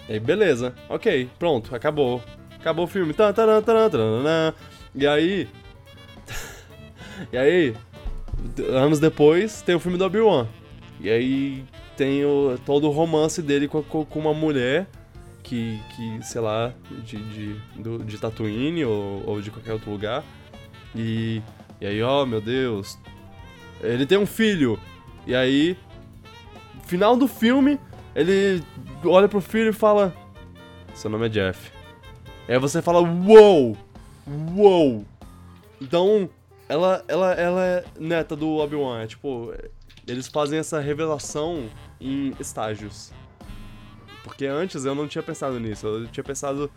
[0.10, 0.74] E aí, beleza.
[0.90, 2.22] Ok, pronto, acabou.
[2.60, 3.14] Acabou o filme.
[4.94, 5.48] E aí.
[7.32, 7.76] e aí,
[8.70, 10.48] anos depois, tem o filme do Obi-Wan.
[11.00, 11.64] E aí
[11.96, 14.88] tem o, todo o romance dele com, com uma mulher
[15.48, 16.74] que, que sei lá,
[17.06, 20.24] de, de, do, de Tatooine ou, ou de qualquer outro lugar.
[20.94, 21.42] E,
[21.80, 22.98] e aí, ó, oh, meu Deus.
[23.82, 24.78] Ele tem um filho.
[25.26, 25.78] E aí,
[26.86, 27.80] final do filme,
[28.14, 28.62] ele
[29.06, 30.14] olha pro filho e fala:
[30.94, 31.72] Seu nome é Jeff.
[32.48, 33.78] Aí você fala: Uou!
[34.56, 35.06] Uou!
[35.80, 36.30] Então,
[36.68, 39.02] ela, ela, ela é neta do Obi-Wan.
[39.04, 39.54] É tipo,
[40.06, 41.70] eles fazem essa revelação
[42.02, 43.14] em estágios.
[44.28, 45.88] Porque antes eu não tinha pensado nisso.
[45.88, 46.70] Eu tinha pensado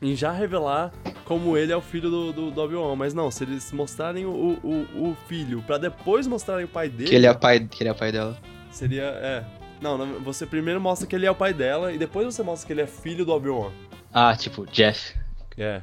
[0.00, 0.92] em já revelar
[1.24, 2.94] como ele é o filho do, do, do Obi-Wan.
[2.94, 7.08] Mas não, se eles mostrarem o, o, o filho para depois mostrarem o pai dele.
[7.08, 8.38] Que ele é pai, que ele é pai dela.
[8.70, 9.04] Seria.
[9.04, 9.44] É.
[9.80, 12.72] Não, você primeiro mostra que ele é o pai dela e depois você mostra que
[12.72, 13.72] ele é filho do Obi-Wan.
[14.12, 15.16] Ah, tipo, Jeff.
[15.56, 15.82] É.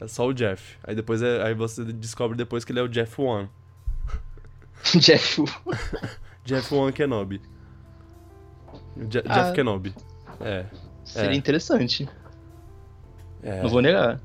[0.00, 0.78] É só o Jeff.
[0.82, 3.48] Aí depois é, aí você descobre depois que ele é o Jeff One.
[4.98, 5.42] Jeff
[6.44, 7.40] Jeff One Kenobi.
[9.10, 9.94] Je ah, Jeff Kenobi.
[10.40, 10.64] É.
[11.04, 11.36] Seria é.
[11.36, 12.08] interessante.
[13.42, 13.62] É.
[13.62, 14.20] Não vou negar.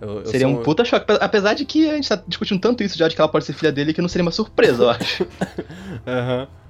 [0.00, 1.06] Eu, eu seria um puta choque.
[1.20, 3.52] Apesar de que a gente tá discutindo tanto isso já de que ela pode ser
[3.52, 5.26] filha dele que não seria uma surpresa, eu acho.
[6.06, 6.40] Aham.
[6.40, 6.64] uhum.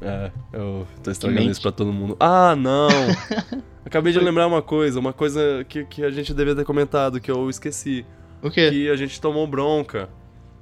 [0.00, 2.16] É, eu tô estragando isso pra todo mundo.
[2.20, 2.88] Ah, não!
[3.84, 7.30] Acabei de lembrar uma coisa, uma coisa que, que a gente devia ter comentado, que
[7.30, 8.06] eu esqueci.
[8.40, 8.70] O quê?
[8.70, 10.08] Que a gente tomou bronca.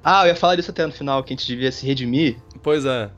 [0.03, 2.37] Ah, eu ia falar disso até no final, que a gente devia se redimir.
[2.63, 3.11] Pois é.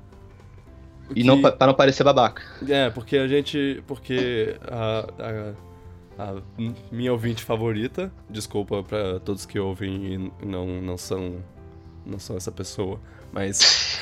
[1.11, 1.23] E que...
[1.23, 2.41] não, pra não parecer babaca.
[2.67, 3.83] É, porque a gente.
[3.87, 5.07] Porque a,
[6.17, 6.41] a, a,
[6.91, 11.43] minha ouvinte favorita, desculpa pra todos que ouvem e não, não são.
[12.05, 12.99] Não são essa pessoa,
[13.31, 13.99] mas.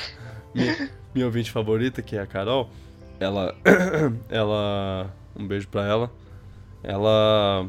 [0.54, 2.70] minha, minha ouvinte favorita, que é a Carol,
[3.18, 3.54] ela.
[4.28, 5.14] ela.
[5.36, 6.12] Um beijo pra ela.
[6.82, 7.68] Ela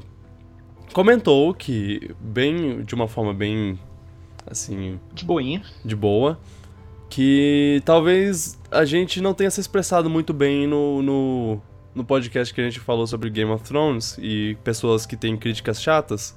[0.93, 2.83] comentou que, bem.
[2.83, 3.79] de uma forma bem
[4.45, 4.99] assim.
[5.13, 5.63] De boinha.
[5.85, 6.39] De boa.
[7.09, 11.61] Que talvez a gente não tenha se expressado muito bem no, no,
[11.95, 15.81] no podcast que a gente falou sobre Game of Thrones e pessoas que têm críticas
[15.81, 16.35] chatas.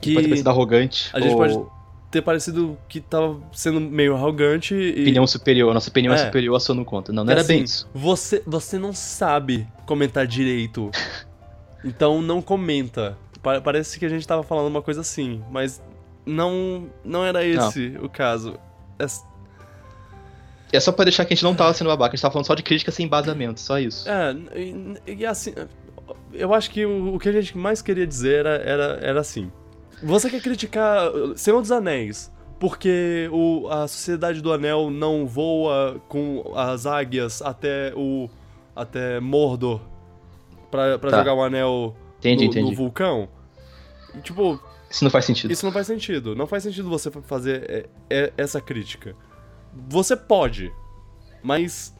[0.00, 1.10] Que pode ter sido arrogante.
[1.12, 1.22] A ou...
[1.22, 1.76] gente pode
[2.10, 5.02] ter parecido que tava sendo meio arrogante e.
[5.02, 7.12] Opinião superior, nossa opinião é, é superior a sua não conta.
[7.12, 7.88] Não, não era assim, bem isso.
[7.94, 10.90] Você, você não sabe comentar direito.
[11.84, 13.18] então não comenta.
[13.62, 15.80] Parece que a gente tava falando uma coisa assim, mas
[16.24, 18.04] não, não era esse não.
[18.04, 18.58] o caso.
[18.98, 20.80] É...
[20.80, 22.54] só pra deixar que a gente não tava sendo babaca, a gente tava falando só
[22.54, 24.08] de crítica sem embasamento, só isso.
[24.08, 25.52] É, e, e assim,
[26.32, 29.50] eu acho que o, o, que a gente mais queria dizer era, era, era assim.
[30.02, 36.52] Você quer criticar Senhor dos Anéis porque o, a Sociedade do Anel não voa com
[36.54, 38.28] as águias até o
[38.74, 39.80] até Mordor
[40.70, 41.18] pra, pra tá.
[41.18, 42.70] jogar o anel entendi, no, entendi.
[42.70, 43.28] no vulcão?
[44.22, 44.60] tipo,
[44.90, 45.50] isso não faz sentido.
[45.50, 46.34] Isso não faz sentido.
[46.34, 49.14] Não faz sentido você fazer é, é, essa crítica.
[49.88, 50.72] Você pode,
[51.42, 51.94] mas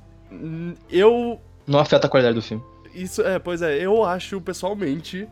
[0.91, 1.41] eu.
[1.67, 2.65] Não afeta a qualidade do filme.
[2.95, 5.29] Isso, é, pois é, eu acho pessoalmente.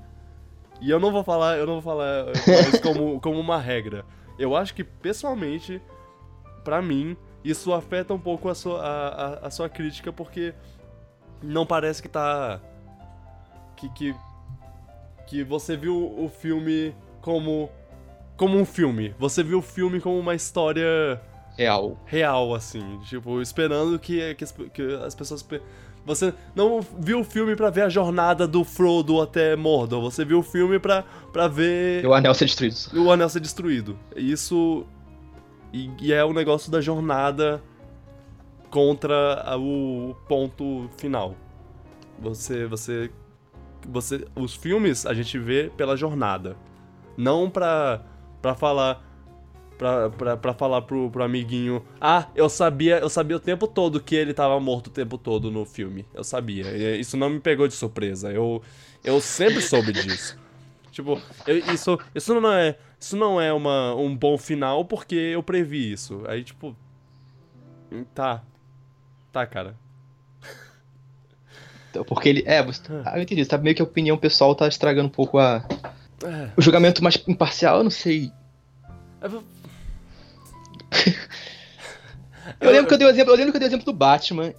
[0.81, 4.05] E eu não vou falar, eu não vou falar isso como, como uma regra.
[4.39, 5.81] Eu acho que, pessoalmente,
[6.64, 10.52] para mim, isso afeta um pouco a sua, a, a, a, sua crítica, porque
[11.43, 12.60] não parece que tá.
[13.76, 14.14] Que, que,
[15.26, 16.94] que você viu o filme
[17.24, 17.70] como
[18.36, 19.14] como um filme.
[19.18, 21.18] Você viu o filme como uma história
[21.56, 25.42] real, real assim, tipo esperando que, que, as, que as pessoas
[26.05, 30.02] você não viu o filme para ver a jornada do Frodo até Mordor.
[30.02, 31.02] Você viu o filme para
[31.32, 32.76] para ver o anel ser destruído.
[32.94, 33.98] O anel ser destruído.
[34.14, 34.84] Isso
[35.72, 37.62] e, e é o negócio da jornada
[38.68, 41.34] contra o ponto final.
[42.18, 43.10] Você você
[43.88, 46.55] você os filmes a gente vê pela jornada.
[47.16, 48.02] Não pra,
[48.40, 49.02] pra falar.
[49.76, 51.84] Pra, pra, pra falar pro, pro amiguinho.
[52.00, 55.50] Ah, eu sabia, eu sabia o tempo todo que ele tava morto o tempo todo
[55.50, 56.06] no filme.
[56.14, 56.96] Eu sabia.
[56.96, 58.30] Isso não me pegou de surpresa.
[58.30, 58.62] Eu,
[59.02, 60.38] eu sempre soube disso.
[60.92, 62.78] Tipo, eu, isso, isso não é.
[63.00, 66.22] Isso não é uma, um bom final porque eu previ isso.
[66.28, 66.76] Aí, tipo.
[68.14, 68.44] Tá.
[69.32, 69.76] Tá, cara.
[72.06, 72.42] Porque ele.
[72.46, 73.44] É, você, ah, eu entendi.
[73.44, 75.66] Tá meio que a opinião pessoal tá estragando um pouco a,
[76.24, 76.51] é.
[76.56, 78.32] O julgamento mais imparcial, eu não sei.
[79.20, 79.42] Eu,
[82.60, 83.92] eu lembro que eu dei o exemplo, eu lembro que eu dei o exemplo do
[83.92, 84.52] Batman,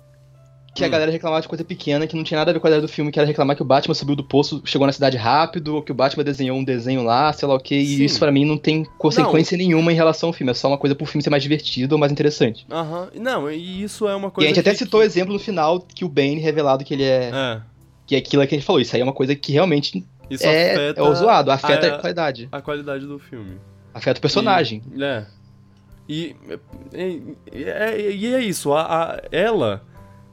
[0.76, 0.86] que hum.
[0.86, 2.82] a galera reclamava de coisa pequena, que não tinha nada a ver com a ideia
[2.82, 5.76] do filme, que era reclamar que o Batman subiu do poço, chegou na cidade rápido,
[5.76, 8.32] ou que o Batman desenhou um desenho lá, sei lá o que, e isso para
[8.32, 9.66] mim não tem consequência não.
[9.66, 12.00] nenhuma em relação ao filme, é só uma coisa pro filme ser mais divertido ou
[12.00, 12.66] mais interessante.
[12.70, 14.46] Aham, não, e isso é uma coisa.
[14.46, 17.04] E a gente até citou o exemplo no final que o Bane revelado que ele
[17.04, 17.32] é.
[17.34, 17.76] É
[18.06, 20.46] que aquilo é que a gente falou, isso aí é uma coisa que realmente Isso
[20.46, 22.50] é, afeta é o zoado, afeta a, a, qualidade.
[22.52, 23.60] a qualidade do filme.
[23.94, 24.82] Afeta o personagem.
[24.94, 25.26] E, é.
[26.08, 26.36] E,
[27.52, 28.82] é, e é isso, a,
[29.16, 29.84] a- ela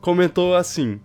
[0.00, 1.00] comentou assim.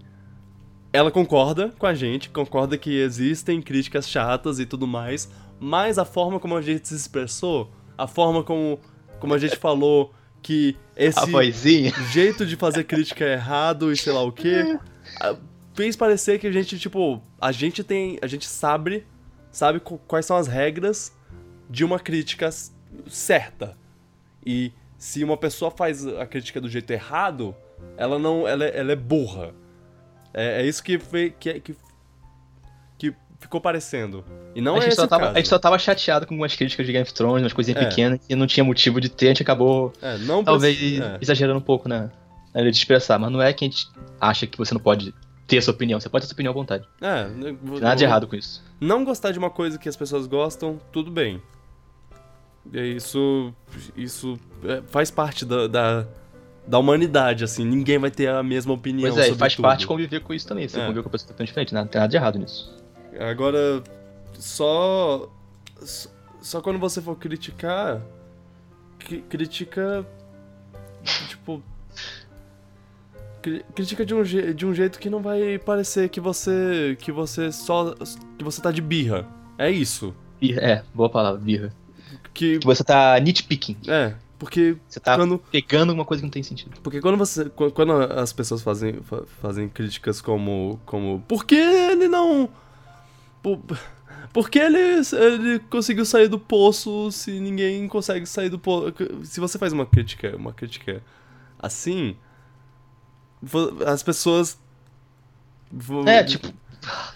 [0.91, 6.05] Ela concorda com a gente, concorda que existem críticas chatas e tudo mais, mas a
[6.05, 8.79] forma como a gente se expressou, a forma como,
[9.19, 11.19] como a gente falou que esse
[12.11, 14.77] jeito de fazer crítica é errado e sei lá o quê,
[15.21, 15.35] a-
[15.77, 19.05] fez parecer que a gente, tipo, a gente tem, a gente sabe,
[19.51, 21.15] sabe qu- quais são as regras
[21.69, 22.49] de uma crítica
[23.07, 23.77] certa.
[24.45, 27.55] E se uma pessoa faz a crítica do jeito errado,
[27.95, 29.53] ela não, ela, é- ela é burra.
[30.33, 31.75] É, é isso que, foi, que, que,
[32.97, 34.25] que ficou parecendo.
[34.55, 35.35] E não a, é gente esse só tava, caso.
[35.35, 37.87] a gente só tava chateado com algumas críticas de Game of Thrones, umas coisinhas É.
[37.87, 41.17] pequenas que não tinha motivo de ter, a gente acabou É, talvez preci- é.
[41.21, 41.87] exagerando um pouco
[42.61, 43.87] hora de expressar, mas não é que a gente
[44.19, 45.13] acha que você não pode
[45.47, 46.87] ter a sua opinião, você pode ter a sua opinião à vontade.
[47.01, 48.61] É, Não tem nada de errado com isso.
[48.79, 51.41] Não gostar de uma coisa que as pessoas gostam, tudo bem.
[52.73, 53.53] E isso.
[53.95, 56.05] Isso é, faz parte da, da,
[56.67, 57.63] da humanidade, assim.
[57.65, 59.09] Ninguém vai ter a mesma opinião.
[59.13, 59.63] Pois é, faz tudo.
[59.63, 60.67] parte conviver com isso também.
[60.67, 60.81] Você É.
[60.81, 62.75] conviver com pessoas totalmente diferentes, não tem nada de errado nisso.
[63.19, 63.81] Agora,
[64.33, 65.29] só.
[66.41, 68.01] só- quando você for criticar.
[68.99, 70.05] cri- critica.
[71.29, 71.63] Tipo.
[73.49, 76.97] Cri- Critica de um, de um jeito que não vai parecer que você.
[76.99, 77.93] que você só.
[78.37, 79.27] que você tá de birra.
[79.57, 80.13] É isso.
[80.41, 81.73] É, boa palavra, birra.
[82.33, 82.59] Que.
[82.59, 83.75] Que você tá nitpicking.
[83.87, 85.39] É, porque Você tá quando.
[85.51, 86.77] pegando uma coisa que não tem sentido.
[86.83, 87.45] Porque quando você.
[87.49, 90.79] qu- Quando as pessoas fazem, fa- fazem críticas como.
[90.85, 91.23] como.
[91.27, 92.49] Por que ele não.
[93.41, 93.59] Por,
[94.33, 98.93] por que ele, ele conseguiu sair do poço se ninguém consegue sair do poço?
[99.23, 101.01] Se você faz uma crítica, uma crítica
[101.57, 102.15] assim.
[103.85, 104.57] As pessoas.
[105.71, 106.47] vão- É, tipo.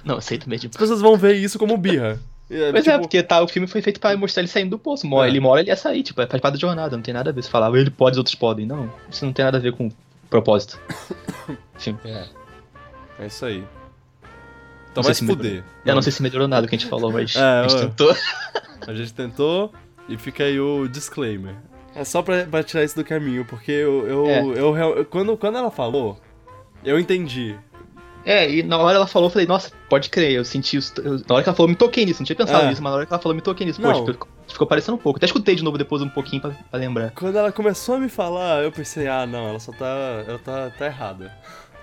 [0.03, 0.75] Não, também, tipo.
[0.75, 2.19] As pessoas vão ver isso como birra.
[2.53, 4.77] É, Mas é, tipo, porque tá, o filme foi feito pra mostrar ele saindo do
[4.77, 5.07] poço.
[5.07, 5.31] Mora, É.
[5.31, 7.33] Ele mora, ele ia sair, tipo, é faz parte da jornada, não tem nada a
[7.33, 7.41] ver.
[7.41, 8.65] Você falava, ele pode, os outros podem.
[8.65, 9.89] Não, isso não tem nada a ver com
[10.29, 10.77] propósito.
[11.79, 11.97] Enfim,
[13.17, 13.59] É isso aí.
[14.91, 15.63] Então Não vai sei se fuder.
[15.85, 17.75] eu não sei se melhorou nada o que a gente falou, mas É, a gente
[17.75, 17.81] ué.
[17.87, 18.15] tentou.
[18.85, 19.73] A gente tentou
[20.09, 21.55] e fica aí o disclaimer.
[21.95, 24.07] É só pra, pra tirar isso do caminho, porque eu.
[24.07, 24.39] eu, É.
[24.41, 26.19] eu, real- quando, quando ela falou,
[26.83, 27.55] eu entendi.
[28.23, 30.93] É, e na hora ela falou, eu falei, nossa, pode crer, eu senti isso.
[31.01, 32.69] eu- na hora que ela falou, eu me toquei nisso, não tinha pensado É.
[32.69, 33.81] nisso, mas na hora que ela falou, eu me toquei nisso.
[33.81, 34.05] Não.
[34.05, 35.17] Poxa, ficou parecendo um pouco.
[35.17, 37.11] Até escutei de novo depois um pouquinho pra, pra lembrar.
[37.11, 40.23] Quando ela começou a me falar, eu pensei, ah, não, ela só tá.
[40.27, 41.31] Ela tá, tá errada.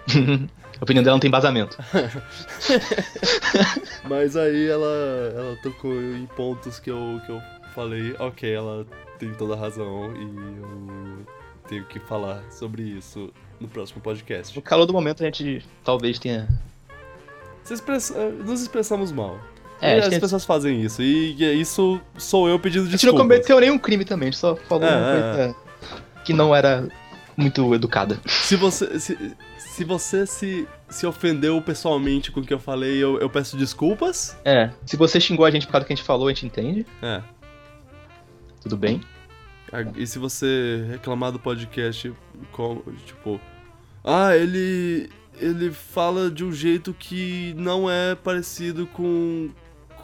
[0.80, 1.76] a opinião dela não tem embasamento.
[4.08, 7.42] Mas aí ela, ela tocou em pontos que eu, que eu
[7.74, 8.86] falei, ok, ela
[9.18, 10.22] tem toda a razão e
[10.60, 11.26] eu
[11.68, 13.30] tenho que falar sobre isso
[13.60, 14.54] no próximo podcast.
[14.56, 16.48] No calor do momento a gente talvez tenha.
[17.64, 19.38] Se expressa- nos expressamos mal.
[19.80, 21.02] É, as a pessoas fazem isso.
[21.02, 23.22] E isso sou eu pedindo gente não desculpas.
[23.22, 25.56] cometeu nenhum crime também, a gente só falou É, uma é, coisa
[26.24, 26.88] que não era
[27.36, 28.18] muito educada.
[28.26, 29.16] Se você se,
[29.58, 34.36] se você se, se ofendeu pessoalmente com o que eu falei, eu, eu peço desculpas.
[34.44, 36.46] É, se você xingou a gente por causa do que a gente falou, a gente
[36.46, 37.22] entende, É.
[38.60, 39.00] tudo bem.
[39.96, 42.12] E se você reclamar do podcast,
[42.52, 43.40] como, tipo,
[44.04, 45.10] ah, ele
[45.40, 49.50] ele fala de um jeito que não é parecido com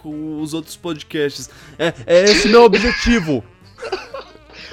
[0.03, 1.49] com os outros podcasts.
[1.79, 3.43] É, é esse meu objetivo.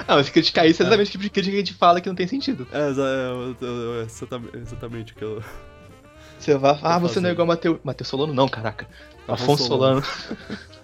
[0.08, 2.08] Ah, mas criticar isso é exatamente o tipo de crítica que a gente fala que
[2.08, 2.66] não tem sentido.
[2.72, 5.44] É, é, é, é exatamente, exatamente o que eu
[6.38, 7.78] Você vai, ah, você não é igual Mateus.
[7.84, 8.88] Mateus Solano, não, caraca.
[9.28, 10.02] Afonso Afonso Solano.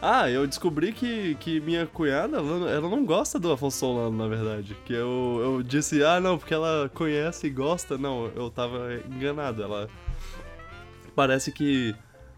[0.00, 4.16] Ah, eu descobri que, que minha cunhada, ela, não- ela não gosta do Afonso Solano,
[4.16, 4.76] na verdade.
[4.84, 7.96] Que eu, eu disse, ah, não, porque ela conhece e gosta.
[7.96, 9.62] Não, eu tava enganado.
[9.62, 9.88] Ela.
[11.14, 11.94] Parece que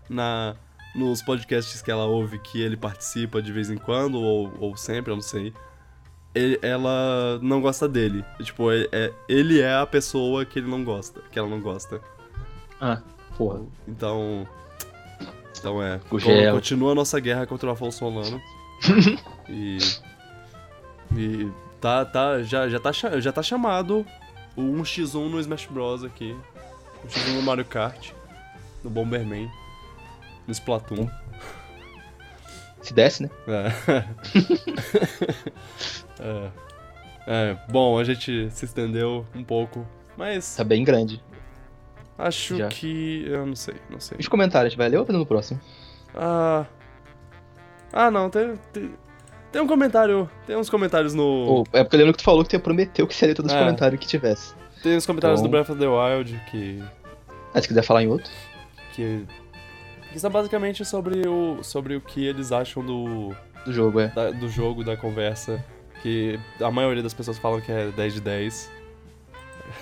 [0.09, 0.55] na
[0.95, 5.13] nos podcasts que ela ouve, que ele participa de vez em quando, ou, ou sempre,
[5.13, 5.53] eu não sei.
[6.35, 8.25] ele- ela não gosta dele.
[8.43, 12.01] Tipo, é, é- ele é a pessoa que ele não gosta, que ela não gosta.
[12.81, 13.01] Ah,
[13.37, 13.63] porra.
[13.89, 14.47] Então.
[15.59, 15.97] Então é.
[15.97, 16.55] O con- gel.
[16.55, 18.41] Continua a nossa guerra contra o Afonso Solano.
[19.49, 19.79] e.
[21.17, 21.51] E.
[21.81, 24.05] Tá, tá, já, já, tá, já tá chamado
[24.57, 26.05] o 1x1 no Smash Bros.
[26.05, 26.37] aqui.
[27.07, 28.11] 1x1 no Mario Kart.
[28.83, 29.51] No Bomberman.
[30.47, 31.09] No Splatoon.
[32.83, 33.31] Se desse, né?
[33.47, 34.05] É.
[36.21, 36.51] é.
[37.31, 39.87] É, bom, a gente se estendeu um pouco,
[40.17, 41.23] mas Tá bem grande.
[42.19, 42.69] Acho Já.
[42.69, 43.25] que.
[43.27, 44.19] Eu não sei, não sei.
[44.19, 45.61] Os comentários, vai ler ou vai no próximo?
[46.15, 46.67] Ah.
[47.93, 48.91] Ah, não, tem, tem.
[49.51, 50.29] Tem um comentário.
[50.47, 51.23] Tem uns comentários no.
[51.25, 53.57] Ou, é porque eu lembro que tu falou que tu prometeu que seria todos os
[53.57, 53.61] É.
[53.61, 54.55] comentários que tivesse.
[54.83, 56.83] Tem uns comentários Então- do Breath of the Wild que.
[57.55, 58.31] Ah, se quiser falar em outro.
[58.93, 59.25] que.
[60.13, 63.35] Que são basicamente sobre o, sobre o que eles acham do,
[63.65, 64.09] Do jogo, é.
[64.09, 65.63] da- do jogo, da conversa.
[66.03, 68.71] Que a maioria das pessoas falam que é 10 de 10.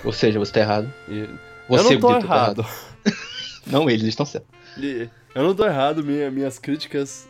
[0.04, 0.92] Ou seja, você tá errado.
[1.08, 1.28] E
[1.68, 2.66] Você, eu não tô Vitor, tá errado.
[3.66, 4.48] Não eles, eles estão certos.
[4.78, 7.28] E eu não tô errado, minha- minhas críticas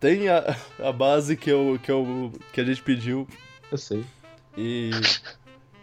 [0.00, 3.28] têm a, a base que, eu, que, eu, que a gente pediu.
[3.70, 4.02] Eu sei.
[4.56, 4.90] E.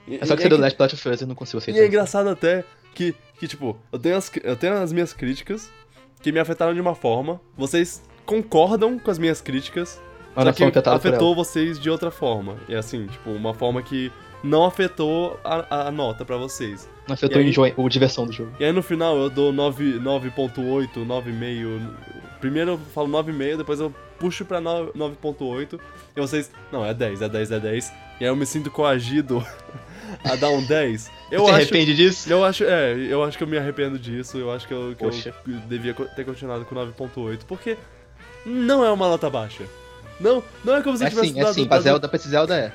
[0.07, 1.35] e- É só que e você deu que- Last Blast of Us e eu não
[1.35, 1.79] consigo E aceitar.
[1.79, 1.87] é isso.
[1.89, 2.63] engraçado até
[2.95, 5.69] que, que tipo, eu tenho, as, eu tenho as minhas críticas
[6.21, 10.01] que me afetaram de uma forma, vocês concordam com as minhas críticas,
[10.35, 12.57] Mas só que afetou vocês de outra forma.
[12.67, 14.11] E assim, tipo, uma forma que
[14.43, 16.89] não afetou a, a nota pra vocês.
[17.07, 18.51] Não afetou aí- o diversão do jogo.
[18.59, 21.89] E aí no final eu dou 9 9.8, 9,5.
[22.39, 25.79] Primeiro eu falo 9,5, depois eu puxo pra 9 9.8.
[26.15, 27.89] E vocês, não, é 10, é 10, é 10.
[28.19, 29.45] E aí eu me sinto coagido
[30.23, 31.11] a dar um 10.
[31.31, 32.31] Eu você acho arrepende disso?
[32.31, 34.37] eu acho, é, eu acho que eu me arrependo disso.
[34.37, 35.11] Eu acho que eu, que eu
[35.67, 37.77] devia ter continuado com 9.8, porque
[38.45, 39.63] não é uma nota baixa.
[40.19, 41.65] Não, não é como se É tivesse sim, é dado, sim.
[41.65, 42.71] Pra Zelda, pra esse Zelda é.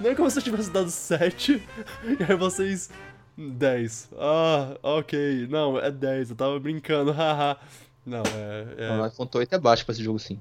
[0.00, 1.62] Não é como se eu tivesse dado 7
[2.20, 2.90] e aí vocês
[3.36, 4.10] 10.
[4.18, 5.46] Ah, OK.
[5.50, 6.30] Não, é 10.
[6.30, 7.10] Eu tava brincando.
[7.16, 7.56] Haha.
[8.04, 8.98] não, é, é É.
[8.98, 10.40] 9.8 é baixo pra esse jogo, sim.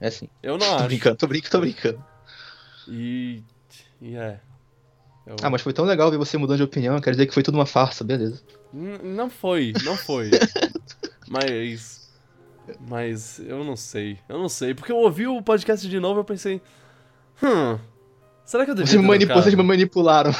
[0.00, 0.28] É sim.
[0.42, 0.84] eu não Tô acho.
[0.86, 2.04] brincando, tô brincando, tô brincando.
[2.88, 3.42] E
[4.00, 4.40] e é.
[5.26, 7.42] Eu- Ah, mas foi tão legal ver você mudando de opinião, quer dizer que foi
[7.44, 8.42] tudo uma farsa, beleza.
[8.74, 10.30] N- Não foi, não foi.
[11.28, 12.02] mas.
[12.88, 14.18] Mas eu não sei.
[14.28, 14.74] Eu não sei.
[14.74, 16.60] Porque eu ouvi o podcast de novo e eu pensei.
[17.42, 17.78] Hum.
[18.52, 19.32] Será que eu devia Você manip-?
[19.32, 20.30] Vocês me manipularam.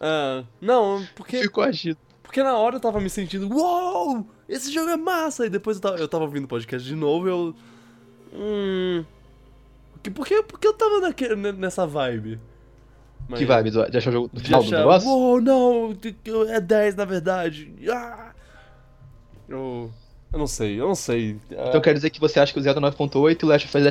[0.00, 1.96] Ah, não, porque, Ficou agido.
[2.24, 3.48] porque na hora eu tava me sentindo.
[3.54, 4.26] Uou!
[4.48, 5.46] Esse jogo é massa!
[5.46, 7.54] E depois eu tava, eu tava ouvindo o podcast de novo e eu.
[8.34, 9.04] Hum.
[10.02, 12.40] Que- Por que, por que eu tava naque- ne- nessa vibe?
[13.28, 13.70] Mas- Que vibe?
[13.70, 15.08] Do, de achar o jogo no final do achar, negócio?
[15.08, 17.72] Uou, não, t- t- é 10 na verdade.
[17.88, 18.32] Ah!
[19.48, 19.88] Eu,
[20.32, 21.38] eu não sei, eu não sei.
[21.48, 23.84] Então quer dizer que você acha que o Zelda 9.8 e o Last of Us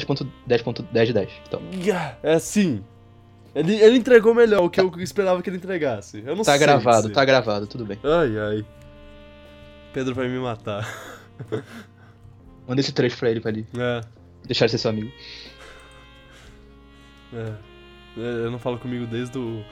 [0.46, 1.32] 10.10 de 10.
[1.48, 1.62] Então,
[1.96, 2.84] Ah, É sim.
[3.54, 6.20] Ele, ele entregou melhor o que eu esperava que ele entregasse.
[6.26, 6.60] Eu não tá sei.
[6.60, 7.14] gravado, dizer.
[7.14, 8.00] tá gravado, tudo bem.
[8.04, 8.66] Ai, ai.
[9.94, 10.88] Pedro vai me matar.
[12.68, 14.02] Manda esse trecho pra ele, pra ele É,
[14.46, 15.12] deixar de ser seu amigo.
[17.34, 17.54] é.
[18.18, 19.64] É, Eu não falo comigo desde o.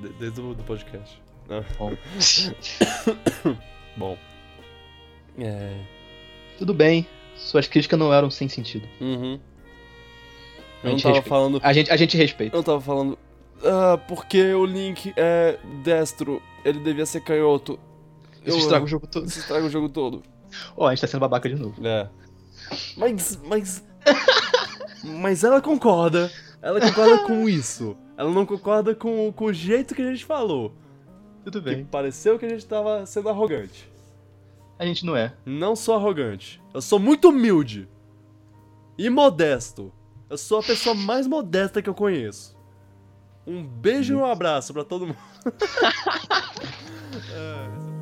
[0.00, 1.20] de- Desde o do podcast.
[1.50, 1.94] Ah, Bom.
[3.96, 4.18] bom.
[5.38, 5.76] É.
[6.58, 8.86] tudo bem, suas críticas não eram sem sentido.
[9.00, 9.38] Uhum.
[10.84, 11.28] Eu não tava respeita.
[11.28, 11.60] falando.
[11.62, 12.56] A gente, a gente respeita.
[12.56, 13.18] Eu tava falando.
[13.62, 17.78] Ah, porque o Link é destro, ele devia ser canhoto.
[18.44, 19.26] Isso Eu- estraga o jogo todo.
[19.26, 20.22] Isso estraga o jogo todo.
[20.76, 21.74] Ó, a gente tá sendo babaca de novo.
[21.86, 22.08] É.
[22.96, 23.38] Mas.
[23.44, 23.84] Mas.
[25.02, 26.30] mas ela concorda.
[26.62, 27.96] Ela concorda com isso.
[28.16, 30.72] Ela não concorda com, com o jeito que a gente falou.
[31.44, 33.90] Tudo Que pareceu que a gente tava sendo arrogante.
[34.78, 35.32] A gente não é.
[35.44, 36.60] Não sou arrogante.
[36.72, 37.88] Eu sou muito humilde.
[38.96, 39.92] E modesto.
[40.28, 42.56] Eu sou a pessoa mais modesta que eu conheço.
[43.46, 45.18] Um beijo e um abraço pra todo mundo.
[47.32, 47.93] É.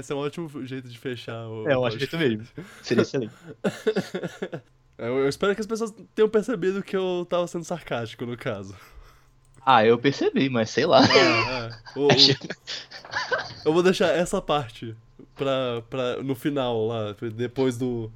[0.00, 1.68] É, esse é um ótimo jeito de fechar o.
[1.68, 2.16] É, eu acho podcast.
[2.28, 2.46] mesmo.
[2.82, 3.32] Seria excelente.
[4.98, 8.74] Eu, eu espero que as pessoas tenham percebido que eu tava sendo sarcástico no caso.
[9.64, 11.02] Ah, eu percebi, mas sei lá.
[11.04, 11.70] É, é.
[11.94, 12.08] O- o-
[13.64, 14.96] eu vou deixar essa parte
[15.36, 18.10] pra, pra, no final lá, depois do.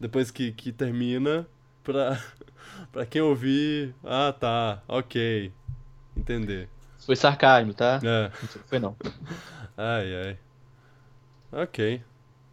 [0.00, 1.46] Depois que, que termina,
[1.84, 2.22] pra,
[2.92, 3.94] pra quem ouvir.
[4.04, 5.52] Ah, tá, ok.
[6.16, 6.68] Entender.
[7.04, 8.00] Foi sarcasmo, tá?
[8.02, 8.30] É.
[8.30, 8.96] Não foi não.
[9.76, 10.38] Ai, ai.
[11.52, 12.00] Ok.